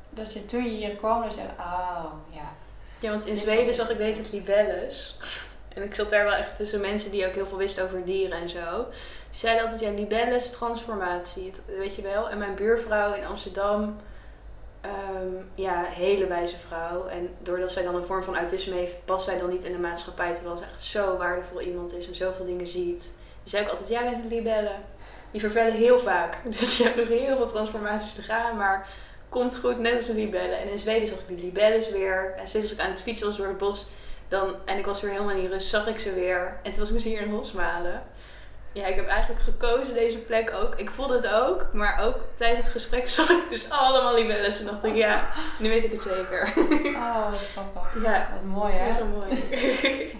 dat 0.10 0.34
je 0.34 0.46
toen 0.46 0.64
je 0.64 0.70
hier 0.70 0.96
kwam, 0.96 1.22
dat 1.22 1.34
je 1.34 1.42
oh 1.60 2.06
ja. 2.30 2.54
Ja, 3.02 3.10
want 3.10 3.26
in 3.26 3.38
Zweden 3.38 3.74
zag 3.74 3.90
ik 3.90 3.98
deed 3.98 4.18
het 4.18 4.32
libelles. 4.32 5.18
En 5.76 5.84
ik 5.84 5.96
zat 5.96 6.10
daar 6.10 6.24
wel 6.24 6.34
echt 6.34 6.56
tussen 6.58 6.82
mensen 6.82 7.12
die 7.12 7.28
ook 7.28 7.34
heel 7.34 7.46
veel 7.46 7.58
wisten 7.58 7.84
over 7.84 8.06
dieren 8.06 8.38
en 8.42 8.50
zo. 8.50 8.86
Die 9.30 9.40
zeiden 9.40 9.64
altijd, 9.64 9.82
ja, 9.82 9.90
libelles, 9.92 10.50
transformatie, 10.52 11.46
het- 11.46 11.62
weet 11.78 11.96
je 11.96 12.02
wel. 12.02 12.30
En 12.30 12.38
mijn 12.38 12.56
buurvrouw 12.56 13.14
in 13.14 13.26
Amsterdam, 13.26 13.98
ehm, 14.82 15.34
ja, 15.56 15.84
hele 15.84 16.28
wijze 16.28 16.58
vrouw. 16.58 17.08
En 17.08 17.30
doordat 17.40 17.72
zij 17.72 17.84
dan 17.84 17.96
een 17.96 18.06
vorm 18.06 18.24
van 18.24 18.38
autisme 18.38 18.76
heeft, 18.76 19.06
past 19.06 19.26
zij 19.26 19.38
dan 19.38 19.50
niet 19.50 19.64
in 19.64 19.72
de 19.72 19.78
maatschappij. 19.80 20.34
Terwijl 20.36 20.58
ze 20.58 20.64
echt 20.64 20.84
zo 20.84 21.18
waardevol 21.18 21.62
iemand 21.62 21.94
is 21.96 22.08
en 22.08 22.16
zoveel 22.16 22.46
dingen 22.46 22.68
ziet. 22.68 23.14
Die 23.44 23.50
zei 23.52 23.64
ook 23.64 23.70
altijd, 23.70 23.90
jij 23.90 24.04
bent 24.04 24.24
een 24.24 24.28
libelle. 24.30 24.72
Die 25.32 25.42
vervellen 25.42 25.74
heel 25.74 26.00
vaak. 26.00 26.38
Dus 26.60 26.78
je 26.78 26.84
hebt 26.84 26.96
nog 26.96 27.08
heel 27.08 27.38
veel 27.38 27.48
transformaties 27.48 28.14
te 28.14 28.22
gaan, 28.22 28.58
maar 28.58 28.88
komt 29.32 29.58
goed, 29.58 29.80
net 29.80 29.94
als 29.94 30.08
een 30.08 30.16
libelle. 30.16 30.56
En 30.56 30.72
in 30.72 30.80
Zweden 30.80 31.08
zag 31.08 31.18
ik 31.18 31.28
die 31.28 31.38
libelles 31.46 31.90
weer. 31.90 32.34
En 32.38 32.48
steeds 32.48 32.64
als 32.66 32.74
ik 32.74 32.80
aan 32.80 32.90
het 32.90 33.02
fietsen 33.02 33.28
was 33.28 33.38
door 33.38 33.48
het 33.48 33.58
bos, 33.58 33.86
dan, 34.28 34.56
en 34.66 34.78
ik 34.78 34.86
was 34.86 35.02
weer 35.02 35.12
helemaal 35.12 35.36
in 35.36 35.50
rust, 35.50 35.68
zag 35.70 35.88
ik 35.88 36.00
ze 36.00 36.14
weer. 36.14 36.60
En 36.64 36.72
toen 36.72 36.80
was 36.80 36.90
ik 36.90 36.96
dus 36.96 37.04
hier 37.04 37.22
in 37.22 37.32
Rosmalen. 37.32 38.04
Ja, 38.74 38.86
ik 38.86 38.96
heb 38.96 39.08
eigenlijk 39.08 39.42
gekozen 39.42 39.94
deze 39.94 40.18
plek 40.18 40.52
ook. 40.54 40.76
Ik 40.76 40.90
voelde 40.90 41.16
het 41.16 41.28
ook, 41.28 41.68
maar 41.74 42.00
ook 42.00 42.16
tijdens 42.36 42.64
het 42.64 42.72
gesprek 42.72 43.10
zag 43.20 43.30
ik 43.30 43.44
dus 43.50 43.70
allemaal 43.70 44.14
libelles. 44.16 44.60
En 44.60 44.66
dacht 44.66 44.84
ik, 44.84 44.96
ja, 44.96 45.30
nu 45.60 45.70
weet 45.70 45.84
ik 45.84 45.92
het 45.92 46.02
zeker. 46.02 46.54
Oh, 46.96 47.30
wat 47.30 47.40
grappig. 47.52 48.04
Ja, 48.04 48.30
Wat 48.34 48.44
mooi 48.44 48.74
hè? 48.74 48.86
dat 48.88 48.94
is 48.96 49.02
wel 49.04 49.08
mooi. 49.08 49.40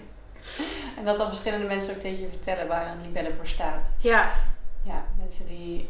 En 0.98 1.04
dat 1.04 1.18
dan 1.18 1.28
verschillende 1.28 1.66
mensen 1.66 1.94
ook 1.94 2.00
tegen 2.00 2.20
je 2.20 2.28
vertellen 2.28 2.66
waar 2.68 2.90
een 2.90 3.02
libelle 3.02 3.32
voor 3.36 3.46
staat. 3.46 3.96
Ja, 4.00 4.30
Ja, 4.82 5.04
mensen 5.18 5.46
die 5.46 5.88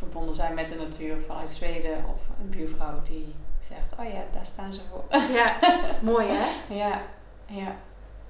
verbonden 0.00 0.34
zijn 0.34 0.54
met 0.54 0.68
de 0.68 0.74
natuur 0.74 1.16
vanuit 1.26 1.48
Zweden 1.50 2.04
of 2.12 2.20
een 2.40 2.50
buurvrouw 2.50 3.02
die 3.02 3.34
zegt, 3.68 3.94
oh 3.98 4.12
ja, 4.12 4.22
daar 4.32 4.46
staan 4.46 4.72
ze 4.72 4.80
voor. 4.90 5.04
ja, 5.40 5.56
mooi 6.02 6.26
hè? 6.28 6.74
ja, 6.74 7.02
ja, 7.46 7.76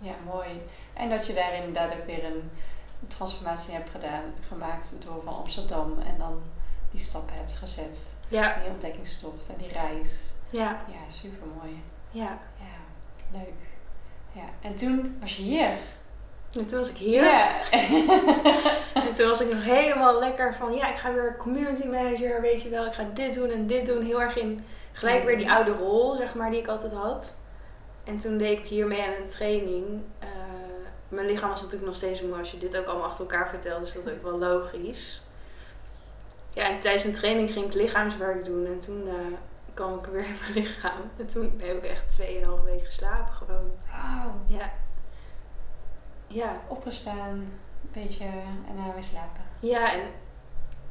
ja, 0.01 0.13
mooi. 0.25 0.49
En 0.93 1.11
dat 1.11 1.27
je 1.27 1.33
daar 1.35 1.55
inderdaad 1.55 1.93
ook 1.93 2.07
weer 2.07 2.25
een 2.25 2.51
transformatie 3.09 3.75
hebt 3.75 3.91
gedaan, 3.91 4.23
gemaakt 4.49 4.93
door 4.99 5.23
van 5.25 5.35
Amsterdam 5.37 5.99
en 5.99 6.15
dan 6.19 6.43
die 6.91 7.01
stappen 7.01 7.35
hebt 7.37 7.55
gezet. 7.55 8.11
Ja, 8.29 8.59
Die 8.59 8.71
ontdekkingstocht 8.71 9.49
en 9.49 9.55
die 9.59 9.69
reis. 9.73 10.19
ja, 10.51 10.81
Ja, 10.89 11.11
super 11.13 11.47
mooi. 11.63 11.83
ja. 12.11 12.39
Ja, 12.59 12.79
leuk. 13.39 13.53
Ja, 14.33 14.45
en 14.61 14.75
toen 14.77 15.17
was 15.21 15.37
je 15.37 15.43
hier. 15.43 15.71
En 16.53 16.67
toen 16.67 16.79
was 16.79 16.91
ik 16.91 16.97
hier. 16.97 17.25
En 18.95 19.15
toen 19.15 19.29
was 19.29 19.41
ik 19.41 19.53
nog 19.53 19.63
helemaal 19.63 20.19
lekker 20.19 20.55
van, 20.55 20.75
ja, 20.75 20.89
ik 20.91 20.97
ga 20.97 21.13
weer 21.13 21.37
community 21.37 21.87
manager, 21.87 22.41
weet 22.41 22.63
je 22.63 22.69
wel. 22.69 22.87
Ik 22.87 22.93
ga 22.93 23.07
dit 23.15 23.35
doen 23.35 23.51
en 23.51 23.67
dit 23.67 23.87
doen. 23.87 24.03
Heel 24.03 24.21
erg 24.21 24.37
in, 24.37 24.65
gelijk 24.93 25.25
weer 25.25 25.37
die 25.37 25.51
oude 25.51 25.71
rol, 25.71 26.15
zeg 26.15 26.35
maar, 26.35 26.51
die 26.51 26.61
ik 26.61 26.69
altijd 26.69 26.93
had. 26.93 27.37
En 28.05 28.19
toen 28.19 28.39
deed 28.39 28.59
ik 28.59 28.67
hier 28.67 28.87
mee 28.87 29.03
aan 29.03 29.15
een 29.23 29.29
training. 29.29 30.03
Eh, 30.19 30.29
mijn 31.09 31.27
lichaam 31.27 31.51
was 31.51 31.61
natuurlijk 31.61 31.87
nog 31.87 31.97
steeds 31.97 32.23
moe 32.23 32.39
als 32.39 32.51
je 32.51 32.59
dit 32.59 32.77
ook 32.77 32.87
allemaal 32.87 33.09
achter 33.09 33.21
elkaar 33.21 33.49
vertelt. 33.49 33.85
Dus 33.85 33.93
dat 33.93 34.07
is 34.07 34.13
ook 34.13 34.23
wel 34.23 34.39
logisch. 34.39 35.23
Ja, 36.53 36.69
en 36.69 36.81
tijdens 36.81 37.05
een 37.05 37.13
training 37.13 37.53
ging 37.53 37.67
ik 37.67 37.75
lichaamswerk 37.75 38.45
doen. 38.45 38.67
En 38.67 38.81
toen 38.81 39.09
eh, 39.09 39.15
kwam 39.75 39.99
ik 39.99 40.05
weer 40.05 40.25
in 40.25 40.37
mijn 40.41 40.53
lichaam. 40.53 41.11
En 41.17 41.27
toen 41.27 41.61
heb 41.63 41.85
ik 41.85 41.91
echt 41.91 42.21
2,5 42.21 42.27
weken 42.65 42.87
geslapen 42.87 43.35
gewoon. 43.35 43.71
Wauw. 43.91 44.35
Ja. 44.47 44.73
Ja, 46.33 46.61
Opgestaan, 46.69 47.29
een 47.29 47.51
beetje 47.93 48.25
en 48.69 48.77
dan 48.77 48.95
weer 48.95 49.03
slapen. 49.03 49.43
Ja, 49.61 49.93
en 49.93 50.01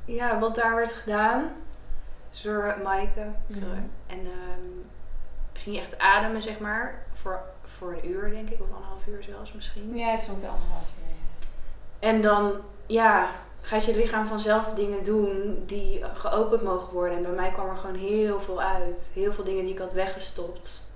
ja, 0.06 0.39
wat 0.39 0.56
daar 0.56 0.75
werd 0.75 0.91
gedaan 0.91 1.52
door 2.43 2.78
Maaike. 2.84 3.28
Zo, 3.54 3.65
En 4.08 4.19
ehm, 4.19 4.67
ging 5.54 5.75
je 5.75 5.82
echt 5.82 5.97
ademen, 5.97 6.41
zeg 6.41 6.60
maar, 6.60 7.06
voor, 7.13 7.39
voor 7.65 7.91
een 7.91 8.10
uur, 8.10 8.30
denk 8.30 8.49
ik, 8.49 8.62
of 8.62 8.73
anderhalf 8.73 9.08
uur 9.08 9.23
zelfs 9.23 9.54
misschien. 9.54 9.97
Ja, 9.97 10.12
het 10.12 10.21
is 10.21 10.30
ongeveer 10.30 10.49
anderhalf 10.49 10.88
uur. 10.97 11.15
En 11.99 12.21
dan, 12.21 12.54
ja, 12.86 13.32
gaat 13.62 13.86
je 13.86 13.95
lichaam 13.95 14.28
vanzelf 14.28 14.73
dingen 14.73 15.04
doen 15.04 15.63
die 15.65 16.04
geopend 16.13 16.62
mogen 16.62 16.93
worden. 16.93 17.17
En 17.17 17.23
bij 17.23 17.32
mij 17.32 17.52
kwam 17.52 17.69
er 17.69 17.78
gewoon 17.78 17.95
heel 17.95 18.41
veel 18.41 18.62
uit. 18.62 19.12
Heel 19.13 19.34
veel 19.34 19.43
dingen 19.43 19.63
die 19.63 19.73
ik 19.73 19.80
had 19.80 19.93
weggestopt. 19.93 20.88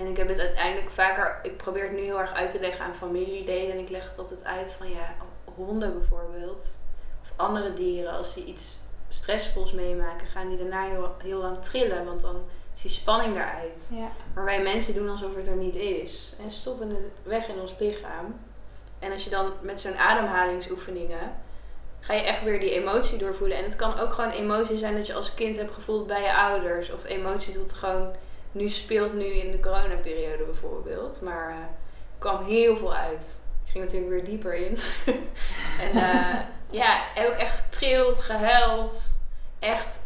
En 0.00 0.06
ik 0.06 0.16
heb 0.16 0.28
het 0.28 0.38
uiteindelijk 0.38 0.90
vaker, 0.90 1.38
ik 1.42 1.56
probeer 1.56 1.82
het 1.82 1.92
nu 1.92 2.00
heel 2.00 2.20
erg 2.20 2.32
uit 2.32 2.50
te 2.50 2.60
leggen 2.60 2.84
aan 2.84 2.94
familieleden. 2.94 3.72
En 3.72 3.78
ik 3.78 3.88
leg 3.88 4.08
het 4.08 4.18
altijd 4.18 4.44
uit 4.44 4.72
van, 4.72 4.90
ja, 4.90 5.14
honden 5.54 5.98
bijvoorbeeld. 5.98 6.78
Of 7.22 7.32
andere 7.36 7.72
dieren, 7.72 8.12
als 8.12 8.34
die 8.34 8.44
iets 8.44 8.78
stressvols 9.08 9.72
meemaken, 9.72 10.26
gaan 10.26 10.48
die 10.48 10.58
daarna 10.58 10.86
heel, 10.86 11.14
heel 11.18 11.38
lang 11.38 11.62
trillen. 11.62 12.04
Want 12.04 12.20
dan 12.20 12.44
is 12.74 12.82
die 12.82 12.90
spanning 12.90 13.34
eruit. 13.34 13.88
Ja. 13.90 14.08
Maar 14.34 14.44
wij 14.44 14.62
mensen 14.62 14.94
doen 14.94 15.08
alsof 15.08 15.34
het 15.34 15.46
er 15.46 15.56
niet 15.56 15.74
is. 15.74 16.34
En 16.38 16.52
stoppen 16.52 16.88
het 16.88 17.22
weg 17.22 17.48
in 17.48 17.60
ons 17.60 17.78
lichaam. 17.78 18.40
En 18.98 19.12
als 19.12 19.24
je 19.24 19.30
dan 19.30 19.52
met 19.60 19.80
zo'n 19.80 19.98
ademhalingsoefeningen. 19.98 21.34
ga 22.00 22.14
je 22.14 22.22
echt 22.22 22.42
weer 22.42 22.60
die 22.60 22.70
emotie 22.70 23.18
doorvoelen. 23.18 23.56
En 23.56 23.64
het 23.64 23.76
kan 23.76 23.98
ook 23.98 24.12
gewoon 24.12 24.30
emotie 24.30 24.78
zijn 24.78 24.96
dat 24.96 25.06
je 25.06 25.14
als 25.14 25.34
kind 25.34 25.56
hebt 25.56 25.74
gevoeld 25.74 26.06
bij 26.06 26.22
je 26.22 26.34
ouders. 26.34 26.92
Of 26.92 27.04
emotie 27.04 27.54
dat 27.54 27.72
gewoon 27.72 28.12
nu 28.52 28.68
speelt, 28.68 29.14
nu 29.14 29.24
in 29.24 29.50
de 29.50 29.60
coronaperiode 29.60 30.44
bijvoorbeeld. 30.44 31.20
Maar 31.20 31.50
er 31.50 31.68
kwam 32.18 32.44
heel 32.44 32.76
veel 32.76 32.94
uit. 32.94 33.40
Ik 33.64 33.70
ging 33.70 33.84
natuurlijk 33.84 34.10
weer 34.10 34.24
dieper 34.24 34.54
in. 34.54 34.78
en 35.84 35.90
eh, 35.90 36.40
ja, 36.70 37.00
heb 37.14 37.28
ook 37.28 37.38
echt 37.38 37.58
getrild, 37.60 38.20
gehuild. 38.20 39.18
Echt 39.58 40.00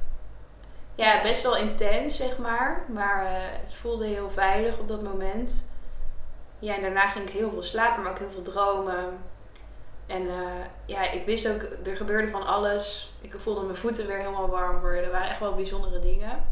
ja, 0.95 1.23
best 1.23 1.43
wel 1.43 1.57
intens, 1.57 2.17
zeg 2.17 2.39
maar. 2.39 2.85
Maar 2.89 3.27
eh, 3.27 3.33
het 3.65 3.75
voelde 3.75 4.07
heel 4.07 4.31
veilig 4.31 4.79
op 4.79 4.89
dat 4.89 5.03
moment. 5.03 5.67
Ja, 6.59 6.75
en 6.75 6.83
daarna 6.83 7.09
ging 7.09 7.29
ik 7.29 7.35
heel 7.35 7.51
veel 7.51 7.63
slapen, 7.63 8.03
maar 8.03 8.13
ook 8.13 8.19
heel 8.19 8.31
veel 8.31 8.43
dromen. 8.43 9.19
En 10.07 10.29
ja, 10.87 11.11
ik 11.11 11.27
wist 11.27 11.49
ook, 11.49 11.63
er 11.85 11.97
gebeurde 11.97 12.31
van 12.31 12.47
alles. 12.47 13.15
Ik 13.21 13.35
voelde 13.37 13.63
mijn 13.63 13.77
voeten 13.77 14.07
weer 14.07 14.19
helemaal 14.19 14.49
warm 14.49 14.81
worden. 14.81 15.05
Er 15.05 15.11
waren 15.11 15.29
echt 15.29 15.41
wel 15.41 15.55
bijzondere 15.55 15.99
dingen. 15.99 16.45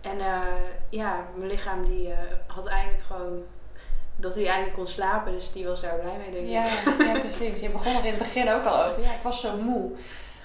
En 0.00 0.20
eh, 0.20 0.42
ja, 0.88 1.24
mijn 1.34 1.50
lichaam 1.50 1.84
die 1.88 2.08
eh, 2.12 2.18
had 2.46 2.66
eindelijk 2.66 3.02
gewoon 3.06 3.42
dat 4.16 4.34
hij 4.34 4.46
eindelijk 4.46 4.74
kon 4.76 4.86
slapen. 4.86 5.32
Dus 5.32 5.52
die 5.52 5.66
was 5.66 5.80
daar 5.80 5.94
blij 5.94 6.16
mee, 6.18 6.30
denk 6.30 6.44
ik. 6.44 6.50
Ja, 6.50 7.04
ja, 7.12 7.20
precies. 7.28 7.60
Je 7.60 7.68
begon 7.68 7.94
er 7.96 8.04
in 8.04 8.10
het 8.10 8.18
begin 8.18 8.50
ook 8.52 8.64
al 8.64 8.84
over. 8.84 9.02
Ja, 9.02 9.08
ik 9.10 9.22
was 9.22 9.40
zo 9.40 9.56
moe. 9.56 9.90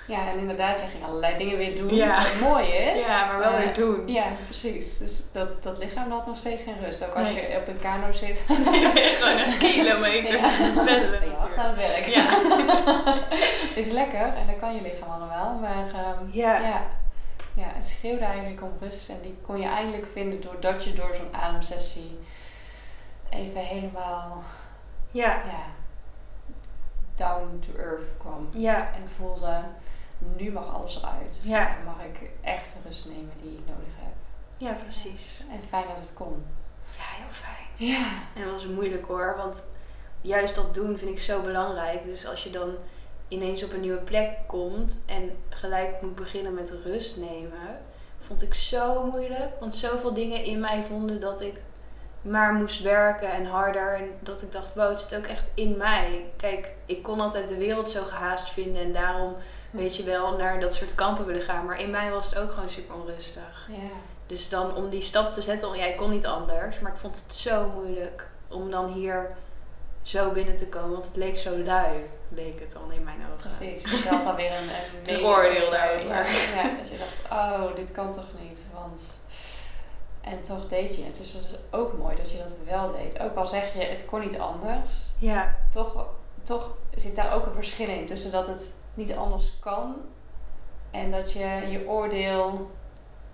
Ja, 0.07 0.27
en 0.31 0.37
inderdaad, 0.39 0.79
jij 0.79 0.87
ging 0.87 1.03
allerlei 1.03 1.37
dingen 1.37 1.57
weer 1.57 1.75
doen. 1.75 1.95
Ja. 1.95 2.17
Wat 2.17 2.39
mooi 2.49 2.65
is. 2.67 3.05
Ja, 3.05 3.25
maar 3.27 3.39
wel 3.39 3.57
weer 3.57 3.73
doen. 3.73 4.07
Ja, 4.07 4.23
precies. 4.45 4.97
Dus 4.97 5.31
dat, 5.31 5.63
dat 5.63 5.77
lichaam 5.77 6.11
had 6.11 6.25
nog 6.27 6.37
steeds 6.37 6.63
geen 6.63 6.75
rust. 6.83 7.05
Ook 7.07 7.15
als 7.15 7.33
Nee. 7.33 7.49
je 7.51 7.57
op 7.57 7.67
een 7.67 7.79
kano 7.79 8.11
zit. 8.11 8.43
Je 8.47 8.91
bent 8.93 9.15
gewoon 9.15 9.37
een 9.37 9.57
kilometer 9.57 10.35
Ja. 10.39 10.49
je 10.49 10.71
hard 10.75 10.77
aan 10.77 10.85
natuurlijk. 10.85 11.55
het 11.55 11.75
werk. 11.75 12.05
Ja. 12.05 12.27
is 13.81 13.87
lekker 13.91 14.19
en 14.21 14.47
dat 14.47 14.59
kan 14.59 14.75
je 14.75 14.81
lichaam 14.81 15.09
allemaal. 15.09 15.53
Maar 15.61 15.85
ehm, 15.93 16.25
Ja. 16.31 16.59
ja. 16.59 16.81
Ja, 17.55 17.67
het 17.73 17.87
schreeuwde 17.87 18.25
eigenlijk 18.25 18.61
om 18.61 18.71
rust. 18.79 19.09
En 19.09 19.21
die 19.21 19.37
kon 19.41 19.59
je 19.59 19.67
eindelijk 19.67 20.07
vinden 20.07 20.41
doordat 20.41 20.83
je 20.83 20.93
door 20.93 21.15
zo'n 21.15 21.35
ademsessie 21.35 22.19
even 23.29 23.61
helemaal 23.61 24.43
Ja. 25.11 25.35
ja, 25.35 25.65
down 27.15 27.59
to 27.59 27.79
earth 27.79 28.17
kwam. 28.17 28.49
Ja. 28.51 28.93
En 28.93 29.09
voelde, 29.09 29.63
nu 30.17 30.51
mag 30.51 30.73
alles 30.73 30.95
eruit. 30.95 31.41
Ja. 31.43 31.67
En 31.77 31.83
mag 31.83 32.03
ik 32.03 32.29
echt 32.41 32.73
de 32.73 32.79
rust 32.89 33.05
nemen 33.05 33.33
die 33.41 33.51
ik 33.51 33.65
nodig 33.65 33.93
heb. 33.97 34.13
Ja, 34.57 34.73
precies. 34.73 35.43
En 35.51 35.63
fijn 35.63 35.87
dat 35.87 35.97
het 35.97 36.13
kon. 36.13 36.45
Ja, 36.97 37.03
heel 37.03 37.31
fijn. 37.31 37.89
Ja. 37.89 38.11
En 38.35 38.43
dat 38.43 38.51
was 38.51 38.67
moeilijk 38.67 39.05
hoor, 39.05 39.35
want 39.37 39.67
juist 40.21 40.55
dat 40.55 40.73
doen 40.73 40.97
vind 40.97 41.11
ik 41.11 41.19
zo 41.19 41.41
belangrijk. 41.41 42.03
Dus 42.03 42.25
als 42.25 42.43
je 42.43 42.49
dan 42.49 42.75
ineens 43.27 43.63
op 43.63 43.73
een 43.73 43.79
nieuwe 43.79 43.97
plek 43.97 44.29
komt 44.47 45.03
en 45.05 45.31
gelijk 45.49 46.01
moet 46.01 46.15
beginnen 46.15 46.53
met 46.53 46.73
rust 46.83 47.17
nemen, 47.17 47.79
vond 48.19 48.41
ik 48.41 48.53
zo 48.53 49.03
moeilijk. 49.03 49.59
Want 49.59 49.75
zoveel 49.75 50.13
dingen 50.13 50.43
in 50.43 50.59
mij 50.59 50.83
vonden 50.83 51.19
dat 51.19 51.41
ik 51.41 51.59
maar 52.21 52.53
moest 52.53 52.81
werken 52.81 53.31
en 53.31 53.45
harder. 53.45 53.93
En 53.93 54.09
dat 54.19 54.41
ik 54.41 54.51
dacht, 54.51 54.73
wow, 54.73 54.89
het 54.89 54.99
zit 54.99 55.15
ook 55.15 55.25
echt 55.25 55.49
in 55.53 55.77
mij. 55.77 56.25
Kijk, 56.37 56.71
ik 56.85 57.03
kon 57.03 57.19
altijd 57.19 57.47
de 57.47 57.57
wereld 57.57 57.89
zo 57.89 58.03
gehaast 58.03 58.49
vinden 58.49 58.81
en 58.81 58.93
daarom, 58.93 59.35
weet 59.71 59.95
je 59.95 60.03
wel, 60.03 60.37
naar 60.37 60.59
dat 60.59 60.73
soort 60.73 60.95
kampen 60.95 61.25
willen 61.25 61.41
gaan. 61.41 61.65
Maar 61.65 61.79
in 61.79 61.91
mij 61.91 62.11
was 62.11 62.29
het 62.29 62.39
ook 62.39 62.51
gewoon 62.51 62.69
super 62.69 62.95
onrustig. 62.95 63.67
Ja. 63.69 63.89
Dus 64.27 64.49
dan 64.49 64.75
om 64.75 64.89
die 64.89 65.01
stap 65.01 65.33
te 65.33 65.41
zetten, 65.41 65.75
ja, 65.75 65.85
ik 65.85 65.97
kon 65.97 66.11
niet 66.11 66.25
anders, 66.25 66.79
maar 66.79 66.91
ik 66.91 66.97
vond 66.97 67.23
het 67.23 67.35
zo 67.35 67.71
moeilijk 67.75 68.27
om 68.47 68.71
dan 68.71 68.91
hier 68.91 69.27
zo 70.05 70.31
binnen 70.31 70.55
te 70.55 70.67
komen, 70.67 70.91
want 70.91 71.05
het 71.05 71.15
leek 71.15 71.37
zo 71.37 71.57
lui, 71.57 72.05
leek 72.29 72.59
het 72.59 72.71
dan 72.71 72.91
in 72.91 73.03
mijn 73.03 73.19
ogen. 73.33 73.57
Precies. 73.57 74.03
Je 74.03 74.09
had 74.09 74.25
alweer 74.25 74.51
een, 74.51 74.69
een, 75.15 75.25
oordeel 75.31 75.61
over. 75.61 75.71
daarover. 75.71 76.09
Ja, 76.09 76.21
ja, 76.61 76.77
dat 76.77 76.89
je 76.89 76.97
dacht, 76.97 77.31
oh, 77.31 77.75
dit 77.75 77.91
kan 77.91 78.13
toch 78.13 78.27
niet. 78.41 78.61
Want... 78.73 79.13
En 80.21 80.41
toch 80.41 80.67
deed 80.67 80.95
je 80.95 81.03
het. 81.03 81.17
Dus 81.17 81.33
dat 81.33 81.41
is 81.41 81.57
ook 81.71 81.97
mooi 81.97 82.15
dat 82.15 82.31
je 82.31 82.37
dat 82.37 82.55
wel 82.65 82.91
deed. 82.91 83.19
Ook 83.19 83.35
al 83.35 83.45
zeg 83.47 83.73
je, 83.73 83.79
het 83.79 84.05
kon 84.05 84.19
niet 84.19 84.39
anders. 84.39 84.91
Ja, 85.19 85.55
Toch, 85.71 86.05
toch 86.43 86.77
zit 86.95 87.15
daar 87.15 87.33
ook 87.33 87.45
een 87.45 87.53
verschil 87.53 87.87
in. 87.87 88.05
Tussen 88.05 88.31
dat 88.31 88.47
het 88.47 88.75
niet 88.93 89.15
anders 89.15 89.53
kan. 89.59 89.95
En 90.91 91.11
dat 91.11 91.31
je 91.31 91.65
je 91.69 91.87
oordeel 91.87 92.71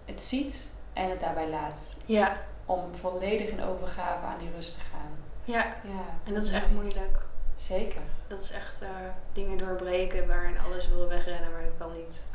het 0.06 0.22
ziet 0.22 0.74
en 0.94 1.10
het 1.10 1.20
daarbij 1.20 1.50
laat. 1.50 1.80
ja, 2.06 2.38
Om 2.66 2.96
volledig 2.96 3.50
in 3.50 3.64
overgave 3.64 4.26
aan 4.26 4.38
die 4.40 4.52
rust 4.56 4.74
te 4.74 4.80
gaan. 4.80 5.12
Ja. 5.52 5.66
Ja, 5.84 6.04
En 6.24 6.34
dat 6.34 6.44
is 6.46 6.52
echt 6.52 6.72
moeilijk. 6.72 7.20
Zeker. 7.56 8.02
Dat 8.28 8.42
is 8.42 8.52
echt 8.52 8.82
eh, 8.82 8.90
dingen 9.34 9.58
doorbreken 9.58 10.28
waarin 10.28 10.58
alles 10.66 10.88
wil 10.88 11.08
wegrennen, 11.08 11.52
maar 11.52 11.64
dat 11.64 11.78
kan 11.78 11.92
niet. 11.98 12.32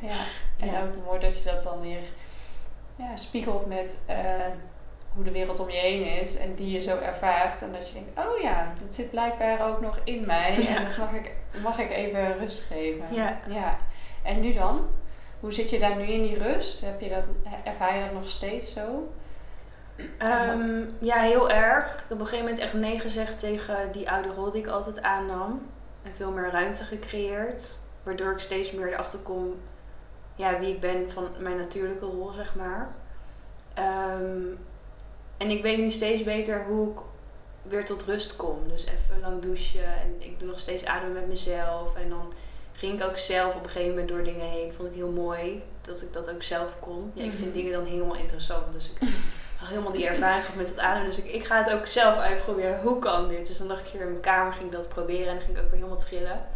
Ja. 0.00 0.14
Ja, 0.66 0.74
en 0.80 0.82
ook 0.88 1.04
mooi 1.04 1.20
dat 1.20 1.38
je 1.42 1.50
dat 1.50 1.62
dan 1.62 1.80
weer 1.80 2.00
ja, 2.96 3.16
spiegelt 3.16 3.66
met 3.66 3.98
eh, 4.06 4.16
hoe 5.14 5.24
de 5.24 5.30
wereld 5.30 5.60
om 5.60 5.70
je 5.70 5.76
heen 5.78 6.20
is 6.20 6.36
en 6.36 6.54
die 6.54 6.70
je 6.70 6.80
zo 6.80 6.96
ervaart. 6.98 7.62
En 7.62 7.72
dat 7.72 7.88
je 7.88 7.94
denkt, 7.94 8.18
oh 8.18 8.40
ja, 8.42 8.72
dit 8.84 8.94
zit 8.94 9.10
blijkbaar 9.10 9.68
ook 9.68 9.80
nog 9.80 9.98
in 10.04 10.26
mij 10.26 10.62
Ja. 10.62 10.76
en 10.76 10.84
dat 10.84 10.96
mag 10.96 11.12
ik, 11.12 11.32
mag 11.62 11.78
ik 11.78 11.90
even 11.90 12.38
rust 12.38 12.62
geven. 12.62 13.14
Ja. 13.14 13.38
ja. 13.48 13.78
En 14.22 14.40
nu 14.40 14.52
dan? 14.52 14.86
Hoe 15.40 15.52
zit 15.52 15.70
je 15.70 15.78
daar 15.78 15.96
nu 15.96 16.04
in 16.04 16.22
die 16.22 16.38
rust? 16.38 16.80
Heb 16.80 17.00
je 17.00 17.08
dat, 17.08 17.24
ervaar 17.64 17.96
je 17.98 18.04
dat 18.04 18.12
nog 18.12 18.28
steeds 18.28 18.72
zo? 18.72 19.12
Ehm, 20.18 20.84
ja, 20.98 21.18
heel 21.20 21.50
erg. 21.50 21.84
Ik 21.86 21.92
heb 21.98 22.10
op 22.12 22.18
een 22.20 22.26
gegeven 22.26 22.44
moment 22.44 22.58
echt 22.62 22.72
nee 22.74 23.00
gezegd 23.00 23.38
tegen 23.38 23.92
die 23.92 24.10
oude 24.10 24.28
rol 24.28 24.50
die 24.50 24.62
ik 24.62 24.68
altijd 24.68 25.02
aannam. 25.02 25.66
En 26.02 26.10
veel 26.14 26.30
meer 26.32 26.50
ruimte 26.50 26.84
gecreëerd. 26.84 27.78
Waardoor 28.02 28.32
ik 28.32 28.38
steeds 28.38 28.72
meer 28.72 28.92
erachter 28.92 29.18
kom 29.18 29.54
ja, 30.34 30.58
wie 30.58 30.68
ik 30.74 30.80
ben 30.80 31.10
van 31.10 31.28
mijn 31.38 31.56
natuurlijke 31.56 32.04
rol, 32.04 32.30
zeg 32.32 32.54
maar. 32.54 32.94
Ehm, 33.74 34.42
en 35.36 35.50
ik 35.50 35.62
weet 35.62 35.78
nu 35.78 35.90
steeds 35.90 36.22
beter 36.22 36.64
hoe 36.64 36.90
ik 36.90 36.98
weer 37.62 37.84
tot 37.84 38.02
rust 38.02 38.36
kom. 38.36 38.58
Dus 38.68 38.84
even 38.86 39.20
lang 39.20 39.42
douchen. 39.42 39.84
En 39.84 40.14
ik 40.18 40.38
doe 40.38 40.48
nog 40.48 40.58
steeds 40.58 40.84
ademen 40.84 41.12
met 41.14 41.28
mezelf. 41.28 41.94
En 41.96 42.08
dan 42.08 42.32
ging 42.72 43.00
ik 43.00 43.06
ook 43.08 43.18
zelf 43.18 43.54
op 43.54 43.62
een 43.64 43.68
gegeven 43.70 43.90
moment 43.90 44.08
door 44.08 44.22
dingen 44.24 44.46
heen. 44.46 44.72
Vond 44.72 44.88
ik 44.88 44.94
heel 44.94 45.10
mooi 45.12 45.62
dat 45.80 46.02
ik 46.02 46.12
dat 46.12 46.30
ook 46.30 46.42
zelf 46.42 46.70
kon. 46.80 47.10
Ja, 47.14 47.24
ik 47.24 47.30
vind 47.32 47.44
Mhm. 47.44 47.52
dingen 47.52 47.72
dan 47.72 47.84
helemaal 47.84 48.16
interessant. 48.16 48.72
Dus 48.72 48.90
ik 48.92 48.98
helemaal 49.66 49.92
die 49.92 50.06
ervaring 50.06 50.40
gehad 50.44 50.56
met 50.56 50.68
het 50.68 50.78
ademen. 50.78 51.08
Dus 51.08 51.18
ik, 51.18 51.32
ik 51.32 51.44
ga 51.44 51.64
het 51.64 51.72
ook 51.72 51.86
zelf 51.86 52.16
uitproberen. 52.16 52.80
Hoe 52.80 52.98
kan 52.98 53.28
dit? 53.28 53.46
Dus 53.46 53.58
dan 53.58 53.68
dacht 53.68 53.80
ik 53.80 53.86
hier 53.86 54.00
in 54.00 54.08
mijn 54.08 54.20
kamer, 54.20 54.52
ging 54.52 54.66
ik 54.66 54.72
dat 54.72 54.88
proberen. 54.88 55.26
En 55.26 55.34
dan 55.34 55.44
ging 55.44 55.56
ik 55.56 55.62
ook 55.62 55.70
weer 55.70 55.80
helemaal 55.80 55.98
trillen. 55.98 56.46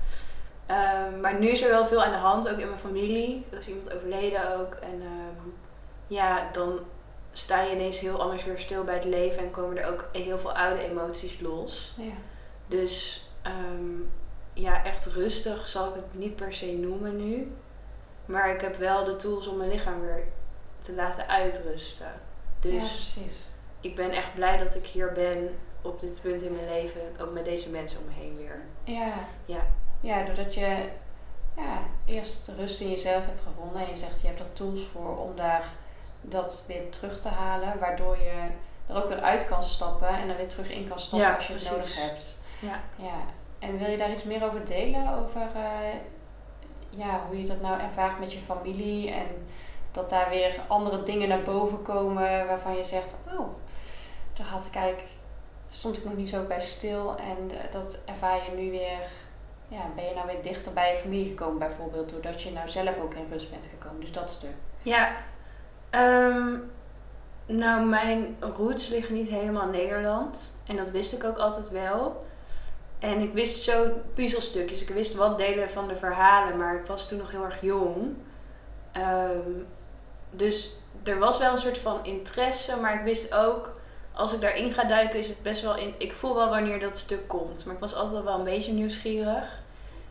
Ehm, 0.67 1.21
maar 1.21 1.39
nu 1.39 1.49
is 1.49 1.63
er 1.63 1.71
wel 1.71 1.87
veel 1.87 2.05
aan 2.05 2.13
de 2.13 2.19
hand, 2.19 2.49
ook 2.49 2.59
in 2.59 2.69
mijn 2.69 2.81
familie. 2.81 3.47
Er 3.51 3.59
is 3.59 3.69
iemand 3.69 3.95
overleden 3.95 4.59
ook. 4.59 4.75
En 4.75 5.01
ehm, 5.01 5.49
ja, 6.07 6.49
dan 6.53 6.79
sta 7.33 7.61
je 7.61 7.75
ineens 7.75 8.01
heel 8.01 8.23
anders 8.23 8.45
weer 8.45 8.59
stil 8.59 8.85
bij 8.85 8.95
het 8.95 9.05
leven. 9.05 9.43
En 9.43 9.51
komen 9.51 9.79
er 9.79 9.93
ook 9.93 10.09
heel 10.13 10.39
veel 10.39 10.53
oude 10.53 10.83
emoties 10.83 11.41
los. 11.41 11.95
Ja. 11.97 12.13
Dus 12.67 13.27
ehm, 13.43 14.01
ja, 14.53 14.85
echt 14.85 15.07
rustig 15.07 15.69
zal 15.69 15.89
ik 15.89 15.95
het 15.95 16.15
niet 16.19 16.37
per 16.37 16.53
se 16.55 16.73
noemen 16.73 17.17
nu. 17.17 17.53
Maar 18.27 18.55
ik 18.55 18.61
heb 18.61 18.77
wel 18.77 19.05
de 19.05 19.17
tools 19.17 19.47
om 19.47 19.57
mijn 19.57 19.71
lichaam 19.71 20.01
weer 20.01 20.25
te 20.81 20.93
laten 20.93 21.29
uitrusten. 21.29 22.13
Ja, 22.63 22.71
Dus 22.71 23.13
precies. 23.13 23.49
ik 23.81 23.97
ben 23.97 24.11
echt 24.11 24.35
blij 24.35 24.57
dat 24.57 24.75
ik 24.75 24.87
hier 24.87 25.13
ben 25.13 25.55
op 25.83 26.01
dit 26.01 26.21
punt 26.23 26.43
in 26.43 26.55
mijn 26.55 26.69
leven. 26.69 27.01
Ook 27.21 27.33
met 27.35 27.45
deze 27.45 27.69
mensen 27.69 27.99
om 27.99 28.05
me 28.05 28.13
heen 28.13 28.37
weer. 28.37 28.63
Ja. 28.85 29.13
Ja. 29.45 29.63
Ja, 30.01 30.25
doordat 30.25 30.55
je 30.55 30.89
ja, 31.57 31.79
eerst 32.05 32.51
rust 32.59 32.81
in 32.81 32.91
jezelf 32.91 33.25
hebt 33.27 33.43
gevonden 33.47 33.83
en 33.83 33.91
je 33.91 33.97
zegt 33.97 34.21
je 34.21 34.27
hebt 34.27 34.41
er 34.41 34.53
tools 34.53 34.87
voor 34.93 35.19
om 35.19 35.37
daar 35.37 35.65
dat 36.21 36.65
weer 36.67 36.91
terug 36.91 37.21
te 37.21 37.29
halen, 37.29 37.79
waardoor 37.79 38.17
je 38.17 38.47
er 38.87 38.97
ook 39.03 39.09
weer 39.09 39.21
uit 39.21 39.49
kan 39.49 39.65
stappen 39.65 40.09
en 40.09 40.29
er 40.29 40.37
weer 40.37 40.49
terug 40.49 40.71
in 40.71 40.89
kan 40.89 40.99
stappen 40.99 41.29
Ja, 41.29 41.35
als 41.35 41.47
je 41.47 41.53
het 41.53 41.63
precies. 41.69 41.97
nodig 41.97 42.11
hebt. 42.11 42.39
Ja. 42.59 42.81
Ja. 42.97 43.15
En 43.59 43.79
wil 43.79 43.91
je 43.91 43.97
daar 43.97 44.11
iets 44.13 44.25
meer 44.25 44.45
over 44.45 44.65
delen? 44.65 45.15
Over 45.15 45.41
eh, 45.55 45.95
ja, 46.91 47.21
hoe 47.27 47.41
je 47.41 47.47
dat 47.47 47.61
nou 47.61 47.81
ervaart 47.81 48.19
met 48.19 48.33
je 48.33 48.39
familie 48.41 49.11
en 49.11 49.27
dat 49.93 50.09
daar 50.09 50.31
weer 50.31 50.61
andere 50.69 51.03
dingen 51.03 51.29
naar 51.29 51.43
boven 51.43 51.83
komen 51.83 52.47
waarvan 52.47 52.77
je 52.77 52.85
zegt, 52.85 53.19
oh, 53.39 53.49
daar 54.33 54.47
had 54.47 54.67
ik 54.67 54.75
eigenlijk, 54.75 55.09
stond 55.69 55.97
ik 55.97 56.05
nog 56.05 56.17
niet 56.17 56.29
zo 56.29 56.45
bij 56.45 56.61
stil 56.61 57.17
en 57.17 57.51
eh, 57.51 57.73
dat 57.73 57.99
ervaar 58.05 58.37
je 58.37 58.57
nu 58.57 58.71
weer 58.71 58.99
ja, 59.73 59.81
ben 59.95 60.05
je 60.05 60.15
nou 60.15 60.27
weer 60.27 60.43
dichter 60.43 60.73
bij 60.73 60.91
je 60.91 60.97
familie 60.97 61.29
gekomen 61.29 61.59
bijvoorbeeld, 61.59 62.11
doordat 62.11 62.43
je 62.43 62.53
nou 62.53 62.69
zelf 62.69 62.99
ook 62.99 63.15
in 63.15 63.27
rust 63.31 63.51
bent 63.51 63.67
gekomen. 63.71 64.01
Dus 64.01 64.13
dat 64.13 64.31
stuk. 64.31 64.55
Ja. 64.83 65.17
Ehm, 65.91 66.57
nou, 67.47 67.87
mijn 67.87 68.37
roots 68.41 68.89
liggen 68.89 69.15
niet 69.15 69.29
helemaal 69.29 69.63
in 69.63 69.71
Nederland. 69.71 70.55
En 70.67 70.77
dat 70.77 70.91
wist 70.91 71.13
ik 71.13 71.25
ook 71.25 71.39
altijd 71.39 71.71
wel. 71.71 72.27
En 72.99 73.21
ik 73.21 73.33
wist 73.33 73.63
zo 73.63 73.91
puzzelstukjes. 74.15 74.83
Ik 74.83 74.89
wist 74.89 75.15
wat 75.15 75.39
delen 75.39 75.71
van 75.71 75.89
de 75.89 75.97
verhalen, 75.97 76.59
maar 76.59 76.75
ik 76.75 76.87
was 76.87 77.09
toen 77.09 77.19
nog 77.19 77.31
heel 77.31 77.45
erg 77.45 77.61
jong. 77.61 78.17
Ehm, 78.93 79.51
dus 80.33 80.75
er 81.05 81.19
was 81.19 81.39
wel 81.39 81.53
een 81.53 81.59
soort 81.59 81.79
van 81.79 82.05
interesse, 82.05 82.77
maar 82.77 82.95
ik 82.95 83.05
wist 83.05 83.35
ook, 83.35 83.73
als 84.13 84.33
ik 84.33 84.41
daarin 84.41 84.73
ga 84.73 84.85
duiken, 84.85 85.19
is 85.19 85.29
het 85.29 85.43
best 85.43 85.63
wel 85.63 85.77
in. 85.77 85.95
Ik 85.99 86.13
voel 86.13 86.35
wel 86.35 86.49
wanneer 86.49 86.81
dat 86.81 86.99
stuk 86.99 87.29
komt, 87.29 87.65
maar 87.65 87.75
ik 87.75 87.81
was 87.81 87.95
altijd 87.95 88.25
wel 88.25 88.39
een 88.39 88.45
beetje 88.45 88.73
nieuwsgierig. 88.73 89.61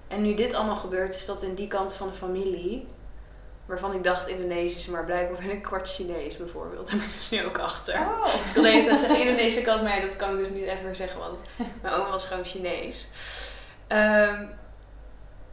En 0.08 0.22
nu 0.22 0.34
dit 0.34 0.54
allemaal 0.54 0.76
gebeurt, 0.76 1.16
is 1.16 1.26
dat 1.26 1.44
in 1.44 1.56
die 1.56 1.68
kant 1.68 1.94
van 1.94 2.08
de 2.08 2.14
familie. 2.14 2.86
Waarvan 3.66 3.94
ik 3.94 4.04
dacht 4.04 4.28
Indonesisch, 4.28 4.86
maar 4.86 5.06
blijkbaar 5.06 5.40
ben 5.42 5.52
ik 5.52 5.62
kwart 5.62 5.90
Chinees 5.90 6.38
bijvoorbeeld. 6.38 6.88
Daar 6.90 6.98
ben 6.98 7.06
ik 7.06 7.14
dus 7.14 7.30
nu 7.30 7.46
ook 7.46 7.60
achter. 7.60 7.96
Oh. 8.00 8.34
Ik 8.46 8.54
wil 8.54 8.66
even 8.66 8.98
zeggen 8.98 9.20
Indonesische 9.20 9.62
kant, 9.62 9.84
maar 9.84 9.96
ja, 9.96 10.02
dat 10.02 10.16
kan 10.16 10.32
ik 10.32 10.38
dus 10.38 10.50
niet 10.50 10.66
echt 10.66 10.84
meer 10.84 10.96
zeggen, 10.96 11.20
want 11.20 11.40
mijn 11.82 11.94
oma 11.94 12.10
was 12.10 12.26
gewoon 12.26 12.46
Chinees. 12.46 13.08
Ehm, 13.88 14.46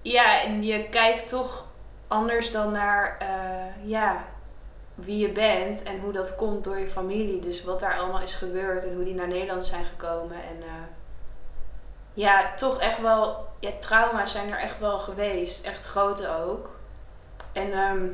ja, 0.03 0.43
en 0.43 0.63
je 0.63 0.89
kijkt 0.89 1.29
toch 1.29 1.67
anders 2.09 2.51
dan 2.51 2.73
naar 2.73 3.17
eh, 3.19 3.89
ja, 3.89 4.25
wie 5.05 5.19
je 5.19 5.33
bent 5.33 5.83
en 5.83 6.01
hoe 6.01 6.13
dat 6.13 6.37
komt 6.37 6.65
door 6.65 6.79
je 6.79 6.89
familie. 6.89 7.41
Dus 7.41 7.65
wat 7.65 7.81
daar 7.81 7.99
allemaal 7.99 8.21
is 8.21 8.35
gebeurd 8.35 8.85
en 8.85 8.95
hoe 8.95 9.05
die 9.05 9.15
naar 9.15 9.29
Nederland 9.29 9.65
zijn 9.65 9.85
gekomen. 9.85 10.37
En 10.37 10.63
eh, 10.63 10.69
ja, 12.15 12.55
toch 12.55 12.81
echt 12.81 13.01
wel, 13.01 13.47
ja, 13.59 13.71
trauma's 13.81 14.33
zijn 14.33 14.51
er 14.51 14.59
echt 14.59 14.79
wel 14.79 14.99
geweest. 14.99 15.65
Echt 15.65 15.85
grote 15.85 16.29
ook. 16.29 16.77
En 17.53 17.73
ehm, 17.73 18.09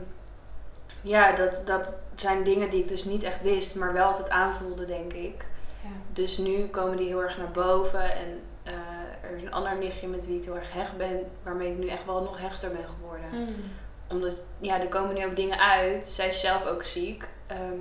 ja, 1.01 1.33
dat, 1.33 1.63
dat 1.67 1.99
zijn 2.15 2.45
dingen 2.45 2.71
die 2.71 2.83
ik 2.83 2.89
dus 2.89 3.05
niet 3.05 3.23
echt 3.23 3.43
wist, 3.43 3.75
maar 3.75 3.93
wel 3.93 4.07
altijd 4.07 4.31
aanvoelde, 4.31 4.85
denk 4.85 5.13
ik. 5.13 5.45
Ja. 5.83 5.89
Dus 6.13 6.39
nu 6.39 6.67
komen 6.67 6.97
die 6.97 7.07
heel 7.07 7.23
erg 7.23 7.39
naar 7.39 7.51
boven. 7.51 8.17
En 8.17 8.41
eh, 8.63 8.73
er 9.31 9.37
is 9.37 9.43
een 9.43 9.53
ander 9.53 9.77
nichtje 9.77 10.09
met 10.09 10.27
wie 10.27 10.39
ik 10.39 10.45
heel 10.45 10.57
erg 10.57 10.73
hecht 10.73 10.97
ben, 10.97 11.31
waarmee 11.43 11.73
ik 11.73 11.79
nu 11.79 11.89
echt 11.89 12.05
wel 12.05 12.23
nog 12.23 12.39
hechter 12.39 12.71
ben 12.71 12.87
geworden. 12.89 13.29
Mm. 13.33 13.55
Omdat, 14.09 14.43
ja, 14.59 14.81
er 14.81 14.89
komen 14.89 15.15
nu 15.15 15.25
ook 15.25 15.37
dingen 15.37 15.59
uit. 15.59 16.09
Zij 16.09 16.27
is 16.27 16.41
zelf 16.41 16.67
ook 16.67 16.83
ziek. 16.83 17.29
Ehm, 17.47 17.81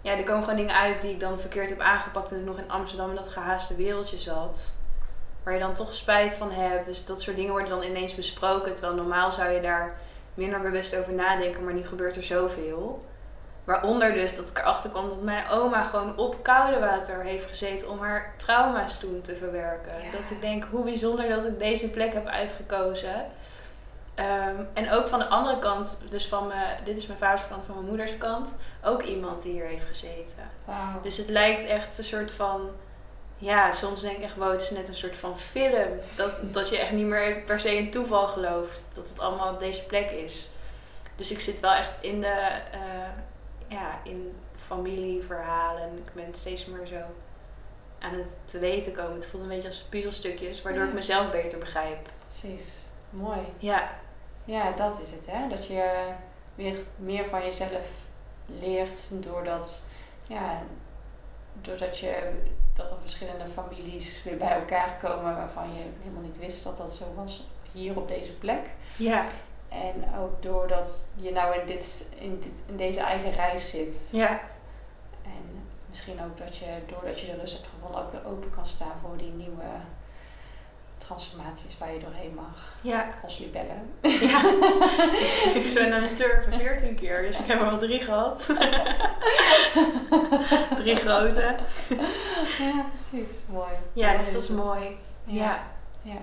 ja, 0.00 0.16
er 0.16 0.24
komen 0.24 0.42
gewoon 0.42 0.58
dingen 0.58 0.74
uit 0.74 1.00
die 1.00 1.10
ik 1.10 1.20
dan 1.20 1.40
verkeerd 1.40 1.68
heb 1.68 1.80
aangepakt 1.80 2.28
toen 2.28 2.38
ik 2.38 2.44
nog 2.44 2.58
in 2.58 2.70
Amsterdam 2.70 3.08
in 3.08 3.16
dat 3.16 3.28
gehaaste 3.28 3.74
wereldje 3.74 4.18
zat. 4.18 4.72
Waar 5.42 5.54
je 5.54 5.60
dan 5.60 5.74
toch 5.74 5.94
spijt 5.94 6.34
van 6.34 6.50
hebt. 6.50 6.86
Dus 6.86 7.06
dat 7.06 7.22
soort 7.22 7.36
dingen 7.36 7.52
worden 7.52 7.68
dan 7.70 7.82
ineens 7.82 8.14
besproken. 8.14 8.74
Terwijl 8.74 8.94
normaal 8.94 9.32
zou 9.32 9.50
je 9.50 9.60
daar 9.60 9.98
minder 10.34 10.60
bewust 10.60 10.96
over 10.96 11.14
nadenken, 11.14 11.64
maar 11.64 11.74
nu 11.74 11.86
gebeurt 11.86 12.16
er 12.16 12.22
zoveel. 12.22 12.98
Waaronder 13.64 14.12
dus 14.12 14.36
dat 14.36 14.48
ik 14.48 14.58
erachter 14.58 14.90
kwam 14.90 15.08
dat 15.08 15.22
mijn 15.22 15.48
oma 15.48 15.84
gewoon 15.84 16.16
op 16.16 16.42
koude 16.42 16.78
water 16.78 17.22
heeft 17.22 17.46
gezeten 17.46 17.90
om 17.90 17.98
haar 17.98 18.34
trauma's 18.36 19.00
toen 19.00 19.20
te 19.20 19.36
verwerken. 19.36 19.92
Ja. 20.02 20.10
Dat 20.10 20.30
ik 20.30 20.40
denk, 20.40 20.64
hoe 20.70 20.84
bijzonder 20.84 21.28
dat 21.28 21.44
ik 21.44 21.58
deze 21.58 21.90
plek 21.90 22.12
heb 22.12 22.26
uitgekozen. 22.26 23.26
Ehm, 24.18 24.64
en 24.72 24.90
ook 24.90 25.08
van 25.08 25.18
de 25.18 25.28
andere 25.28 25.58
kant, 25.58 26.00
dus 26.10 26.28
van 26.28 26.46
mijn, 26.46 26.84
dit 26.84 26.96
is 26.96 27.06
mijn 27.06 27.18
vaders 27.18 27.48
kant, 27.48 27.64
van 27.66 27.74
mijn 27.74 27.86
moeders 27.86 28.18
kant, 28.18 28.54
ook 28.82 29.02
iemand 29.02 29.42
die 29.42 29.52
hier 29.52 29.66
heeft 29.66 29.86
gezeten. 29.86 30.50
Dus 31.02 31.16
het 31.16 31.28
lijkt 31.28 31.64
echt 31.64 31.98
een 31.98 32.04
soort 32.04 32.32
van, 32.32 32.70
ja, 33.36 33.72
soms 33.72 34.00
denk 34.00 34.16
ik 34.16 34.22
echt, 34.22 34.36
wow, 34.36 34.52
het 34.52 34.60
is 34.60 34.70
net 34.70 34.88
een 34.88 34.96
soort 34.96 35.16
van 35.16 35.38
film. 35.38 35.88
Dat, 36.16 36.30
dat 36.40 36.68
je 36.68 36.78
echt 36.78 36.90
niet 36.90 37.06
meer 37.06 37.42
per 37.42 37.60
se 37.60 37.76
in 37.76 37.90
toeval 37.90 38.26
gelooft, 38.26 38.94
dat 38.94 39.08
het 39.08 39.20
allemaal 39.20 39.52
op 39.52 39.58
deze 39.58 39.86
plek 39.86 40.10
is. 40.10 40.48
Dus 41.16 41.30
ik 41.30 41.40
zit 41.40 41.60
wel 41.60 41.72
echt 41.72 41.98
in 42.00 42.20
de, 42.20 42.60
eh, 42.72 43.10
ja, 43.66 44.00
in 44.04 44.36
familieverhalen. 44.56 45.96
Ik 45.96 46.12
ben 46.12 46.34
steeds 46.34 46.66
meer 46.66 46.86
zo 46.86 47.00
aan 47.98 48.14
het 48.14 48.28
te 48.44 48.58
weten 48.58 48.92
komen. 48.92 49.14
Het 49.14 49.26
voelt 49.26 49.42
een 49.42 49.48
beetje 49.48 49.68
als 49.68 49.86
puzzelstukjes, 49.88 50.62
waardoor 50.62 50.84
ik 50.84 50.92
mezelf 50.92 51.30
beter 51.30 51.58
begrijp. 51.58 52.08
Precies. 52.26 52.68
Mooi. 53.10 53.40
Ja, 53.58 53.90
Ja, 54.48 54.70
dat 54.72 55.00
is 55.00 55.10
het, 55.10 55.26
hè? 55.26 55.48
Dat 55.48 55.66
je 55.66 56.12
weer 56.54 56.78
meer 56.96 57.24
van 57.26 57.42
jezelf 57.42 57.90
leert 58.46 59.22
doordat, 59.22 59.86
ja, 60.26 60.62
doordat 61.60 61.98
je 61.98 62.32
dat 62.74 62.90
er 62.90 63.00
verschillende 63.00 63.46
families 63.46 64.22
weer 64.22 64.36
bij 64.36 64.52
elkaar 64.52 64.96
komen 65.02 65.36
waarvan 65.36 65.74
je 65.74 65.82
helemaal 66.02 66.22
niet 66.22 66.38
wist 66.38 66.64
dat 66.64 66.76
dat 66.76 66.94
zo 66.94 67.04
was 67.16 67.46
hier 67.72 67.96
op 67.96 68.08
deze 68.08 68.32
plek. 68.32 68.70
ja, 68.96 69.26
En 69.68 70.04
ook 70.18 70.42
doordat 70.42 71.08
je 71.16 71.32
nou 71.32 71.60
in, 71.60 71.66
dit, 71.66 72.08
in, 72.18 72.40
dit, 72.40 72.52
in 72.66 72.76
deze 72.76 73.00
eigen 73.00 73.30
reis 73.30 73.70
zit. 73.70 74.08
ja, 74.10 74.40
misschien 75.88 76.20
ook 76.24 76.38
dat 76.38 76.56
je, 76.56 76.66
doordat 76.86 77.20
je 77.20 77.26
de 77.26 77.36
rust 77.36 77.54
hebt 77.56 77.68
gevonden, 77.74 78.00
ook 78.04 78.12
weer 78.12 78.26
open 78.26 78.50
kan 78.50 78.66
staan 78.66 78.92
voor 79.02 79.16
die 79.16 79.30
nieuwe 79.32 79.64
transformaties 80.98 81.78
waar 81.78 81.92
je 81.92 81.98
doorheen 81.98 82.34
mag. 82.34 82.74
Ja. 82.80 83.08
Als 83.22 83.38
libellen. 83.38 83.92
Ja. 84.02 84.42
ik 85.60 85.70
ben 85.74 85.88
naar 85.88 86.00
de 86.00 86.14
turf 86.16 86.46
14 86.50 86.94
keer, 86.94 87.22
dus 87.22 87.38
ik 87.38 87.46
heb 87.46 87.60
er 87.60 87.70
al 87.70 87.78
drie 87.78 88.00
gehad. 88.00 88.46
drie 90.76 90.96
grote. 90.96 91.54
Ja, 92.58 92.84
precies. 92.88 93.36
Mooi. 93.46 93.72
Ja, 93.92 94.16
dus 94.16 94.32
dat 94.32 94.42
is 94.42 94.48
mooi. 94.48 94.96
Ja. 95.24 95.60
ja. 96.02 96.16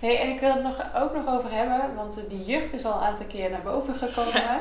Hey, 0.00 0.20
en 0.20 0.28
ik 0.28 0.40
wil 0.40 0.52
het 0.52 0.62
nog, 0.62 0.94
ook 0.94 1.14
nog 1.14 1.26
over 1.26 1.50
hebben, 1.52 1.94
want 1.94 2.20
die 2.28 2.44
jucht 2.44 2.72
is 2.72 2.84
al 2.84 2.92
een 2.92 3.06
aantal 3.06 3.26
keer 3.26 3.50
naar 3.50 3.62
boven 3.62 3.94
gekomen. 3.94 4.60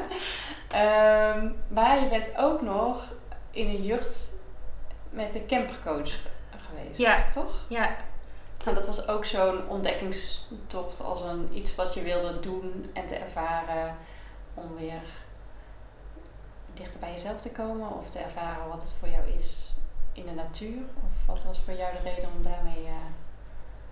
Ehm, 0.70 1.50
maar 1.68 2.00
je 2.00 2.08
bent 2.10 2.38
ook 2.38 2.62
nog 2.62 3.14
in 3.52 3.68
een 3.68 3.84
jucht 3.84 4.34
met 5.10 5.34
de 5.34 5.46
campercoach 5.46 6.12
geweest, 6.68 7.00
Ja. 7.00 7.30
toch? 7.32 7.66
Ja. 7.68 7.96
En 8.68 8.74
dat 8.74 8.86
was 8.86 9.08
ook 9.08 9.26
zo'n 9.26 9.68
ontdekkingstocht 9.68 11.02
als 11.04 11.22
een, 11.22 11.50
iets 11.54 11.76
wat 11.76 11.94
je 11.94 12.02
wilde 12.02 12.40
doen 12.40 12.90
en 12.94 13.08
te 13.08 13.16
ervaren 13.16 13.96
om 14.54 14.76
weer 14.78 15.02
dichter 16.74 17.00
bij 17.00 17.12
jezelf 17.12 17.42
te 17.42 17.52
komen 17.52 17.90
of 17.94 18.10
te 18.10 18.20
ervaren 18.20 18.68
wat 18.70 18.82
het 18.82 18.94
voor 19.00 19.10
jou 19.10 19.24
is 19.38 19.74
in 20.14 20.26
de 20.26 20.34
natuur. 20.34 20.78
Of 21.04 21.26
wat 21.26 21.44
was 21.44 21.60
voor 21.60 21.74
jou 21.74 21.94
de 21.94 22.10
reden 22.10 22.30
om 22.38 22.44
daarmee... 22.44 22.86
eh, 22.86 22.92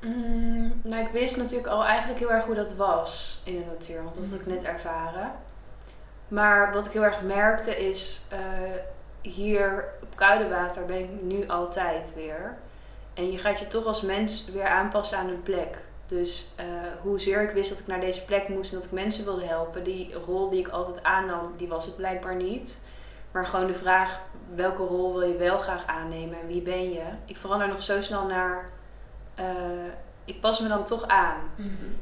Mm, 0.02 0.80
nou, 0.84 1.04
ik 1.06 1.12
wist 1.12 1.38
natuurlijk 1.38 1.68
al 1.68 1.84
eigenlijk 1.86 2.20
heel 2.20 2.32
erg 2.32 2.46
hoe 2.46 2.56
dat 2.56 2.76
was 2.76 3.42
in 3.44 3.60
de 3.60 3.66
natuur, 3.66 4.04
want 4.04 4.16
dat 4.16 4.30
had 4.30 4.40
ik 4.40 4.46
net 4.46 4.64
ervaren. 4.64 5.32
Maar 6.28 6.74
wat 6.74 6.86
ik 6.86 6.92
heel 6.92 7.04
erg 7.04 7.22
merkte 7.22 7.88
is, 7.88 8.22
eh, 8.28 8.40
hier 9.22 9.86
op 10.04 10.16
koude 10.16 10.50
water 10.50 10.86
ben 10.86 11.00
ik 11.00 11.22
nu 11.22 11.48
altijd 11.48 12.14
weer. 12.14 12.58
En 13.18 13.32
je 13.32 13.38
gaat 13.38 13.60
je 13.60 13.68
toch 13.68 13.86
als 13.86 14.02
mens 14.02 14.46
weer 14.52 14.68
aanpassen 14.68 15.18
aan 15.18 15.30
een 15.30 15.44
plek. 15.44 15.86
Dus 16.06 16.48
eh, 16.56 16.66
hoezeer 17.02 17.42
ik 17.42 17.50
wist 17.50 17.70
dat 17.70 17.80
ik 17.80 17.88
naar 17.88 18.00
deze 18.00 18.26
plek 18.26 18.48
moest 18.48 18.72
en 18.72 18.78
dat 18.78 18.86
ik 18.86 18.92
mensen 18.92 19.24
wilde 19.24 19.46
helpen, 19.46 19.84
die 19.84 20.14
rol 20.14 20.50
die 20.50 20.60
ik 20.60 20.68
altijd 20.68 21.04
aannam, 21.04 21.54
die 21.58 21.68
was 21.68 21.86
het 21.86 21.96
blijkbaar 21.96 22.36
niet. 22.36 22.82
Maar 23.32 23.46
gewoon 23.46 23.68
de 23.68 23.74
vraag, 23.74 24.20
welke 24.56 24.84
rol 24.84 25.14
wil 25.14 25.28
je 25.28 25.38
wel 25.38 25.58
graag 25.58 25.86
aannemen 25.86 26.40
en 26.42 26.48
wie 26.48 26.62
ben 26.62 26.92
je? 26.92 27.04
Ik 27.26 27.38
verander 27.38 27.68
nog 27.68 27.82
zo 27.84 28.02
snel 28.02 28.26
naar 28.26 28.70
eh, 29.36 29.46
ik 30.28 30.40
pas 30.42 30.60
me 30.60 30.68
dan 30.68 30.84
toch 30.86 31.08
aan. 31.08 31.40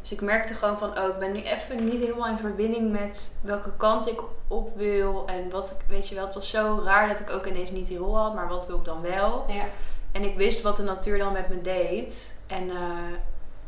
Dus 0.01 0.11
ik 0.11 0.21
merkte 0.21 0.53
gewoon 0.53 0.77
van, 0.77 0.97
oh, 0.99 1.07
ik 1.07 1.19
ben 1.19 1.31
nu 1.31 1.41
even 1.41 1.83
niet 1.83 2.01
helemaal 2.01 2.27
in 2.27 2.37
verbinding 2.37 2.91
met 2.91 3.31
welke 3.41 3.71
kant 3.77 4.07
ik 4.07 4.21
op 4.47 4.75
wil. 4.77 5.23
En 5.27 5.49
wat 5.49 5.71
ik, 5.71 5.77
weet 5.87 6.07
je 6.09 6.15
wel, 6.15 6.25
het 6.25 6.33
was 6.33 6.49
zo 6.49 6.81
raar 6.83 7.07
dat 7.07 7.19
ik 7.19 7.29
ook 7.29 7.45
ineens 7.45 7.71
niet 7.71 7.87
die 7.87 7.97
rol 7.97 8.17
had, 8.17 8.35
maar 8.35 8.47
wat 8.47 8.67
wil 8.67 8.77
ik 8.77 8.85
dan 8.85 9.01
wel? 9.01 9.45
Ja. 9.47 9.63
En 10.11 10.23
ik 10.23 10.35
wist 10.35 10.61
wat 10.61 10.77
de 10.77 10.83
natuur 10.83 11.17
dan 11.17 11.33
met 11.33 11.49
me 11.49 11.61
deed. 11.61 12.35
En 12.47 12.69
eh, 12.69 12.89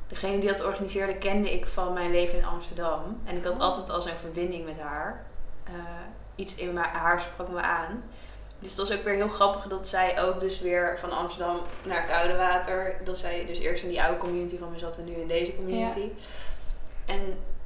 degene 0.07 0.39
die 0.39 0.49
dat 0.49 0.65
organiseerde 0.65 1.17
kende 1.17 1.53
ik 1.53 1.67
van 1.67 1.93
mijn 1.93 2.11
leven 2.11 2.37
in 2.37 2.45
Amsterdam. 2.45 3.19
En 3.23 3.35
ik 3.37 3.43
had 3.43 3.53
Oh. 3.53 3.59
altijd 3.59 3.89
al 3.89 4.01
zo'n 4.01 4.17
verbinding 4.19 4.65
met 4.65 4.79
haar. 4.79 5.25
Eh, 5.63 5.73
iets 6.35 6.55
in 6.55 6.73
mijn, 6.73 6.89
haar 6.89 7.21
sprak 7.21 7.49
me 7.51 7.61
aan. 7.61 8.03
Dus 8.59 8.69
het 8.69 8.87
was 8.87 8.97
ook 8.97 9.03
weer 9.03 9.13
heel 9.13 9.27
grappig 9.27 9.67
dat 9.67 9.87
zij 9.87 10.21
ook 10.21 10.39
dus 10.39 10.59
weer 10.59 10.97
van 10.99 11.11
Amsterdam 11.11 11.59
naar 11.83 12.05
Koude 12.05 12.35
Water. 12.35 12.97
Dat 13.03 13.17
zij 13.17 13.45
dus 13.45 13.59
eerst 13.59 13.83
in 13.83 13.89
die 13.89 14.01
oude 14.01 14.17
community 14.17 14.57
van 14.57 14.71
me 14.71 14.79
zat 14.79 14.97
en 14.97 15.05
nu 15.05 15.13
in 15.13 15.27
deze 15.27 15.55
community. 15.55 16.09
En 17.05 17.21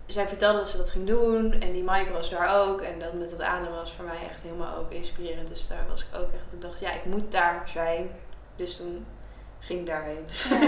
zij 0.05 0.27
vertelde 0.27 0.57
dat 0.57 0.69
ze 0.69 0.77
dat 0.77 0.89
ging 0.89 1.07
doen. 1.07 1.53
En 1.61 1.71
die 1.71 1.83
Maaike 1.83 2.11
was 2.11 2.29
daar 2.29 2.61
ook. 2.61 2.81
En 2.81 2.99
dat 2.99 3.13
met 3.13 3.29
dat 3.29 3.41
adem 3.41 3.71
was 3.71 3.91
voor 3.91 4.05
mij 4.05 4.29
echt 4.29 4.41
helemaal 4.41 4.77
ook 4.77 4.91
inspirerend. 4.91 5.47
Dus 5.47 5.67
daar 5.67 5.85
was 5.87 6.01
ik 6.01 6.19
ook 6.19 6.29
echt. 6.33 6.53
Ik 6.53 6.61
dacht, 6.61 6.79
ja, 6.79 6.91
ik 6.91 7.05
moet 7.05 7.31
daar 7.31 7.63
zijn. 7.65 8.09
Dus 8.55 8.75
toen 8.77 9.05
ging 9.59 9.79
ik 9.79 9.85
daarheen. 9.85 10.25
Ja, 10.49 10.59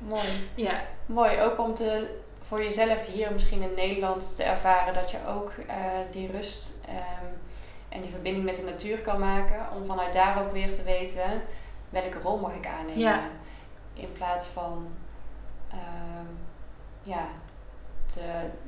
mooi. 0.14 0.48
Ja, 0.54 0.84
Mooi, 1.06 1.40
ook 1.40 1.58
om 1.58 1.74
te, 1.74 2.06
voor 2.40 2.62
jezelf 2.62 3.06
hier 3.06 3.32
misschien 3.32 3.62
in 3.62 3.74
Nederland 3.74 4.36
te 4.36 4.42
ervaren 4.42 4.94
dat 4.94 5.10
je 5.10 5.16
ook 5.28 5.52
eh, 5.66 5.76
die 6.10 6.30
rust 6.30 6.74
ehm, 6.86 7.26
en 7.92 8.00
die 8.00 8.10
verbinding 8.10 8.44
met 8.44 8.56
de 8.56 8.64
natuur 8.64 8.98
kan 8.98 9.20
maken. 9.20 9.66
Om 9.74 9.84
vanuit 9.84 10.12
daar 10.12 10.42
ook 10.44 10.52
weer 10.52 10.74
te 10.74 10.82
weten 10.82 11.42
welke 11.90 12.18
rol 12.18 12.38
mag 12.38 12.54
ik 12.54 12.66
aannemen. 12.66 12.98
Ja. 12.98 13.22
In 13.94 14.12
plaats 14.12 14.46
van 14.46 14.86
ehm, 15.70 16.26
ja, 17.02 17.26
te, 18.06 18.20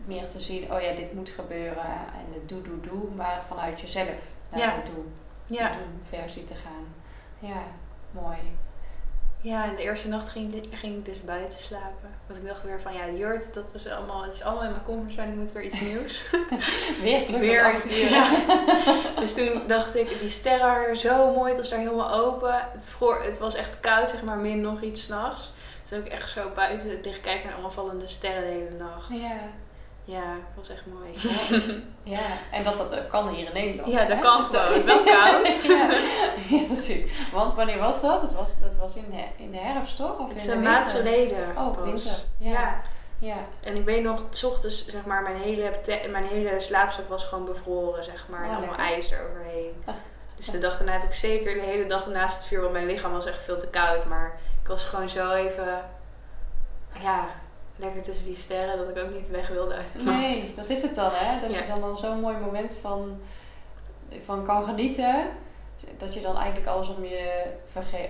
meer 0.04 0.28
te 0.28 0.38
zien, 0.40 0.72
oh 0.72 0.80
ja, 0.80 0.94
dit 0.94 1.12
moet 1.14 1.28
gebeuren 1.28 1.84
en 1.86 2.32
het 2.32 2.48
doe, 2.48 2.62
doe, 2.62 2.80
doe. 2.80 3.10
Maar 3.14 3.42
vanuit 3.46 3.80
jezelf 3.80 4.28
naar 4.50 4.60
Ja. 4.60 4.74
de 4.74 4.92
doe, 4.92 5.04
ja. 5.46 5.72
doen 5.72 6.00
versie 6.08 6.44
te 6.44 6.54
gaan. 6.54 6.86
Ja, 7.38 7.62
mooi. 8.10 8.38
ja, 9.40 9.64
en 9.64 9.74
de 9.76 9.82
eerste 9.82 10.08
nacht 10.08 10.28
ging, 10.28 10.66
ging 10.70 10.96
ik 10.98 11.04
dus 11.04 11.24
buiten 11.24 11.58
slapen. 11.60 12.13
Want 12.26 12.38
ik 12.40 12.46
dacht 12.46 12.62
weer 12.62 12.80
van, 12.80 12.92
ja, 12.92 13.08
jurt, 13.10 13.54
dat 13.54 13.74
is 13.74 13.88
allemaal, 13.88 14.22
het 14.22 14.34
is 14.34 14.42
allemaal 14.42 14.62
in 14.64 14.70
mijn 14.70 14.82
comfortzone. 14.84 15.28
Ik 15.28 15.34
moet 15.34 15.52
weer 15.52 15.62
iets 15.62 15.80
nieuws. 15.80 16.24
Weer 17.02 17.24
terug 17.24 17.40
Weer 17.40 17.74
iets- 17.74 17.98
ja. 17.98 18.28
Dus 19.20 19.34
toen 19.34 19.62
dacht 19.66 19.96
ik, 19.96 20.18
die 20.20 20.30
sterren 20.30 20.96
zo 20.96 21.32
mooi. 21.34 21.48
Het 21.50 21.58
was 21.60 21.68
daar 21.70 21.78
helemaal 21.78 22.12
open. 22.12 22.54
Het, 22.72 22.86
vroor, 22.88 23.22
het 23.22 23.38
was 23.38 23.54
echt 23.54 23.80
koud, 23.80 24.08
zeg 24.08 24.22
maar, 24.22 24.36
min 24.36 24.60
nog 24.60 24.82
iets 24.82 25.02
s'nachts. 25.02 25.52
Toen 25.88 25.98
heb 25.98 26.06
ik 26.06 26.12
echt 26.12 26.30
zo 26.30 26.50
buiten 26.54 27.02
dicht 27.02 27.20
kijken 27.20 27.44
naar 27.44 27.52
allemaal 27.52 27.70
vallende 27.72 28.08
sterren 28.08 28.42
de 28.42 28.48
hele 28.48 28.70
nacht. 28.78 29.08
Ja. 29.22 29.38
Ja, 30.06 30.22
het 30.32 30.56
was 30.56 30.68
echt 30.68 30.82
mooi. 30.86 31.12
Ja, 32.02 32.20
en 32.52 32.64
dat 32.64 32.76
dat 32.76 33.06
kan 33.10 33.28
hier 33.28 33.46
in 33.46 33.52
Nederland. 33.54 33.92
Ja, 33.92 33.98
dat 33.98 34.08
hè? 34.08 34.18
kan 34.18 34.40
Dus 34.40 34.50
dat- 34.50 34.62
gewoon. 34.66 34.84
Wel 34.84 35.02
koud. 35.04 35.64
ja. 35.64 35.83
Precies. 36.84 37.30
Want 37.32 37.54
wanneer 37.54 37.78
was 37.78 38.00
dat? 38.00 38.20
Het 38.20 38.34
was, 38.34 38.50
dat 38.60 38.76
was 38.76 38.94
in, 38.96 39.04
de, 39.10 39.42
in 39.42 39.50
de 39.50 39.58
herfst, 39.58 39.96
toch? 39.96 40.18
Of 40.18 40.28
Het 40.28 40.36
is 40.36 40.44
in 40.44 40.50
de 40.50 40.56
een 40.56 40.62
maand 40.62 40.86
geleden. 40.86 41.56
Oh, 41.56 41.76
pas. 41.76 41.84
winter. 41.84 42.12
Ja. 42.38 42.50
Ja. 42.50 42.80
Ja. 43.18 43.36
En 43.60 43.76
ik 43.76 43.84
weet 43.84 44.02
nog, 44.02 44.22
s 44.30 44.44
ochtends, 44.44 44.86
zeg 44.86 45.04
maar, 45.04 45.22
mijn 45.22 45.36
hele, 45.36 45.80
mijn 46.10 46.24
hele 46.24 46.60
slaapzak 46.60 47.08
was 47.08 47.24
gewoon 47.24 47.44
bevroren, 47.44 48.04
zeg 48.04 48.26
maar. 48.28 48.44
En 48.44 48.56
allemaal 48.56 48.76
ijs 48.76 49.10
eroverheen. 49.10 49.82
Ah. 49.84 49.94
Dus 50.36 50.46
de 50.46 50.58
dag 50.58 50.76
daarna 50.76 50.92
heb 50.92 51.02
ik 51.02 51.12
zeker 51.12 51.54
de 51.54 51.60
hele 51.60 51.86
dag 51.86 52.06
naast 52.06 52.36
het 52.36 52.44
vuur, 52.46 52.60
want 52.60 52.72
mijn 52.72 52.86
lichaam 52.86 53.12
was 53.12 53.26
echt 53.26 53.42
veel 53.42 53.58
te 53.58 53.68
koud. 53.68 54.04
Maar 54.04 54.38
ik 54.62 54.68
was 54.68 54.84
gewoon 54.84 55.08
zo 55.08 55.30
even, 55.32 55.84
ja, 57.00 57.26
lekker 57.76 58.02
tussen 58.02 58.26
die 58.26 58.36
sterren 58.36 58.78
dat 58.78 58.88
ik 58.88 59.04
ook 59.04 59.10
niet 59.12 59.30
weg 59.30 59.48
wilde 59.48 59.74
uit 59.74 59.92
het 59.92 60.04
Nee, 60.04 60.52
dat 60.56 60.68
is 60.68 60.82
het 60.82 60.94
dan, 60.94 61.10
hè? 61.12 61.40
Dat 61.40 61.50
Ja. 61.50 61.60
je 61.60 61.66
dan, 61.66 61.80
dan 61.80 61.98
zo'n 61.98 62.20
mooi 62.20 62.36
moment 62.36 62.78
van, 62.82 63.20
van 64.18 64.44
kan 64.44 64.64
genieten. 64.64 65.26
Dat 65.96 66.14
je 66.14 66.20
dan 66.20 66.36
eigenlijk 66.36 66.66
alles 66.66 66.88
om, 66.88 67.04
je 67.04 67.42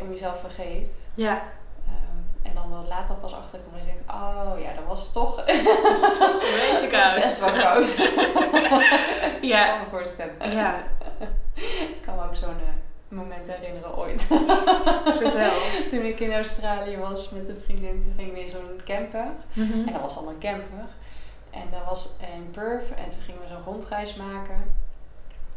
om 0.01 0.11
jezelf 0.11 0.41
vergeet. 0.41 1.09
Ja, 1.15 1.43
Ehm, 1.87 2.47
en 2.49 2.55
dan 2.55 2.73
er 2.83 2.89
later 2.89 3.15
pas 3.15 3.35
achterkomt 3.35 3.75
en 3.75 3.81
je 3.81 3.87
denkt, 3.87 4.11
oh 4.11 4.53
ja, 4.63 4.73
dat 4.75 4.85
was 4.87 5.13
toch 5.13 5.37
dat 5.47 5.49
is 5.93 6.01
toch 6.19 6.33
een 6.33 6.71
beetje 6.71 6.87
koud. 6.97 7.15
best 7.21 7.41
wel 7.41 7.53
koud. 7.53 7.87
Ik 7.99 9.51
Ja. 9.51 9.67
kan 9.67 9.79
me 9.79 9.85
voorstellen. 9.91 10.51
Ja, 10.53 10.83
Ik 11.59 11.99
kan 12.05 12.15
me 12.17 12.23
ook 12.25 12.35
zo'n 12.35 12.49
eh, 12.49 13.17
moment 13.17 13.47
herinneren 13.47 13.97
ooit. 13.97 14.23
vertel. 15.15 15.53
toen 15.91 16.05
ik 16.05 16.21
in 16.21 16.33
Australië 16.35 16.97
was 16.97 17.31
met 17.31 17.49
een 17.49 17.61
vriendin, 17.65 18.03
toen 18.03 18.13
gingen 18.17 18.35
we 18.35 18.41
in 18.41 18.49
zo'n 18.49 18.81
camper. 18.85 19.27
Mhm. 19.53 19.87
En 19.87 19.93
dat 19.93 20.01
was 20.03 20.15
dan 20.15 20.29
een 20.29 20.39
camper. 20.39 20.85
En 21.51 21.69
dat 21.71 21.85
was 21.89 22.09
in 22.35 22.51
Perth. 22.51 22.95
En 22.95 23.11
toen 23.11 23.23
gingen 23.23 23.41
we 23.41 23.47
zo'n 23.47 23.63
rondreis 23.65 24.15
maken. 24.15 24.75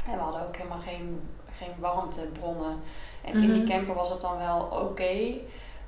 En 0.08 0.14
we 0.14 0.20
hadden 0.24 0.42
ook 0.48 0.56
helemaal 0.58 0.80
geen, 0.80 1.30
geen 1.58 1.74
warmtebronnen. 1.80 2.80
En 3.26 3.34
in 3.34 3.42
die 3.54 3.62
Mhm. 3.62 3.68
camper 3.72 3.96
was 3.96 4.10
het 4.10 4.22
dan 4.22 4.38
wel 4.38 4.60
oké. 4.72 5.36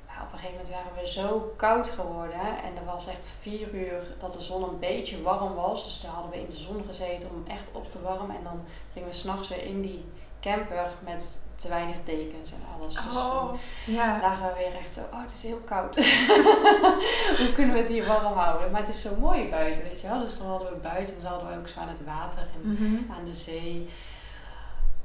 Maar 0.06 0.22
op 0.28 0.32
een 0.32 0.38
gegeven 0.38 0.56
moment 0.56 0.68
waren 0.70 1.02
we 1.02 1.08
zo 1.08 1.52
koud 1.56 1.88
geworden. 1.88 2.40
En 2.40 2.76
er 2.76 2.84
was 2.92 3.06
echt 3.06 3.32
vier 3.40 3.74
uur 3.74 4.02
dat 4.18 4.32
de 4.32 4.42
zon 4.42 4.62
een 4.62 4.78
beetje 4.78 5.22
warm 5.22 5.54
was. 5.54 5.84
Dus 5.84 6.00
toen 6.00 6.10
hadden 6.10 6.30
we 6.30 6.38
in 6.40 6.50
de 6.50 6.56
zon 6.56 6.84
gezeten 6.86 7.28
om 7.30 7.44
echt 7.50 7.70
op 7.74 7.88
te 7.88 8.02
warmen. 8.02 8.36
En 8.36 8.42
dan 8.44 8.60
gingen 8.92 9.08
we 9.08 9.14
s'nachts 9.14 9.48
weer 9.48 9.64
in 9.64 9.80
die 9.82 10.04
camper 10.40 10.90
met 11.04 11.40
te 11.54 11.68
weinig 11.68 11.96
dekens 12.04 12.52
en 12.52 12.62
alles. 12.76 12.94
Dus 12.94 13.02
toen 13.12 13.22
Oh, 13.22 13.52
ja. 13.86 14.18
lagen 14.20 14.46
we 14.46 14.54
weer 14.58 14.80
echt 14.80 14.92
zo, 14.94 15.00
oh 15.12 15.22
het 15.22 15.32
is 15.32 15.42
heel 15.42 15.60
koud. 15.64 15.96
Hoe 17.38 17.52
kunnen 17.54 17.72
we 17.74 17.80
het 17.80 17.88
hier 17.88 18.06
warm 18.06 18.32
houden? 18.38 18.70
Maar 18.70 18.80
het 18.80 18.88
is 18.88 19.02
zo 19.02 19.16
mooi 19.16 19.48
buiten, 19.48 19.82
weet 19.82 20.00
je 20.00 20.08
wel. 20.08 20.20
Dus 20.20 20.38
dan 20.38 20.46
hadden 20.46 20.68
we 20.70 20.76
buiten 20.76 21.14
en 21.14 21.20
dan 21.22 21.30
hadden 21.32 21.48
we 21.50 21.58
ook 21.58 21.68
zo 21.68 21.80
aan 21.80 21.88
het 21.88 22.04
water 22.04 22.38
en 22.54 22.70
Mhm. 22.72 23.12
aan 23.12 23.24
de 23.24 23.32
zee. 23.32 23.88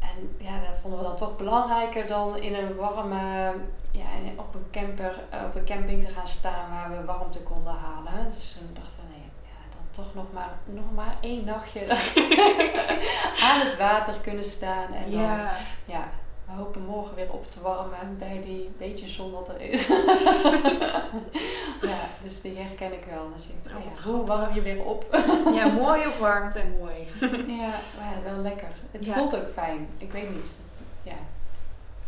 En 0.09 0.35
ja, 0.37 0.51
dat 0.59 0.77
vonden 0.81 0.99
we 0.99 1.05
dan 1.05 1.15
toch 1.15 1.35
belangrijker 1.37 2.07
dan 2.07 2.37
in 2.37 2.55
een 2.55 2.75
warme, 2.75 3.53
ja, 3.91 4.03
op 4.35 4.55
een 4.55 4.67
camper, 4.71 5.23
eh, 5.29 5.39
op 5.45 5.55
een 5.55 5.65
camping 5.65 6.03
te 6.03 6.09
gaan 6.13 6.27
staan 6.27 6.69
waar 6.69 6.89
we 6.97 7.05
warmte 7.05 7.39
konden 7.41 7.73
halen. 7.73 8.31
Dus 8.31 8.53
toen 8.53 8.69
dachten 8.73 8.99
we, 9.03 9.09
nee, 9.13 9.29
ja, 9.43 9.75
dan 9.75 9.81
toch 9.91 10.13
nog 10.13 10.25
maar, 10.33 10.49
nog 10.65 10.91
maar 10.95 11.15
één 11.21 11.45
nachtje 11.45 11.81
aan 13.47 13.59
het 13.65 13.77
water 13.77 14.13
kunnen 14.21 14.43
staan. 14.43 14.93
En 14.93 15.11
dan, 15.11 15.21
Ja. 15.21 15.51
ja, 15.85 16.09
we 16.45 16.51
hopen 16.51 16.81
morgen 16.85 17.15
weer 17.15 17.31
op 17.31 17.47
te 17.51 17.61
warmen 17.61 18.15
bij 18.19 18.41
die 18.45 18.69
beetje 18.77 19.07
zon 19.07 19.31
wat 19.31 19.49
er 19.49 19.61
is. 19.61 19.87
ja, 21.91 21.99
dus 22.23 22.41
die 22.41 22.57
herken 22.57 22.93
ik 22.93 23.03
wel. 23.09 23.29
Dat 23.35 23.43
je 23.45 23.69
denkt, 23.69 24.03
ja, 24.03 24.11
hoe 24.11 24.25
warm 24.25 24.53
je 24.53 24.61
weer 24.61 24.83
op? 24.83 25.05
ja, 25.53 25.67
mooi 25.67 26.07
opwarmd 26.07 26.55
en 26.55 26.75
mooi. 26.79 27.07
ja, 27.47 27.67
maar 27.99 28.13
ja, 28.15 28.21
wel 28.23 28.37
lekker. 28.41 28.67
Het 28.91 29.05
Ja. 29.05 29.13
voelt 29.13 29.35
ook 29.35 29.49
fijn. 29.53 29.87
Ik 29.97 30.11
weet 30.11 30.29
niet. 30.35 30.57
Ja. 31.03 31.13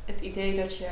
het 0.05 0.19
idee 0.21 0.55
dat 0.55 0.77
je 0.77 0.88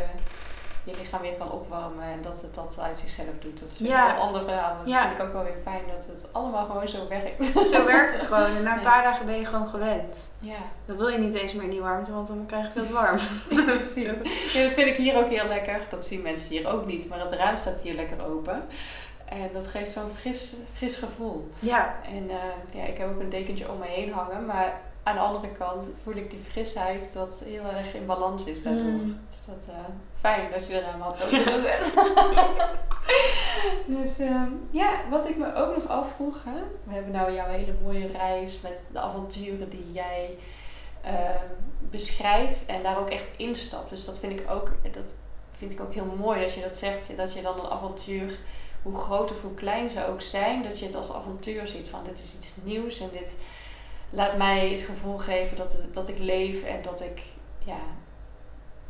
je 0.86 0.94
lichaam 0.98 1.22
weer 1.22 1.34
kan 1.34 1.52
opwarmen 1.52 2.04
en 2.04 2.22
dat 2.22 2.42
het 2.42 2.56
dat 2.56 2.80
uit 2.82 3.00
zichzelf 3.00 3.28
doet. 3.40 3.60
Dat 3.60 3.70
is 3.70 3.78
Ja. 3.88 4.10
een 4.14 4.20
ander 4.22 4.44
verhaal. 4.44 4.78
Dat 4.78 4.88
Ja. 4.88 5.02
vind 5.08 5.20
ik 5.20 5.26
ook 5.26 5.34
wel 5.34 5.44
weer 5.44 5.58
fijn 5.64 5.82
dat 5.88 6.06
het 6.16 6.34
allemaal 6.34 6.66
gewoon 6.66 6.88
zo 6.88 7.08
werkt. 7.08 7.70
Zo 7.70 7.86
werkt 7.86 8.12
het 8.14 8.22
gewoon. 8.22 8.56
En 8.56 8.64
na 8.64 8.74
een 8.76 8.82
paar 8.92 9.04
dagen 9.04 9.26
ben 9.26 9.40
je 9.40 9.46
gewoon 9.46 9.68
gewend. 9.70 10.30
Ja, 10.40 10.58
Dan 10.86 10.98
wil 10.98 11.08
je 11.08 11.18
niet 11.18 11.34
eens 11.34 11.54
meer 11.54 11.64
in 11.64 11.70
die 11.70 11.82
warmte, 11.82 12.12
want 12.14 12.28
dan 12.28 12.44
krijg 12.48 12.66
je 12.66 12.72
veel 12.84 12.94
warm. 12.94 13.18
precies. 13.66 14.04
Ja, 14.54 14.62
dat 14.64 14.72
vind 14.74 14.88
ik 14.88 14.96
hier 14.96 15.18
ook 15.18 15.30
heel 15.30 15.48
lekker. 15.48 15.80
Dat 15.90 16.06
zien 16.06 16.22
mensen 16.22 16.50
hier 16.50 16.68
ook 16.70 16.86
niet, 16.86 17.10
maar 17.10 17.20
het 17.20 17.32
raam 17.32 17.56
staat 17.56 17.82
hier 17.82 17.94
lekker 17.96 18.26
open. 18.26 18.64
En 19.26 19.50
dat 19.54 19.68
geeft 19.68 19.92
zo'n 19.92 20.08
fris, 20.20 20.56
fris 20.74 20.96
gevoel. 20.96 21.50
Ja, 21.60 21.96
En 22.14 22.30
eh, 22.30 22.36
ja, 22.80 22.84
ik 22.84 22.98
heb 22.98 23.10
ook 23.10 23.20
een 23.20 23.30
dekentje 23.30 23.72
om 23.72 23.78
me 23.80 23.86
heen 23.86 24.14
hangen, 24.14 24.46
maar 24.46 24.80
aan 25.06 25.16
de 25.16 25.22
andere 25.22 25.48
kant 25.52 25.88
voel 26.04 26.16
ik 26.16 26.30
die 26.30 26.40
frisheid 26.40 27.14
dat 27.14 27.42
heel 27.46 27.64
erg 27.64 27.94
in 27.94 28.06
balans 28.06 28.46
is 28.46 28.64
daardoor. 28.64 28.84
Mm. 28.84 29.20
Dus 29.30 29.46
dat 29.46 29.76
eh, 29.76 29.84
fijn 30.20 30.52
dat 30.52 30.68
je 30.68 30.74
eraan 30.74 31.14
je 31.30 31.44
dat 31.44 31.62
zegt. 31.62 31.94
dus 33.98 34.20
ehm, 34.20 34.52
ja, 34.70 35.00
wat 35.10 35.30
ik 35.30 35.38
me 35.38 35.56
ook 35.56 35.76
nog 35.76 35.88
afvroeg, 35.88 36.44
hè? 36.44 36.60
we 36.84 36.94
hebben 36.94 37.12
nou 37.12 37.34
jouw 37.34 37.48
hele 37.48 37.74
mooie 37.84 38.08
reis 38.08 38.62
met 38.62 38.80
de 38.92 39.00
avonturen 39.00 39.70
die 39.70 39.92
jij 39.92 40.38
ehm, 41.02 41.46
beschrijft 41.80 42.66
en 42.66 42.84
daar 42.84 43.00
ook 43.00 43.10
echt 43.10 43.30
instapt. 43.38 43.90
Dus 43.90 44.06
dat 44.06 44.20
vind 44.20 44.40
ik 44.40 44.52
ook, 44.52 44.72
dat 44.92 45.16
vind 45.52 45.72
ik 45.72 45.82
ook 45.82 45.94
heel 45.94 46.16
mooi 46.20 46.40
dat 46.42 46.54
je 46.54 46.62
dat 46.62 46.78
zegt, 46.78 47.18
dat 47.18 47.34
je 47.34 47.42
dan 47.42 47.60
een 47.60 47.72
avontuur 47.72 48.40
hoe 48.82 48.96
groot 48.96 49.32
of 49.32 49.42
hoe 49.42 49.54
klein 49.54 49.90
ze 49.90 50.08
ook 50.08 50.22
zijn, 50.22 50.64
dat 50.64 50.80
je 50.80 50.86
het 50.86 50.96
als 50.96 51.14
avontuur 51.14 51.68
ziet 51.68 51.90
van 51.90 52.04
dit 52.04 52.18
is 52.18 52.36
iets 52.36 52.58
nieuws 52.64 53.00
en 53.00 53.10
dit 53.12 53.38
laat 54.16 54.38
mij 54.38 54.70
het 54.70 54.80
gevoel 54.80 55.18
geven 55.18 55.58
dat, 55.58 55.78
dat 55.92 56.10
ik 56.10 56.20
leef 56.20 56.64
en 56.64 56.82
dat 56.82 57.02
ik, 57.02 57.22
ja, 57.60 57.80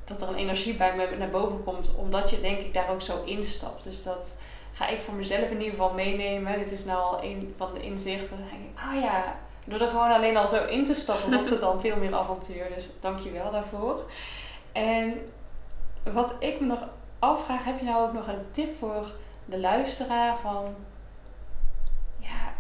dat 0.03 0.21
er 0.21 0.28
een 0.28 0.36
energie 0.36 0.76
bij 0.76 0.95
me 0.95 1.17
naar 1.17 1.30
boven 1.30 1.63
komt, 1.63 1.95
omdat 1.95 2.30
je 2.30 2.39
denk 2.39 2.59
ik 2.59 2.73
daar 2.73 2.89
ook 2.89 3.01
zo 3.01 3.23
instapt. 3.23 3.84
Dus 3.84 4.03
dat 4.03 4.38
ga 4.73 4.88
ik 4.88 5.01
voor 5.01 5.13
mezelf 5.13 5.49
in 5.49 5.57
ieder 5.57 5.69
geval 5.69 5.93
meenemen. 5.93 6.59
Dit 6.59 6.71
is 6.71 6.86
nou 6.86 6.99
al 6.99 7.23
een 7.23 7.53
van 7.57 7.73
de 7.73 7.82
inzichten. 7.82 8.38
Dan 8.38 8.47
denk 8.49 8.61
ik, 8.61 8.80
ah 8.80 9.01
ja, 9.01 9.36
door 9.65 9.80
er 9.80 9.88
gewoon 9.88 10.11
alleen 10.11 10.38
al 10.38 10.47
zo 10.47 10.65
in 10.65 10.86
te 10.86 10.93
stappen, 10.93 11.34
wordt 11.34 11.49
het 11.49 11.59
dan 11.59 11.82
veel 11.82 11.97
meer 11.97 12.15
avontuur. 12.15 12.67
Dus 12.76 12.89
dank 12.99 13.19
je 13.19 13.32
wel 13.32 13.51
daarvoor. 13.51 14.09
En 14.71 15.32
wat 16.03 16.36
ik 16.39 16.59
me 16.59 16.65
nog 16.65 16.88
afvraag, 17.19 17.63
heb 17.63 17.80
je 17.80 17.86
nou 17.86 18.07
ook 18.07 18.13
nog 18.13 18.28
een 18.28 18.51
tip 18.51 18.76
voor 18.76 19.11
de 19.45 19.59
luisteraar 19.59 20.38
van 20.38 20.76
ja, 22.17 22.53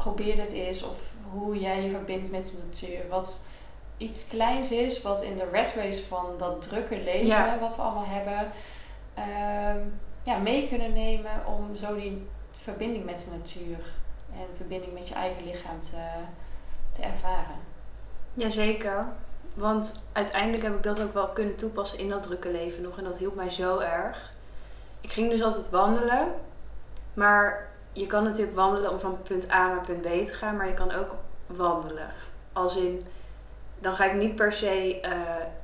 probeer 0.00 0.36
dit 0.36 0.52
eens 0.52 0.82
of 0.82 0.98
hoe 1.32 1.58
jij 1.58 1.82
je 1.82 1.90
verbindt 1.90 2.30
met 2.30 2.50
de 2.50 2.58
natuur. 2.64 3.08
Wat 3.08 3.46
iets 3.96 4.26
kleins 4.28 4.70
is, 4.70 5.02
wat 5.02 5.22
in 5.22 5.36
de 5.36 5.48
red 5.52 5.74
race 5.74 6.06
van 6.06 6.26
dat 6.38 6.62
drukke 6.62 7.02
leven 7.02 7.26
Ja. 7.26 7.58
wat 7.58 7.76
we 7.76 7.82
allemaal 7.82 8.06
hebben, 8.06 8.50
ehm, 9.14 9.78
ja, 10.22 10.38
mee 10.38 10.68
kunnen 10.68 10.92
nemen 10.92 11.46
om 11.46 11.76
zo 11.76 11.94
die 11.94 12.26
verbinding 12.52 13.04
met 13.04 13.24
de 13.24 13.36
natuur 13.36 13.78
en 14.32 14.46
verbinding 14.56 14.92
met 14.92 15.08
je 15.08 15.14
eigen 15.14 15.44
lichaam 15.44 15.80
te, 15.80 16.02
te 16.96 17.02
ervaren. 17.02 17.56
Jazeker. 18.34 19.06
Want 19.54 20.02
uiteindelijk 20.12 20.62
heb 20.62 20.74
ik 20.74 20.82
dat 20.82 21.00
ook 21.00 21.14
wel 21.14 21.28
kunnen 21.28 21.56
toepassen 21.56 21.98
in 21.98 22.08
dat 22.08 22.22
drukke 22.22 22.50
leven 22.50 22.82
nog. 22.82 22.98
En 22.98 23.04
dat 23.04 23.18
hielp 23.18 23.34
mij 23.34 23.50
zo 23.50 23.78
erg. 23.78 24.32
Ik 25.00 25.12
ging 25.12 25.30
dus 25.30 25.42
altijd 25.42 25.70
wandelen. 25.70 26.32
Maar 27.14 27.69
je 27.92 28.06
kan 28.06 28.24
natuurlijk 28.24 28.56
wandelen 28.56 28.90
om 28.90 29.00
van 29.00 29.22
punt 29.22 29.50
A 29.50 29.68
naar 29.68 29.80
punt 29.80 30.02
B 30.02 30.26
te 30.26 30.32
gaan. 30.32 30.56
Maar 30.56 30.68
je 30.68 30.74
kan 30.74 30.92
ook 30.92 31.14
wandelen. 31.46 32.08
Als 32.52 32.76
in, 32.76 33.06
dan 33.78 33.94
ga 33.94 34.04
ik 34.04 34.14
niet 34.14 34.34
per 34.34 34.52
se 34.52 35.00
eh, 35.00 35.12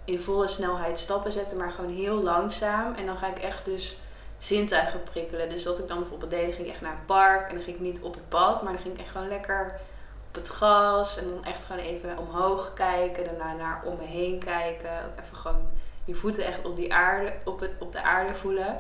in 0.05 0.21
volle 0.21 0.49
snelheid 0.49 0.99
stappen 0.99 1.33
zetten. 1.33 1.57
Maar 1.57 1.71
gewoon 1.71 1.95
heel 1.95 2.23
langzaam. 2.23 2.95
En 2.95 3.07
dan 3.07 3.19
ga 3.19 3.27
ik 3.27 3.39
echt 3.39 3.65
dus 3.65 3.99
zintuigen 4.39 5.03
prikkelen. 5.03 5.49
Dus 5.49 5.65
wat 5.65 5.79
ik 5.79 5.89
dan 5.89 5.99
bijvoorbeeld 5.99 6.31
deed, 6.31 6.55
ging 6.55 6.67
ik 6.67 6.73
echt 6.73 6.81
naar 6.81 6.93
een 6.93 7.05
park. 7.07 7.49
En 7.49 7.55
dan 7.55 7.65
ging 7.65 7.77
ik 7.77 7.83
niet 7.83 8.03
op 8.03 8.15
het 8.15 8.29
pad. 8.29 8.63
Maar 8.63 8.73
dan 8.73 8.83
ging 8.83 8.95
ik 8.95 9.01
echt 9.01 9.11
gewoon 9.11 9.29
lekker 9.29 9.81
op 10.29 10.35
het 10.35 10.49
gras 10.49 11.19
en 11.19 11.29
dan 11.29 11.45
echt 11.45 11.65
gewoon 11.65 11.83
even 11.83 12.19
omhoog 12.19 12.73
kijken, 12.73 13.25
daarna 13.25 13.53
naar 13.53 13.83
om 13.85 13.97
me 13.97 14.05
heen 14.05 14.39
kijken, 14.39 14.91
ook 14.91 15.25
even 15.25 15.37
gewoon 15.37 15.69
je 16.05 16.15
voeten 16.15 16.45
echt 16.45 16.65
op, 16.65 16.77
die 16.77 16.95
aarde, 16.95 17.33
op, 17.45 17.61
het, 17.61 17.71
op 17.79 17.93
de 17.93 18.03
aarde 18.03 18.35
voelen. 18.35 18.77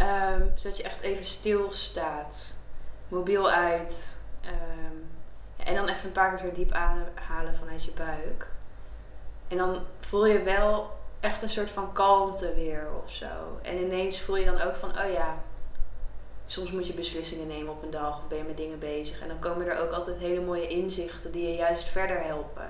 Ehm, 0.00 0.42
zodat 0.54 0.76
je 0.76 0.82
echt 0.82 1.00
even 1.00 1.24
stilstaat, 1.24 2.56
mobiel 3.08 3.50
uit. 3.50 4.16
Ehm, 4.40 4.96
ja, 5.56 5.64
en 5.64 5.74
dan 5.74 5.88
even 5.88 6.06
een 6.06 6.12
paar 6.12 6.36
keer 6.36 6.48
zo 6.48 6.54
diep 6.54 6.72
ademhalen 6.72 7.56
vanuit 7.56 7.84
je 7.84 7.90
buik. 7.90 8.46
En 9.48 9.56
dan 9.56 9.78
voel 10.00 10.26
je 10.26 10.42
wel 10.42 10.90
echt 11.20 11.42
een 11.42 11.48
soort 11.48 11.70
van 11.70 11.92
kalmte 11.92 12.54
weer 12.54 12.86
of 13.04 13.12
zo. 13.12 13.58
En 13.62 13.76
ineens 13.76 14.20
voel 14.20 14.36
je 14.36 14.44
dan 14.44 14.60
ook 14.60 14.76
van, 14.76 14.90
oh 14.90 15.12
ja, 15.12 15.42
soms 16.46 16.70
moet 16.70 16.86
je 16.86 16.92
beslissingen 16.92 17.46
nemen 17.46 17.72
op 17.72 17.82
een 17.82 17.90
dag 17.90 18.18
of 18.18 18.28
ben 18.28 18.38
je 18.38 18.44
met 18.44 18.56
dingen 18.56 18.78
bezig. 18.78 19.20
En 19.20 19.28
dan 19.28 19.38
komen 19.38 19.66
er 19.66 19.78
ook 19.78 19.92
altijd 19.92 20.18
hele 20.18 20.40
mooie 20.40 20.68
inzichten 20.68 21.32
die 21.32 21.48
je 21.48 21.54
juist 21.54 21.88
verder 21.88 22.22
helpen. 22.22 22.68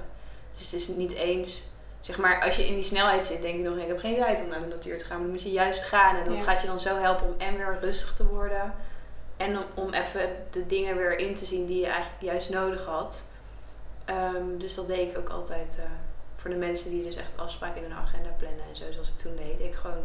Dus 0.53 0.71
het 0.71 0.81
is 0.81 0.89
niet 0.89 1.13
eens, 1.13 1.63
zeg 2.01 2.19
maar, 2.19 2.43
als 2.45 2.57
je 2.57 2.67
in 2.67 2.75
die 2.75 2.85
snelheid 2.85 3.25
zit, 3.25 3.43
denk 3.43 3.57
je 3.57 3.63
nog, 3.69 3.77
ik 3.77 3.89
heb 3.89 3.99
geen 3.99 4.17
tijd 4.17 4.41
om 4.41 4.49
naar 4.49 4.61
de 4.61 4.67
natuur 4.67 4.99
te 4.99 5.05
gaan. 5.05 5.17
Maar 5.17 5.23
dan 5.27 5.35
moet 5.35 5.43
je 5.43 5.51
juist 5.51 5.83
gaan 5.85 6.17
en 6.17 6.25
dat 6.25 6.37
Ja. 6.39 6.43
gaat 6.43 6.61
je 6.61 6.67
dan 6.67 6.81
zo 6.81 6.97
helpen 6.97 7.27
om 7.27 7.35
en 7.39 7.57
weer 7.57 7.79
rustig 7.81 8.15
te 8.15 8.27
worden. 8.27 8.75
En 9.37 9.57
om, 9.59 9.65
om 9.75 9.93
even 9.93 10.21
de 10.51 10.67
dingen 10.67 10.97
weer 10.97 11.19
in 11.19 11.35
te 11.35 11.45
zien 11.45 11.67
die 11.67 11.81
je 11.81 11.87
eigenlijk 11.87 12.23
juist 12.23 12.51
nodig 12.51 12.85
had. 12.85 13.23
Ehm, 14.05 14.59
dus 14.59 14.75
dat 14.75 14.87
deed 14.87 15.11
ik 15.11 15.19
ook 15.19 15.29
altijd 15.29 15.77
eh, 15.79 15.85
voor 16.37 16.51
de 16.51 16.57
mensen 16.57 16.91
die 16.91 17.05
dus 17.05 17.17
echt 17.17 17.37
afspraken 17.39 17.83
in 17.85 17.91
hun 17.91 17.99
agenda 17.99 18.29
plannen 18.39 18.65
en 18.69 18.77
zo, 18.77 18.85
zoals 18.93 19.09
ik 19.09 19.17
toen 19.17 19.37
deed. 19.37 19.61
Ik 19.61 19.75
gewoon 19.75 20.05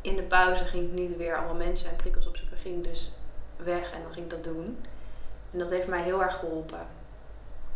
in 0.00 0.16
de 0.16 0.22
pauze 0.22 0.64
ging 0.64 0.84
ik 0.88 0.92
niet 0.92 1.16
weer 1.16 1.36
allemaal 1.36 1.54
mensen 1.54 1.90
en 1.90 1.96
prikkels 1.96 2.26
opzoeken. 2.26 2.56
Ging 2.58 2.76
ik 2.76 2.84
dus 2.84 3.10
weg 3.56 3.92
en 3.92 4.02
dan 4.02 4.12
ging 4.12 4.24
ik 4.24 4.30
dat 4.30 4.44
doen. 4.44 4.78
En 5.52 5.58
dat 5.58 5.70
heeft 5.70 5.86
mij 5.88 6.02
heel 6.02 6.22
erg 6.22 6.38
geholpen. 6.38 6.86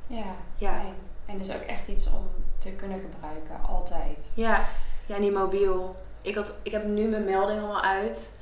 Ja, 0.07 0.35
Ja. 0.57 0.73
fijn. 0.73 0.95
En 1.27 1.39
dus 1.39 1.51
ook 1.51 1.63
echt 1.63 1.89
iets 1.89 2.07
om 2.07 2.29
te 2.67 2.73
kunnen 2.73 3.01
gebruiken, 3.01 3.69
altijd. 3.69 4.21
Ja, 4.35 4.69
ja 5.07 5.19
niet 5.19 5.33
mobiel. 5.33 5.97
Ik, 6.23 6.35
had, 6.35 6.53
ik 6.63 6.73
heb 6.73 6.85
nu 6.85 7.09
mijn 7.09 7.25
melding 7.25 7.59
allemaal 7.59 7.83
uit. 7.83 8.35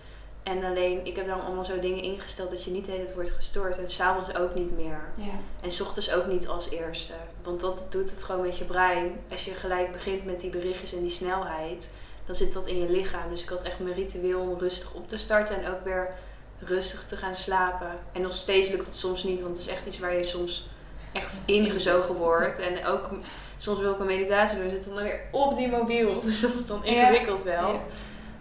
En 0.43 0.64
alleen, 0.64 1.07
ik 1.07 1.16
heb 1.16 1.27
dan 1.27 1.45
allemaal 1.45 1.64
zo 1.64 1.81
dingen 1.81 2.03
ingesteld 2.03 2.51
dat 2.51 2.64
je 2.64 2.70
niet 2.70 2.85
de 2.85 2.91
hele 2.91 3.05
tijd 3.05 3.14
wordt 3.14 3.31
gestoord. 3.31 3.79
En 3.79 3.91
s'avonds 3.91 4.37
ook 4.37 4.55
niet 4.55 4.77
meer. 4.77 5.01
Ja, 5.16 5.33
En 5.61 5.72
's 5.72 5.81
ochtends 5.81 6.12
ook 6.12 6.27
niet 6.27 6.49
als 6.49 6.70
eerste. 6.70 7.12
Want 7.43 7.61
dat 7.61 7.87
doet 7.89 8.11
het 8.11 8.22
gewoon 8.22 8.43
met 8.43 8.59
je 8.59 8.64
brein. 8.64 9.20
Als 9.31 9.45
je 9.45 9.55
gelijk 9.55 9.93
begint 9.93 10.25
met 10.25 10.41
die 10.41 10.51
berichtjes 10.51 10.93
en 10.95 11.01
die 11.01 11.11
snelheid, 11.11 11.95
dan 12.25 12.35
zit 12.35 12.53
dat 12.53 12.66
in 12.66 12.79
je 12.79 12.91
lichaam. 12.91 13.31
Dus 13.31 13.43
ik 13.43 13.49
had 13.49 13.62
echt 13.62 13.79
mijn 13.79 13.95
ritueel 13.95 14.41
om 14.41 14.59
rustig 14.59 14.95
op 14.95 15.09
te 15.09 15.18
starten 15.18 15.62
en 15.62 15.72
ook 15.72 15.85
weer 15.85 16.14
rustig 16.59 17.05
te 17.05 17.16
gaan 17.16 17.37
slapen. 17.37 17.93
En 18.12 18.22
nog 18.22 18.35
steeds 18.35 18.68
lukt 18.68 18.87
het 18.87 18.95
soms 18.95 19.22
niet, 19.22 19.41
want 19.41 19.57
het 19.57 19.66
is 19.66 19.72
echt 19.72 19.87
iets 19.87 19.99
waar 19.99 20.14
je 20.14 20.25
soms 20.25 20.68
echt 21.15 21.35
ingezogen 21.45 22.15
wordt. 22.15 22.59
En 22.59 22.87
ook 22.87 23.09
soms 23.57 23.79
wil 23.81 23.93
ik 23.93 23.99
een 23.99 24.07
meditatie 24.07 24.59
doen, 24.59 24.71
zit 24.71 24.85
dan 24.85 25.03
weer 25.03 25.21
op 25.31 25.57
die 25.57 25.69
mobiel. 25.69 26.21
Dus 26.25 26.41
dat 26.41 26.55
is 26.55 26.67
dan 26.67 26.85
ingewikkeld 26.85 27.43
wel. 27.43 27.73
Ja. 27.73 27.79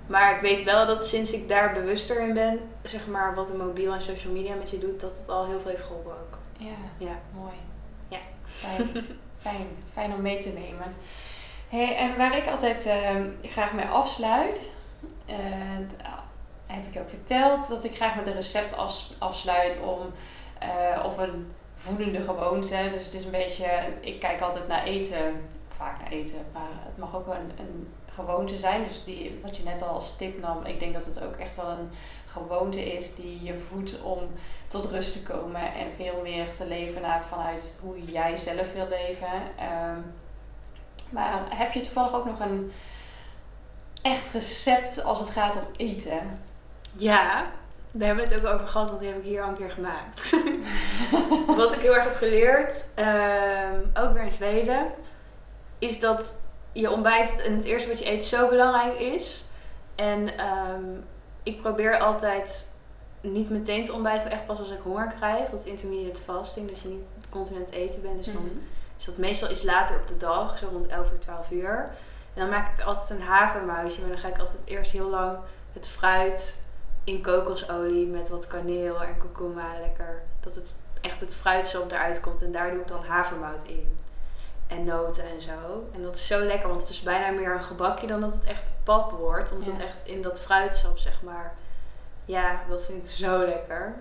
Maar 0.08 0.36
ik 0.36 0.42
weet 0.42 0.64
wel 0.64 0.86
dat 0.86 1.06
sinds 1.08 1.32
ik 1.34 1.48
daar 1.50 1.74
bewuster 1.74 2.22
in 2.22 2.34
ben, 2.34 2.60
zeg 2.84 3.08
maar 3.08 3.36
wat 3.36 3.50
een 3.50 3.58
mobiel 3.58 3.94
en 3.94 4.02
social 4.02 4.34
media 4.34 4.56
met 4.56 4.70
je 4.70 4.78
doet, 4.78 5.00
dat 5.02 5.18
het 5.18 5.30
al 5.30 5.46
heel 5.46 5.60
veel 5.60 5.72
heeft 5.72 5.84
geholpen 5.84 6.12
ook. 6.12 6.38
ja. 6.58 6.68
Ja. 6.98 7.20
mooi. 7.36 7.54
Ja. 8.08 8.18
Fijn. 8.46 8.88
Fijn. 9.42 9.68
Fijn 9.94 10.14
om 10.14 10.22
mee 10.22 10.38
te 10.42 10.50
nemen. 10.50 10.96
Hey, 11.70 11.96
en 11.96 12.18
waar 12.18 12.38
ik 12.38 12.48
altijd 12.48 12.86
ehm, 12.86 13.28
graag 13.42 13.74
mee 13.74 13.86
afsluit, 13.86 14.74
eh, 15.26 15.36
heb 16.68 16.84
ik 16.96 17.00
ook 17.02 17.10
verteld 17.10 17.68
dat 17.68 17.84
ik 17.84 17.96
graag 17.96 18.16
met 18.16 18.28
een 18.28 18.34
recept 18.34 18.78
afs- 18.78 19.16
afsluit 19.20 19.80
om 19.84 20.00
eh, 20.60 21.06
of 21.06 21.18
een 21.18 21.52
voedende 21.84 22.22
gewoonte. 22.22 22.90
Dus 22.92 23.06
het 23.06 23.14
is 23.14 23.26
een 23.26 23.32
beetje, 23.32 23.68
ik 24.00 24.20
kijk 24.20 24.42
altijd 24.42 24.68
naar 24.68 24.84
eten, 24.84 25.48
vaak 25.68 26.00
naar 26.00 26.12
eten, 26.12 26.46
maar 26.54 26.70
het 26.72 26.98
mag 26.98 27.16
ook 27.16 27.26
wel 27.26 27.36
een, 27.36 27.52
een 27.60 27.94
gewoonte 28.10 28.58
zijn. 28.58 28.84
Dus 28.84 29.04
die, 29.04 29.40
wat 29.44 29.58
je 29.58 29.64
net 29.64 29.82
al 29.82 29.90
als 29.90 30.18
tip 30.18 30.40
nam, 30.40 30.66
ik 30.66 30.80
denk 30.80 30.94
dat 30.94 31.06
het 31.06 31.24
ook 31.24 31.36
echt 31.36 31.56
wel 31.56 31.70
een 31.70 31.90
gewoonte 32.26 32.94
is 32.94 33.16
die 33.16 33.44
je 33.44 33.56
voedt 33.56 34.02
om 34.02 34.20
tot 34.68 34.86
rust 34.86 35.14
te 35.14 35.24
komen 35.24 35.74
en 35.74 35.92
veel 35.92 36.20
meer 36.24 36.54
te 36.54 36.68
leven 36.68 37.02
naar 37.02 37.24
vanuit 37.24 37.78
hoe 37.82 38.04
jij 38.06 38.38
zelf 38.38 38.74
wil 38.74 38.88
leven. 38.88 39.58
Ehm, 39.58 40.00
maar 41.10 41.46
heb 41.50 41.72
je 41.72 41.82
toevallig 41.82 42.14
ook 42.14 42.26
nog 42.26 42.40
een 42.40 42.72
echt 44.02 44.34
recept 44.34 45.04
als 45.04 45.20
het 45.20 45.30
gaat 45.30 45.56
om 45.56 45.68
eten? 45.78 46.40
Ja, 46.96 47.52
daar 47.94 48.08
hebben 48.08 48.28
we 48.28 48.34
het 48.34 48.46
ook 48.46 48.54
over 48.54 48.68
gehad, 48.68 48.88
want 48.88 49.00
die 49.00 49.10
heb 49.10 49.18
ik 49.18 49.24
hier 49.24 49.42
al 49.42 49.50
een 49.50 49.56
keer 49.56 49.72
gemaakt. 49.72 50.34
Wat 51.58 51.74
ik 51.74 51.80
heel 51.80 51.96
erg 51.96 52.04
heb 52.04 52.16
geleerd, 52.16 52.90
ehm, 52.96 53.80
ook 53.94 54.14
weer 54.14 54.24
in 54.24 54.32
Zweden, 54.32 54.92
is 55.80 56.00
dat 56.00 56.40
je 56.72 56.92
ontbijt 56.92 57.36
en 57.42 57.56
het 57.56 57.64
eerste 57.66 57.90
wat 57.90 58.00
je 58.00 58.10
eet 58.10 58.26
zo 58.26 58.48
belangrijk 58.50 59.00
is. 59.00 59.46
En 59.96 60.38
ehm, 60.38 60.84
ik 61.44 61.62
probeer 61.62 62.00
altijd 62.00 62.72
niet 63.22 63.50
meteen 63.50 63.84
te 63.86 63.94
ontbijten, 63.94 64.24
maar 64.24 64.32
echt 64.34 64.46
pas 64.46 64.60
als 64.60 64.70
ik 64.70 64.80
honger 64.84 65.14
krijg. 65.20 65.50
Dat 65.50 65.60
is 65.60 65.66
intermediate 65.66 66.22
fasting, 66.22 66.70
dat 66.70 66.80
je 66.82 66.88
niet 66.88 67.06
continu 67.30 67.58
aan 67.60 67.66
het 67.66 67.74
eten 67.74 68.02
bent. 68.02 68.18
Dus 68.24 68.34
dan 68.34 68.44
Mhm. 68.44 68.54
is 68.98 69.06
dat 69.06 69.18
meestal 69.18 69.52
iets 69.52 69.64
later 69.64 69.96
op 69.96 70.08
de 70.08 70.18
dag, 70.18 70.58
zo 70.58 70.68
rond 70.72 70.88
11 70.88 71.12
uur, 71.12 71.20
12 71.20 71.52
uur. 71.52 71.78
En 72.34 72.42
dan 72.42 72.50
maak 72.50 72.78
ik 72.80 72.86
altijd 72.86 73.10
een 73.10 73.26
havermoutje. 73.26 74.02
Maar 74.02 74.10
dan 74.10 74.20
ga 74.20 74.28
ik 74.28 74.40
altijd 74.40 74.62
eerst 74.66 74.92
heel 74.92 75.10
lang 75.10 75.38
het 75.74 75.88
fruit 75.88 76.63
in 77.04 77.22
kokosolie 77.22 78.08
met 78.08 78.30
wat 78.30 78.48
kaneel 78.48 79.04
en 79.04 79.18
kurkuma 79.18 79.80
lekker. 79.82 80.22
Dat 80.40 80.56
het 80.56 80.78
echt 81.02 81.20
het 81.20 81.36
fruitsap 81.36 81.92
eruit 81.92 82.20
komt. 82.20 82.42
En 82.42 82.52
daar 82.52 82.72
doe 82.72 82.80
ik 82.82 82.88
dan 82.88 83.04
havermout 83.06 83.64
in. 83.64 83.98
En 84.68 84.84
noten 84.84 85.24
en 85.24 85.42
zo. 85.42 85.88
En 85.94 86.02
dat 86.02 86.16
is 86.16 86.28
zo 86.28 86.40
lekker, 86.44 86.70
want 86.70 86.82
het 86.82 86.90
is 86.90 87.02
bijna 87.02 87.30
meer 87.32 87.54
een 87.56 87.64
gebakje 87.64 88.08
dan 88.08 88.22
dat 88.22 88.34
het 88.34 88.44
echt 88.44 88.74
pap 88.84 89.12
wordt. 89.12 89.52
Omdat 89.52 89.66
Ja. 89.68 89.74
het 89.74 89.82
echt 89.82 90.08
in 90.08 90.22
dat 90.22 90.42
fruitsap, 90.42 90.98
zeg 90.98 91.22
maar. 91.22 91.54
Ja, 92.26 92.62
dat 92.70 92.86
vind 92.86 93.04
ik 93.04 93.10
zo 93.12 93.46
lekker. 93.46 93.96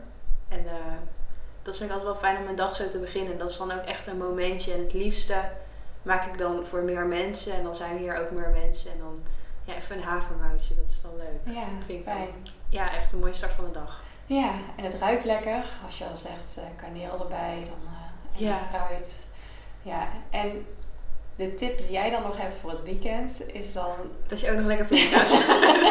En 0.48 0.66
eh, 0.66 0.74
dat 1.62 1.76
vind 1.76 1.90
ik 1.90 1.96
altijd 1.96 2.12
wel 2.12 2.22
fijn 2.22 2.36
om 2.38 2.44
mijn 2.44 2.56
dag 2.56 2.76
zo 2.76 2.86
te 2.88 2.98
beginnen. 2.98 3.38
Dat 3.38 3.50
is 3.50 3.56
dan 3.56 3.72
ook 3.72 3.84
echt 3.84 4.06
een 4.06 4.18
momentje. 4.18 4.72
En 4.72 4.80
het 4.80 4.92
liefste 4.92 5.34
maak 6.02 6.24
ik 6.26 6.38
dan 6.38 6.66
voor 6.66 6.82
meer 6.82 7.04
mensen. 7.06 7.52
En 7.52 7.62
dan 7.62 7.76
zijn 7.76 7.96
hier 7.96 8.16
ook 8.16 8.30
meer 8.30 8.50
mensen. 8.50 8.90
En 8.92 8.98
dan 8.98 9.22
ja, 9.64 9.74
even 9.74 9.96
een 9.96 10.02
havermoutje. 10.02 10.74
Dat 10.74 10.84
is 10.90 11.00
dan 11.00 11.16
leuk. 11.16 11.54
Ja, 11.54 11.64
Vind 11.86 11.98
ik 11.98 12.04
fijn. 12.04 12.28
Ja, 12.72 12.92
echt 12.92 13.12
een 13.12 13.18
mooie 13.18 13.34
start 13.34 13.52
van 13.52 13.64
de 13.64 13.70
dag. 13.70 14.00
Ja, 14.26 14.50
en 14.76 14.84
het 14.84 14.94
ruikt 15.00 15.24
lekker. 15.24 15.64
Als 15.86 15.98
je 15.98 16.04
al 16.04 16.16
zegt 16.16 16.56
eh, 16.58 16.64
kaneel 16.76 17.20
erbij, 17.20 17.56
dan 17.64 17.92
eh, 17.92 18.38
en 18.40 18.44
Ja. 18.44 18.52
het 18.52 18.64
fruit. 18.72 19.26
Ja, 19.82 20.08
en 20.30 20.66
de 21.36 21.54
tip 21.54 21.78
die 21.78 21.90
jij 21.90 22.10
dan 22.10 22.22
nog 22.22 22.36
hebt 22.38 22.54
voor 22.60 22.70
het 22.70 22.82
weekend 22.82 23.46
is 23.52 23.72
dan... 23.72 23.90
Dat 24.26 24.40
je 24.40 24.50
ook 24.50 24.56
nog 24.56 24.66
lekker 24.66 24.86
pindakaas. 24.86 25.46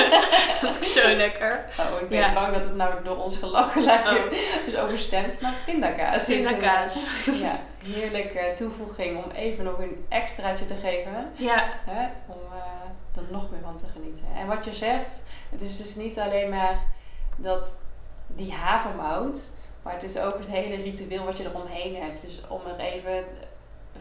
dat 0.61 0.79
is 0.79 0.93
zo 0.93 1.15
lekker. 1.15 1.65
Oh, 1.79 2.01
ik 2.01 2.09
ben 2.09 2.17
Ja. 2.19 2.34
bang 2.34 2.53
dat 2.53 2.63
het 2.63 2.75
nou 2.75 3.03
door 3.03 3.17
ons 3.17 3.38
gelachelijk 3.38 4.07
Oh. 4.07 4.32
is 4.65 4.75
overstemd. 4.75 5.41
Maar 5.41 5.53
pindakaas 5.65 6.27
is 6.29 6.45
een, 6.45 6.51
Pindakaas. 6.51 6.95
ja, 7.41 7.59
heerlijke 7.84 8.53
toevoeging 8.55 9.23
om 9.25 9.32
even 9.32 9.63
nog 9.63 9.77
een 9.79 10.05
extraatje 10.09 10.65
te 10.65 10.75
geven. 10.75 11.32
Ja, 11.36 11.69
Hè, 11.86 12.05
om 12.27 12.39
eh, 12.53 12.61
er 13.16 13.24
nog 13.30 13.51
meer 13.51 13.62
van 13.64 13.78
te 13.78 13.86
genieten. 13.93 14.26
En 14.36 14.47
wat 14.47 14.66
je 14.66 14.74
zegt, 14.74 15.22
het 15.49 15.62
is 15.62 15.78
dus 15.78 15.95
niet 15.95 16.20
alleen 16.20 16.49
maar 16.49 16.78
dat 17.38 17.86
die 18.28 18.51
havermout, 18.53 19.53
maar 19.82 19.93
het 19.93 20.03
is 20.03 20.18
ook 20.20 20.38
het 20.38 20.47
hele 20.47 20.84
ritueel 20.84 21.26
wat 21.26 21.38
je 21.38 21.45
eromheen 21.45 21.95
hebt. 21.95 22.22
Dus 22.22 22.41
om 22.47 22.62
er 22.68 22.80
even 22.80 23.24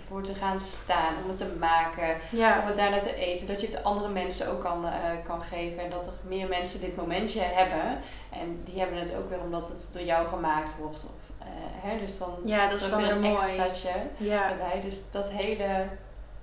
voor 0.06 0.22
te 0.22 0.34
gaan 0.34 0.60
staan, 0.60 1.14
om 1.22 1.28
het 1.28 1.36
te 1.38 1.56
maken, 1.58 2.16
om 2.60 2.66
het 2.66 2.76
daarna 2.76 2.98
te 2.98 3.14
eten. 3.14 3.46
Dat 3.46 3.60
je 3.60 3.66
het 3.66 3.84
andere 3.84 4.08
mensen 4.08 4.48
ook 4.50 4.60
kan, 4.60 4.86
eh, 4.86 4.92
kan 5.24 5.42
geven 5.42 5.82
en 5.84 5.90
dat 5.90 6.06
er 6.06 6.12
meer 6.22 6.48
mensen 6.48 6.80
dit 6.80 6.96
momentje 6.96 7.40
hebben. 7.40 7.98
En 8.30 8.62
die 8.64 8.78
hebben 8.78 8.98
het 8.98 9.14
ook 9.16 9.28
weer 9.30 9.40
omdat 9.40 9.68
het 9.68 9.88
door 9.92 10.02
jou 10.02 10.28
gemaakt 10.28 10.76
wordt. 10.76 11.04
Of, 11.14 11.36
eh, 11.38 11.46
hè, 11.90 11.98
dus 11.98 12.18
dan 12.18 12.30
ja, 12.44 12.68
dat 12.68 12.80
is 12.80 12.90
dan 12.90 13.02
weer 13.02 13.10
een 13.10 13.20
mooi. 13.20 13.34
extraatje 13.34 13.92
Ja. 14.16 14.50
erbij. 14.50 14.80
Dus 14.80 15.10
dat 15.10 15.28
hele, 15.28 15.86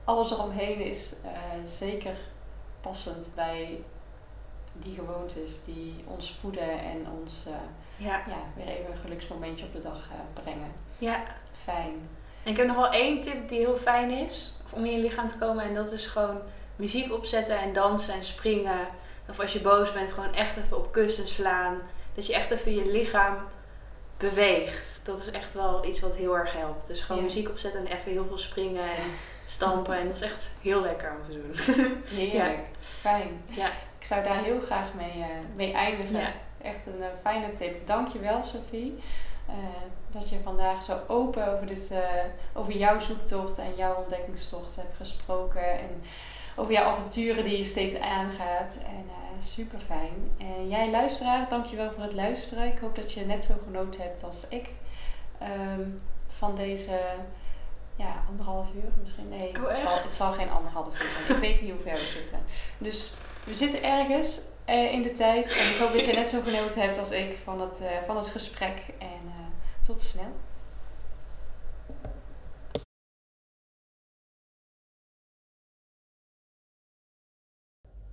alles 0.04 0.32
eromheen 0.32 0.80
is 0.80 1.14
eh, 1.24 1.32
zeker 1.66 2.18
passend 2.88 3.32
bij 3.36 3.84
die 4.74 4.96
gewoontes 4.96 5.64
die 5.66 6.04
ons 6.06 6.38
voeden 6.42 6.80
en 6.80 7.08
ons 7.22 7.44
eh, 7.48 7.54
Ja. 8.08 8.22
ja, 8.28 8.38
weer 8.56 8.68
even 8.68 8.92
een 8.92 8.98
geluksmomentje 8.98 9.66
op 9.66 9.74
de 9.74 9.80
dag 9.80 10.08
eh, 10.12 10.42
brengen. 10.44 10.72
ja. 10.98 11.24
Fijn. 11.64 12.10
En 12.44 12.52
ik 12.52 12.58
heb 12.58 12.68
nog 12.68 12.76
wel 12.76 12.90
één 12.90 13.22
tip 13.22 13.50
die 13.50 13.60
heel 13.60 13.78
fijn 13.78 14.12
is 14.12 14.54
om 14.70 14.86
in 14.86 14.92
je 14.92 15.02
lichaam 15.02 15.28
te 15.28 15.38
komen. 15.38 15.64
En 15.64 15.74
dat 15.74 15.92
is 15.92 16.06
gewoon 16.06 16.42
muziek 16.76 17.14
opzetten 17.14 17.60
en 17.60 17.74
dansen 17.74 18.14
en 18.14 18.26
springen. 18.26 18.88
Of 19.30 19.40
als 19.40 19.54
je 19.54 19.62
boos 19.62 19.92
bent, 19.94 20.12
gewoon 20.12 20.34
echt 20.34 20.58
even 20.58 20.78
op 20.78 20.92
kussen 20.92 21.28
slaan. 21.28 21.78
Dat 22.14 22.28
je 22.28 22.34
echt 22.34 22.52
even 22.52 22.76
je 22.76 22.92
lichaam 22.92 23.38
beweegt. 24.18 25.02
Dat 25.06 25.20
is 25.20 25.32
echt 25.32 25.54
wel 25.54 25.86
iets 25.86 26.00
wat 26.00 26.16
heel 26.16 26.38
erg 26.38 26.54
helpt. 26.54 26.88
Dus 26.88 27.02
gewoon 27.02 27.18
Ja. 27.22 27.28
muziek 27.28 27.50
opzetten 27.50 27.80
en 27.80 27.98
even 27.98 28.12
heel 28.12 28.26
veel 28.26 28.38
springen 28.38 28.84
en 28.84 29.04
stampen. 29.46 29.98
En 29.98 30.06
dat 30.08 30.16
is 30.16 30.22
echt 30.22 30.52
heel 30.62 30.82
lekker 30.82 31.12
om 31.18 31.24
te 31.24 31.32
doen. 31.32 31.76
Heerlijk. 32.20 32.60
Fijn. 32.80 33.42
Ja. 33.48 33.68
Ik 34.00 34.06
zou 34.06 34.24
daar 34.24 34.44
heel 34.44 34.60
graag 34.60 34.94
mee, 34.94 35.12
eh, 35.22 35.28
mee 35.56 35.74
eindigen. 35.74 36.20
Ja. 36.20 36.32
Echt 36.62 36.86
een 36.86 37.02
eh, 37.04 37.08
fijne 37.22 37.54
tip. 37.58 37.88
Dankjewel 37.88 38.44
Sophie. 38.44 39.00
eh, 39.48 39.54
dat 40.12 40.30
je 40.30 40.38
vandaag 40.44 40.84
zo 40.84 41.00
open 41.08 41.54
over, 41.54 41.68
dit, 41.68 41.94
over 42.54 42.78
jouw 42.78 43.00
zoektocht 43.00 43.58
en 43.58 43.76
jouw 43.76 43.96
ontdekkingstocht 43.96 44.76
hebt 44.76 44.96
gesproken. 44.98 45.72
En 45.80 46.02
over 46.60 46.74
jouw 46.74 46.84
avonturen 46.84 47.44
die 47.44 47.58
je 47.58 47.64
steeds 47.64 47.96
aangaat. 48.00 48.76
En 48.78 49.06
eh 49.08 49.44
super 49.44 49.80
fijn. 49.80 50.32
En 50.38 50.68
jij 50.68 50.90
luisteraar, 50.92 51.50
dankjewel 51.50 51.92
voor 51.92 52.04
het 52.04 52.14
luisteren. 52.14 52.68
Ik 52.68 52.80
hoop 52.80 52.96
dat 52.96 53.12
je 53.14 53.26
net 53.26 53.46
zo 53.46 53.54
genoten 53.64 54.02
hebt 54.02 54.24
als 54.24 54.48
ik. 54.50 54.70
ehm, 55.40 55.82
van 56.28 56.56
deze 56.56 57.00
ja, 57.96 58.24
anderhalf 58.30 58.68
uur 58.76 58.92
misschien. 59.02 59.30
Nee, 59.30 59.50
Oh, 59.62 59.68
het, 59.68 59.78
zal, 59.78 59.94
echt? 59.94 60.04
het 60.04 60.12
zal 60.14 60.32
geen 60.32 60.50
anderhalf 60.50 60.88
uur 60.88 61.10
zijn. 61.26 61.36
Ik 61.36 61.42
weet 61.50 61.62
niet 61.62 61.72
hoe 61.72 61.82
ver 61.82 61.94
we 61.94 62.06
zitten. 62.14 62.40
Dus 62.78 63.12
we 63.46 63.54
zitten 63.54 63.84
ergens 63.84 64.40
eh, 64.66 64.92
in 64.92 65.02
de 65.02 65.12
tijd. 65.12 65.46
En 65.46 65.70
ik 65.74 65.78
hoop 65.80 65.94
dat 65.94 66.06
je 66.06 66.14
net 66.14 66.28
zo 66.28 66.42
genoten 66.42 66.82
hebt 66.82 66.98
als 67.00 67.12
ik 67.12 67.38
van 67.44 67.62
het, 67.62 67.82
eh, 67.82 67.90
van 68.06 68.18
het 68.18 68.28
gesprek. 68.28 68.82
En 68.98 69.32
tot 69.84 70.02
snel. 70.02 70.32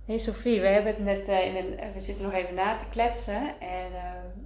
Hey 0.05 0.17
Sophie, 0.17 0.61
we 0.61 0.67
hebben 0.67 0.93
het 0.93 1.03
net 1.03 1.27
eh, 1.27 1.45
in 1.45 1.55
een, 1.55 1.93
we 1.93 1.99
zitten 1.99 2.25
nog 2.25 2.33
even 2.33 2.53
na 2.53 2.75
te 2.77 2.85
kletsen. 2.89 3.59
En 3.59 3.93
ehm, 3.93 4.45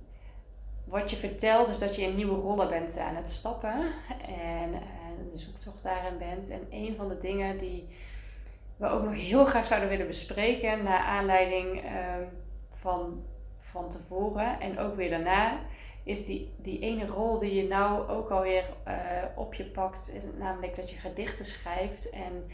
wat 0.84 1.10
je 1.10 1.16
vertelt 1.16 1.68
is 1.68 1.80
dat 1.80 1.95
je 1.95 2.01
in 2.01 2.16
nieuwe 2.16 2.39
rollen 2.39 2.70
bent 2.70 2.97
aan 2.97 3.16
het 3.16 3.32
stappen. 3.32 3.93
En 4.28 4.74
eh, 4.74 5.32
de 5.32 5.38
zoektocht 5.38 5.84
daarin 5.84 6.18
bent. 6.18 6.49
En 6.49 6.68
een 6.70 6.95
van 6.95 7.07
de 7.07 7.18
dingen 7.18 7.57
die 7.57 7.88
we 8.78 8.88
ook 8.88 9.03
nog 9.03 9.14
heel 9.14 9.45
graag 9.45 9.68
zouden 9.68 9.89
willen 9.89 10.07
bespreken, 10.07 10.84
naar 10.84 10.99
aanleiding 10.99 11.84
ehm, 11.84 12.24
van, 12.74 13.24
van 13.57 13.89
tevoren 13.89 14.60
en 14.60 14.80
ook 14.80 14.95
weer 14.95 15.10
daarna, 15.10 15.60
is 16.03 16.26
die, 16.26 16.53
die 16.57 16.80
ene 16.80 17.07
rol 17.07 17.39
die 17.39 17.55
je 17.55 17.68
nou 17.68 18.10
ook 18.10 18.30
alweer 18.30 18.66
eh 18.84 18.95
op 19.36 19.53
je 19.53 19.66
pakt, 19.66 20.12
is 20.14 20.24
namelijk 20.38 20.76
dat 20.76 20.89
je 20.89 20.97
gedichten 20.97 21.45
schrijft 21.45 22.10
en 22.10 22.45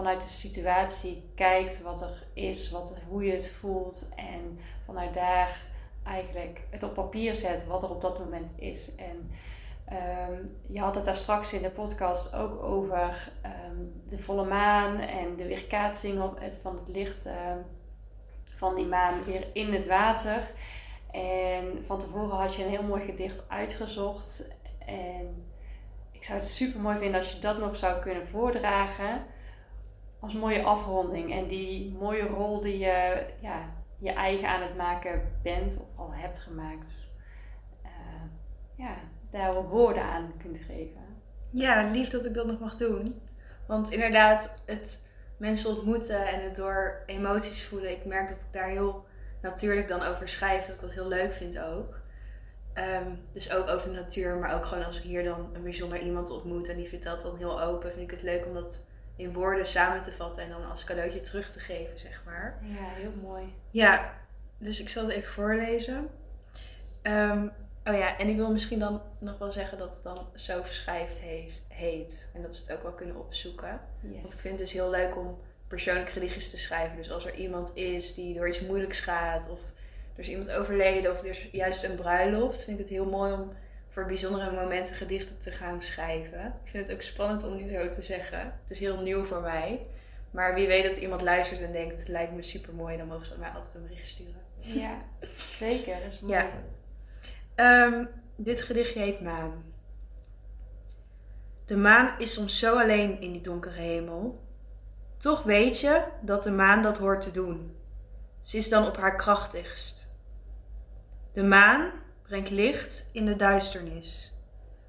vanuit 0.00 0.20
de 0.20 0.28
situatie 0.28 1.30
kijkt 1.34 1.82
wat 1.82 2.00
er 2.00 2.26
is, 2.32 2.70
wat 2.70 2.98
hoe 3.08 3.24
je 3.24 3.32
het 3.32 3.50
voelt 3.50 4.08
en 4.16 4.58
vanuit 4.84 5.14
daar 5.14 5.60
eigenlijk 6.04 6.60
het 6.70 6.82
op 6.82 6.94
papier 6.94 7.34
zet 7.34 7.66
wat 7.66 7.82
er 7.82 7.90
op 7.90 8.00
dat 8.00 8.18
moment 8.18 8.52
is. 8.56 8.94
En 8.94 9.30
Ehm, 9.90 10.46
je 10.66 10.80
had 10.80 10.94
het 10.94 11.04
daar 11.04 11.14
straks 11.14 11.52
in 11.52 11.62
de 11.62 11.70
podcast 11.70 12.34
ook 12.34 12.62
over 12.62 13.32
ehm, 13.42 13.76
de 14.06 14.18
volle 14.18 14.44
maan 14.44 14.98
en 15.00 15.36
de 15.36 15.46
weerkaatsing 15.46 16.22
op 16.22 16.40
van 16.62 16.76
het 16.76 16.88
licht 16.88 17.26
ehm, 17.26 17.58
van 18.56 18.74
die 18.74 18.86
maan 18.86 19.24
weer 19.24 19.46
in 19.52 19.72
het 19.72 19.86
water. 19.86 20.42
En 21.10 21.84
van 21.84 21.98
tevoren 21.98 22.36
had 22.36 22.54
je 22.54 22.64
een 22.64 22.70
heel 22.70 22.82
mooi 22.82 23.04
gedicht 23.04 23.48
uitgezocht. 23.48 24.56
En 24.86 25.46
ik 26.12 26.24
zou 26.24 26.38
het 26.38 26.48
super 26.48 26.80
mooi 26.80 26.98
vinden 26.98 27.20
als 27.20 27.32
je 27.32 27.38
dat 27.38 27.58
nog 27.58 27.76
zou 27.76 28.00
kunnen 28.00 28.26
voordragen 28.26 29.22
als 30.20 30.32
mooie 30.32 30.62
afronding. 30.62 31.32
En 31.32 31.46
die 31.46 31.96
mooie 31.98 32.26
rol 32.26 32.60
die 32.60 32.78
je 32.78 33.26
ja, 33.40 33.68
je 33.98 34.12
eigen 34.12 34.48
aan 34.48 34.62
het 34.62 34.76
maken 34.76 35.22
bent 35.42 35.78
of 35.80 35.98
al 35.98 36.12
hebt 36.14 36.38
gemaakt. 36.38 37.14
eh, 37.82 37.90
ja, 38.76 38.96
daar 39.30 39.68
woorden 39.68 40.02
aan 40.02 40.32
kunt 40.38 40.58
geven. 40.58 41.00
Ja, 41.50 41.90
lief 41.90 42.08
dat 42.08 42.24
ik 42.24 42.34
dat 42.34 42.46
nog 42.46 42.58
mag 42.58 42.76
doen. 42.76 43.22
Want 43.66 43.90
inderdaad, 43.90 44.62
het 44.66 45.08
mensen 45.36 45.70
ontmoeten 45.70 46.26
en 46.26 46.44
het 46.44 46.56
door 46.56 47.02
emoties 47.06 47.64
voelen. 47.64 47.90
Ik 47.90 48.04
merk 48.04 48.28
dat 48.28 48.40
ik 48.40 48.52
daar 48.52 48.68
heel 48.68 49.04
natuurlijk 49.42 49.88
dan 49.88 50.02
over 50.02 50.28
schrijf. 50.28 50.66
Dat 50.66 50.74
ik 50.74 50.80
dat 50.80 50.92
heel 50.92 51.08
leuk 51.08 51.32
vind 51.32 51.58
ook. 51.58 51.98
Ehm, 52.74 53.14
dus 53.32 53.52
ook 53.52 53.68
over 53.68 53.92
de 53.92 54.00
natuur, 54.00 54.36
maar 54.36 54.54
ook 54.54 54.64
gewoon 54.64 54.84
als 54.84 54.96
ik 54.96 55.02
hier 55.02 55.24
dan 55.24 55.50
een 55.52 55.62
bijzonder 55.62 56.00
iemand 56.00 56.30
ontmoet 56.30 56.68
en 56.68 56.76
die 56.76 56.88
vertelt 56.88 57.22
dan 57.22 57.36
heel 57.36 57.62
open, 57.62 57.90
vind 57.90 58.02
ik 58.02 58.10
het 58.10 58.22
leuk 58.22 58.46
om 58.46 58.54
dat 58.54 58.86
in 59.16 59.32
woorden 59.32 59.66
samen 59.66 60.02
te 60.02 60.12
vatten 60.12 60.42
en 60.42 60.50
dan 60.50 60.70
als 60.70 60.84
cadeautje 60.84 61.20
terug 61.20 61.52
te 61.52 61.58
geven, 61.58 61.98
zeg 61.98 62.22
maar. 62.24 62.58
Ja, 62.62 62.88
heel 62.88 63.12
mooi. 63.22 63.54
Ja, 63.70 64.14
dus 64.58 64.80
ik 64.80 64.88
zal 64.88 65.04
het 65.04 65.12
even 65.12 65.32
voorlezen. 65.32 66.08
Ehm, 67.02 67.46
oh 67.84 67.96
ja, 67.96 68.18
en 68.18 68.28
ik 68.28 68.36
wil 68.36 68.52
misschien 68.52 68.78
dan 68.78 69.02
nog 69.18 69.38
wel 69.38 69.52
zeggen 69.52 69.78
dat 69.78 69.94
het 69.94 70.02
dan 70.02 70.26
Zo 70.34 70.62
Schrijft 70.64 71.20
heeft, 71.20 71.60
heet. 71.68 72.30
En 72.34 72.42
dat 72.42 72.56
ze 72.56 72.62
het 72.62 72.72
ook 72.72 72.82
wel 72.82 72.92
kunnen 72.92 73.16
opzoeken. 73.16 73.80
Yes. 74.00 74.12
Want 74.20 74.32
ik 74.32 74.38
vind 74.38 74.58
het 74.58 74.62
dus 74.62 74.72
heel 74.72 74.90
leuk 74.90 75.16
om 75.16 75.38
persoonlijke 75.68 76.12
gedichtjes 76.12 76.50
te 76.50 76.58
schrijven. 76.58 76.96
Dus 76.96 77.10
als 77.10 77.26
er 77.26 77.34
iemand 77.34 77.76
is 77.76 78.14
die 78.14 78.34
door 78.34 78.48
iets 78.48 78.60
moeilijks 78.60 79.00
gaat, 79.00 79.48
of 79.50 79.60
er 80.14 80.20
is 80.20 80.28
iemand 80.28 80.50
overleden, 80.50 81.10
of 81.10 81.18
er 81.18 81.26
is 81.26 81.48
juist 81.52 81.84
een 81.84 81.94
bruiloft, 81.94 82.62
vind 82.62 82.78
ik 82.78 82.84
het 82.84 82.92
heel 82.92 83.06
mooi 83.06 83.32
om 83.32 83.52
voor 84.00 84.08
bijzondere 84.08 84.50
momenten 84.50 84.94
gedichten 84.94 85.38
te 85.38 85.50
gaan 85.50 85.82
schrijven. 85.82 86.46
Ik 86.64 86.70
vind 86.70 86.86
het 86.86 86.96
ook 86.96 87.02
spannend 87.02 87.44
om 87.44 87.56
nu 87.56 87.68
zo 87.68 87.90
te 87.90 88.02
zeggen. 88.02 88.38
Het 88.38 88.70
is 88.70 88.78
heel 88.78 89.00
nieuw 89.00 89.24
voor 89.24 89.40
mij. 89.40 89.86
Maar 90.30 90.54
wie 90.54 90.66
weet 90.66 90.84
dat 90.84 90.96
iemand 90.96 91.20
luistert 91.20 91.60
en 91.60 91.72
denkt, 91.72 91.98
het 91.98 92.08
lijkt 92.08 92.32
me 92.32 92.42
super 92.42 92.74
mooi, 92.74 92.96
dan 92.96 93.06
mogen 93.06 93.26
ze 93.26 93.38
mij 93.38 93.50
altijd 93.50 93.74
een 93.74 93.82
bericht 93.82 94.08
sturen. 94.08 94.42
Ja, 94.58 95.02
zeker. 95.44 96.00
Dat 96.02 96.12
is 96.12 96.20
mooi. 96.20 96.34
Ja. 96.34 96.50
Ehm, 97.54 98.04
dit 98.36 98.62
gedichtje 98.62 99.00
heet 99.00 99.20
Maan. 99.20 99.64
De 101.66 101.76
maan 101.76 102.18
is 102.18 102.32
soms 102.32 102.58
zo 102.58 102.78
alleen 102.78 103.20
in 103.20 103.32
die 103.32 103.42
donkere 103.42 103.80
hemel. 103.80 104.40
Toch 105.16 105.42
weet 105.42 105.80
je 105.80 106.04
dat 106.22 106.42
de 106.42 106.50
maan 106.50 106.82
dat 106.82 106.98
hoort 106.98 107.20
te 107.20 107.30
doen. 107.30 107.76
Ze 108.42 108.56
is 108.56 108.68
dan 108.68 108.86
op 108.86 108.96
haar 108.96 109.16
krachtigst. 109.16 110.10
De 111.32 111.42
maan 111.42 111.90
brengt 112.30 112.50
licht 112.50 113.08
in 113.12 113.24
de 113.24 113.36
duisternis. 113.36 114.32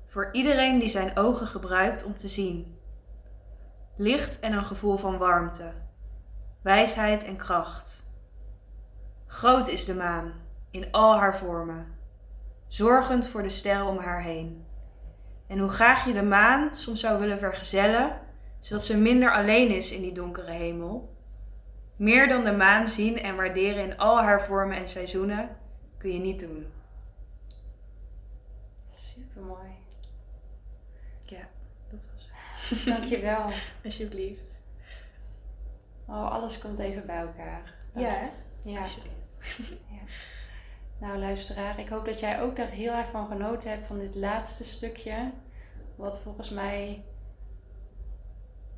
Voor 0.08 0.30
iedereen 0.32 0.80
die 0.80 0.90
zijn 0.90 1.18
ogen 1.18 1.48
gebruikt 1.48 2.04
om 2.04 2.16
te 2.16 2.28
zien. 2.28 2.78
Licht 3.96 4.40
en 4.40 4.54
een 4.54 4.66
gevoel 4.66 4.98
van 4.98 5.18
warmte. 5.18 5.72
Wijsheid 6.62 7.24
en 7.24 7.36
kracht. 7.36 8.04
Groot 9.28 9.68
is 9.68 9.86
de 9.86 9.96
maan 9.96 10.34
in 10.72 10.92
al 10.92 11.16
haar 11.16 11.38
vormen. 11.38 11.88
Zorgend 12.68 13.28
voor 13.28 13.42
de 13.44 13.50
sterren 13.50 13.86
om 13.86 13.98
haar 13.98 14.22
heen. 14.22 14.66
En 15.48 15.60
hoe 15.60 15.70
graag 15.70 16.06
je 16.06 16.14
de 16.14 16.24
maan 16.24 16.76
soms 16.76 17.00
zou 17.00 17.20
willen 17.20 17.40
vergezellen, 17.40 18.20
zodat 18.60 18.86
ze 18.86 18.98
minder 18.98 19.32
alleen 19.32 19.70
is 19.70 19.92
in 19.92 20.02
die 20.02 20.14
donkere 20.14 20.52
hemel. 20.52 21.16
Meer 21.96 22.28
dan 22.28 22.44
de 22.44 22.54
maan 22.54 22.88
zien 22.88 23.20
en 23.20 23.36
waarderen 23.36 23.84
in 23.84 23.98
al 23.98 24.22
haar 24.22 24.46
vormen 24.46 24.78
en 24.78 24.90
seizoenen 24.90 25.50
kun 25.98 26.14
je 26.14 26.20
niet 26.20 26.40
doen. 26.40 26.80
Mooi. 29.48 29.70
Ja, 31.26 31.48
dat 31.90 32.00
was 32.14 32.30
het. 32.70 32.86
Dankjewel. 32.96 33.50
Alsjeblieft. 33.84 34.64
Oh, 36.06 36.32
alles 36.32 36.58
komt 36.58 36.80
even 36.80 37.06
bij 37.06 37.20
elkaar. 37.20 37.74
Ja, 37.94 38.10
hè? 38.10 38.28
Ja. 38.62 38.82
Alsjeblieft. 38.82 39.38
ja. 39.98 40.02
Nou, 40.98 41.20
luisteraar, 41.20 41.80
ik 41.80 41.90
hoop 41.90 42.06
dat 42.06 42.20
jij 42.20 42.42
ook 42.42 42.56
daar 42.56 42.70
heel 42.70 42.94
erg 42.94 43.10
van 43.10 43.28
genoten 43.28 43.70
hebt 43.70 43.86
van 43.86 44.00
dit 44.00 44.16
laatste 44.16 44.64
stukje. 44.64 45.32
Wat 45.96 46.20
volgens 46.20 46.50
mij, 46.50 47.04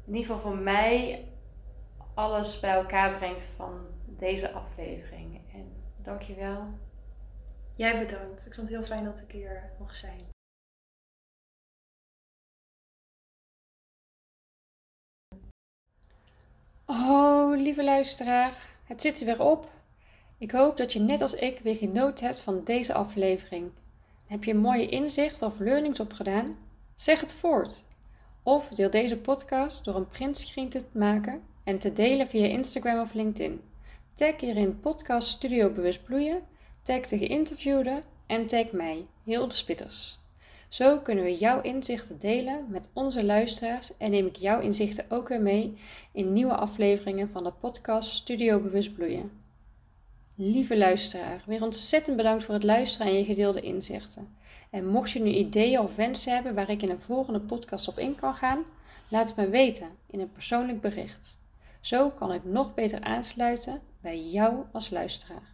in 0.05 0.15
ieder 0.15 0.21
geval 0.21 0.51
voor 0.51 0.57
mij, 0.57 1.25
alles 2.13 2.59
bij 2.59 2.73
elkaar 2.73 3.17
brengt 3.17 3.41
van 3.41 3.85
deze 4.05 4.51
aflevering. 4.51 5.41
En 5.53 5.73
dankjewel. 5.97 6.67
Jij 7.75 8.05
bedankt. 8.05 8.45
Ik 8.45 8.53
vond 8.53 8.67
het 8.67 8.77
heel 8.77 8.87
fijn 8.87 9.03
dat 9.03 9.21
ik 9.21 9.31
hier 9.31 9.71
mocht 9.79 9.97
zijn. 9.97 10.32
Oh, 16.95 17.57
lieve 17.57 17.83
luisteraar, 17.83 18.53
het 18.83 19.01
zit 19.01 19.19
er 19.19 19.25
weer 19.25 19.41
op. 19.41 19.69
Ik 20.37 20.51
hoop 20.51 20.77
dat 20.77 20.93
je 20.93 20.99
net 20.99 21.21
als 21.21 21.33
ik 21.33 21.59
weer 21.59 21.75
genoten 21.75 22.25
hebt 22.25 22.41
van 22.41 22.63
deze 22.63 22.93
aflevering. 22.93 23.71
Heb 24.25 24.43
je 24.43 24.51
een 24.51 24.57
mooie 24.57 24.89
inzicht 24.89 25.41
of 25.41 25.59
learnings 25.59 25.99
opgedaan? 25.99 26.57
Zeg 26.95 27.19
het 27.19 27.33
voort. 27.33 27.83
Of 28.43 28.67
deel 28.67 28.89
deze 28.89 29.17
podcast 29.17 29.85
door 29.85 29.95
een 29.95 30.07
printscreen 30.07 30.69
te 30.69 30.85
maken 30.91 31.41
en 31.63 31.79
te 31.79 31.93
delen 31.93 32.27
via 32.27 32.45
Instagram 32.45 32.99
of 32.99 33.13
LinkedIn. 33.13 33.61
Tag 34.13 34.39
hierin 34.39 34.79
podcast 34.79 35.27
Studio 35.27 35.69
Bewust 35.69 36.03
Bloeien, 36.03 36.41
tag 36.81 36.99
de 36.99 37.17
geïnterviewde 37.17 38.03
en 38.27 38.45
tag 38.45 38.71
mij, 38.71 39.05
Hilde 39.23 39.55
Spitters. 39.55 40.22
Zo 40.73 40.99
kunnen 40.99 41.23
we 41.23 41.37
jouw 41.37 41.61
inzichten 41.61 42.19
delen 42.19 42.65
met 42.69 42.89
onze 42.93 43.25
luisteraars 43.25 43.97
en 43.97 44.11
neem 44.11 44.25
ik 44.25 44.35
jouw 44.35 44.59
inzichten 44.59 45.05
ook 45.09 45.27
weer 45.27 45.41
mee 45.41 45.77
in 46.11 46.33
nieuwe 46.33 46.55
afleveringen 46.55 47.29
van 47.29 47.43
de 47.43 47.51
podcast 47.51 48.09
Studio 48.09 48.59
Bewust 48.59 48.93
Bloeien. 48.95 49.31
Lieve 50.35 50.77
luisteraar, 50.77 51.43
weer 51.45 51.63
ontzettend 51.63 52.17
bedankt 52.17 52.43
voor 52.43 52.53
het 52.53 52.63
luisteren 52.63 53.07
en 53.07 53.17
je 53.17 53.23
gedeelde 53.23 53.61
inzichten. 53.61 54.35
En 54.69 54.87
mocht 54.87 55.11
je 55.11 55.19
nu 55.19 55.29
ideeën 55.29 55.79
of 55.79 55.95
wensen 55.95 56.33
hebben 56.33 56.55
waar 56.55 56.69
ik 56.69 56.81
in 56.81 56.89
een 56.89 57.01
volgende 57.01 57.39
podcast 57.39 57.87
op 57.87 57.99
in 57.99 58.15
kan 58.15 58.35
gaan, 58.35 58.63
laat 59.07 59.27
het 59.27 59.37
me 59.37 59.49
weten 59.49 59.89
in 60.07 60.19
een 60.19 60.31
persoonlijk 60.31 60.81
bericht. 60.81 61.39
Zo 61.81 62.09
kan 62.09 62.31
ik 62.31 62.43
nog 62.43 62.73
beter 62.73 63.01
aansluiten 63.01 63.81
bij 64.01 64.21
jou 64.21 64.63
als 64.71 64.89
luisteraar. 64.89 65.53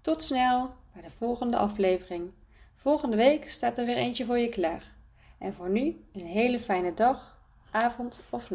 Tot 0.00 0.22
snel 0.22 0.70
bij 0.92 1.02
de 1.02 1.10
volgende 1.10 1.56
aflevering. 1.56 2.30
Volgende 2.84 3.16
week 3.16 3.48
staat 3.48 3.78
er 3.78 3.86
weer 3.86 3.96
eentje 3.96 4.24
voor 4.24 4.38
je 4.38 4.48
klaar. 4.48 4.92
En 5.38 5.54
voor 5.54 5.68
nu 5.68 6.04
een 6.12 6.26
hele 6.26 6.60
fijne 6.60 6.94
dag, 6.94 7.38
avond 7.70 8.20
of 8.30 8.40
nacht. 8.40 8.52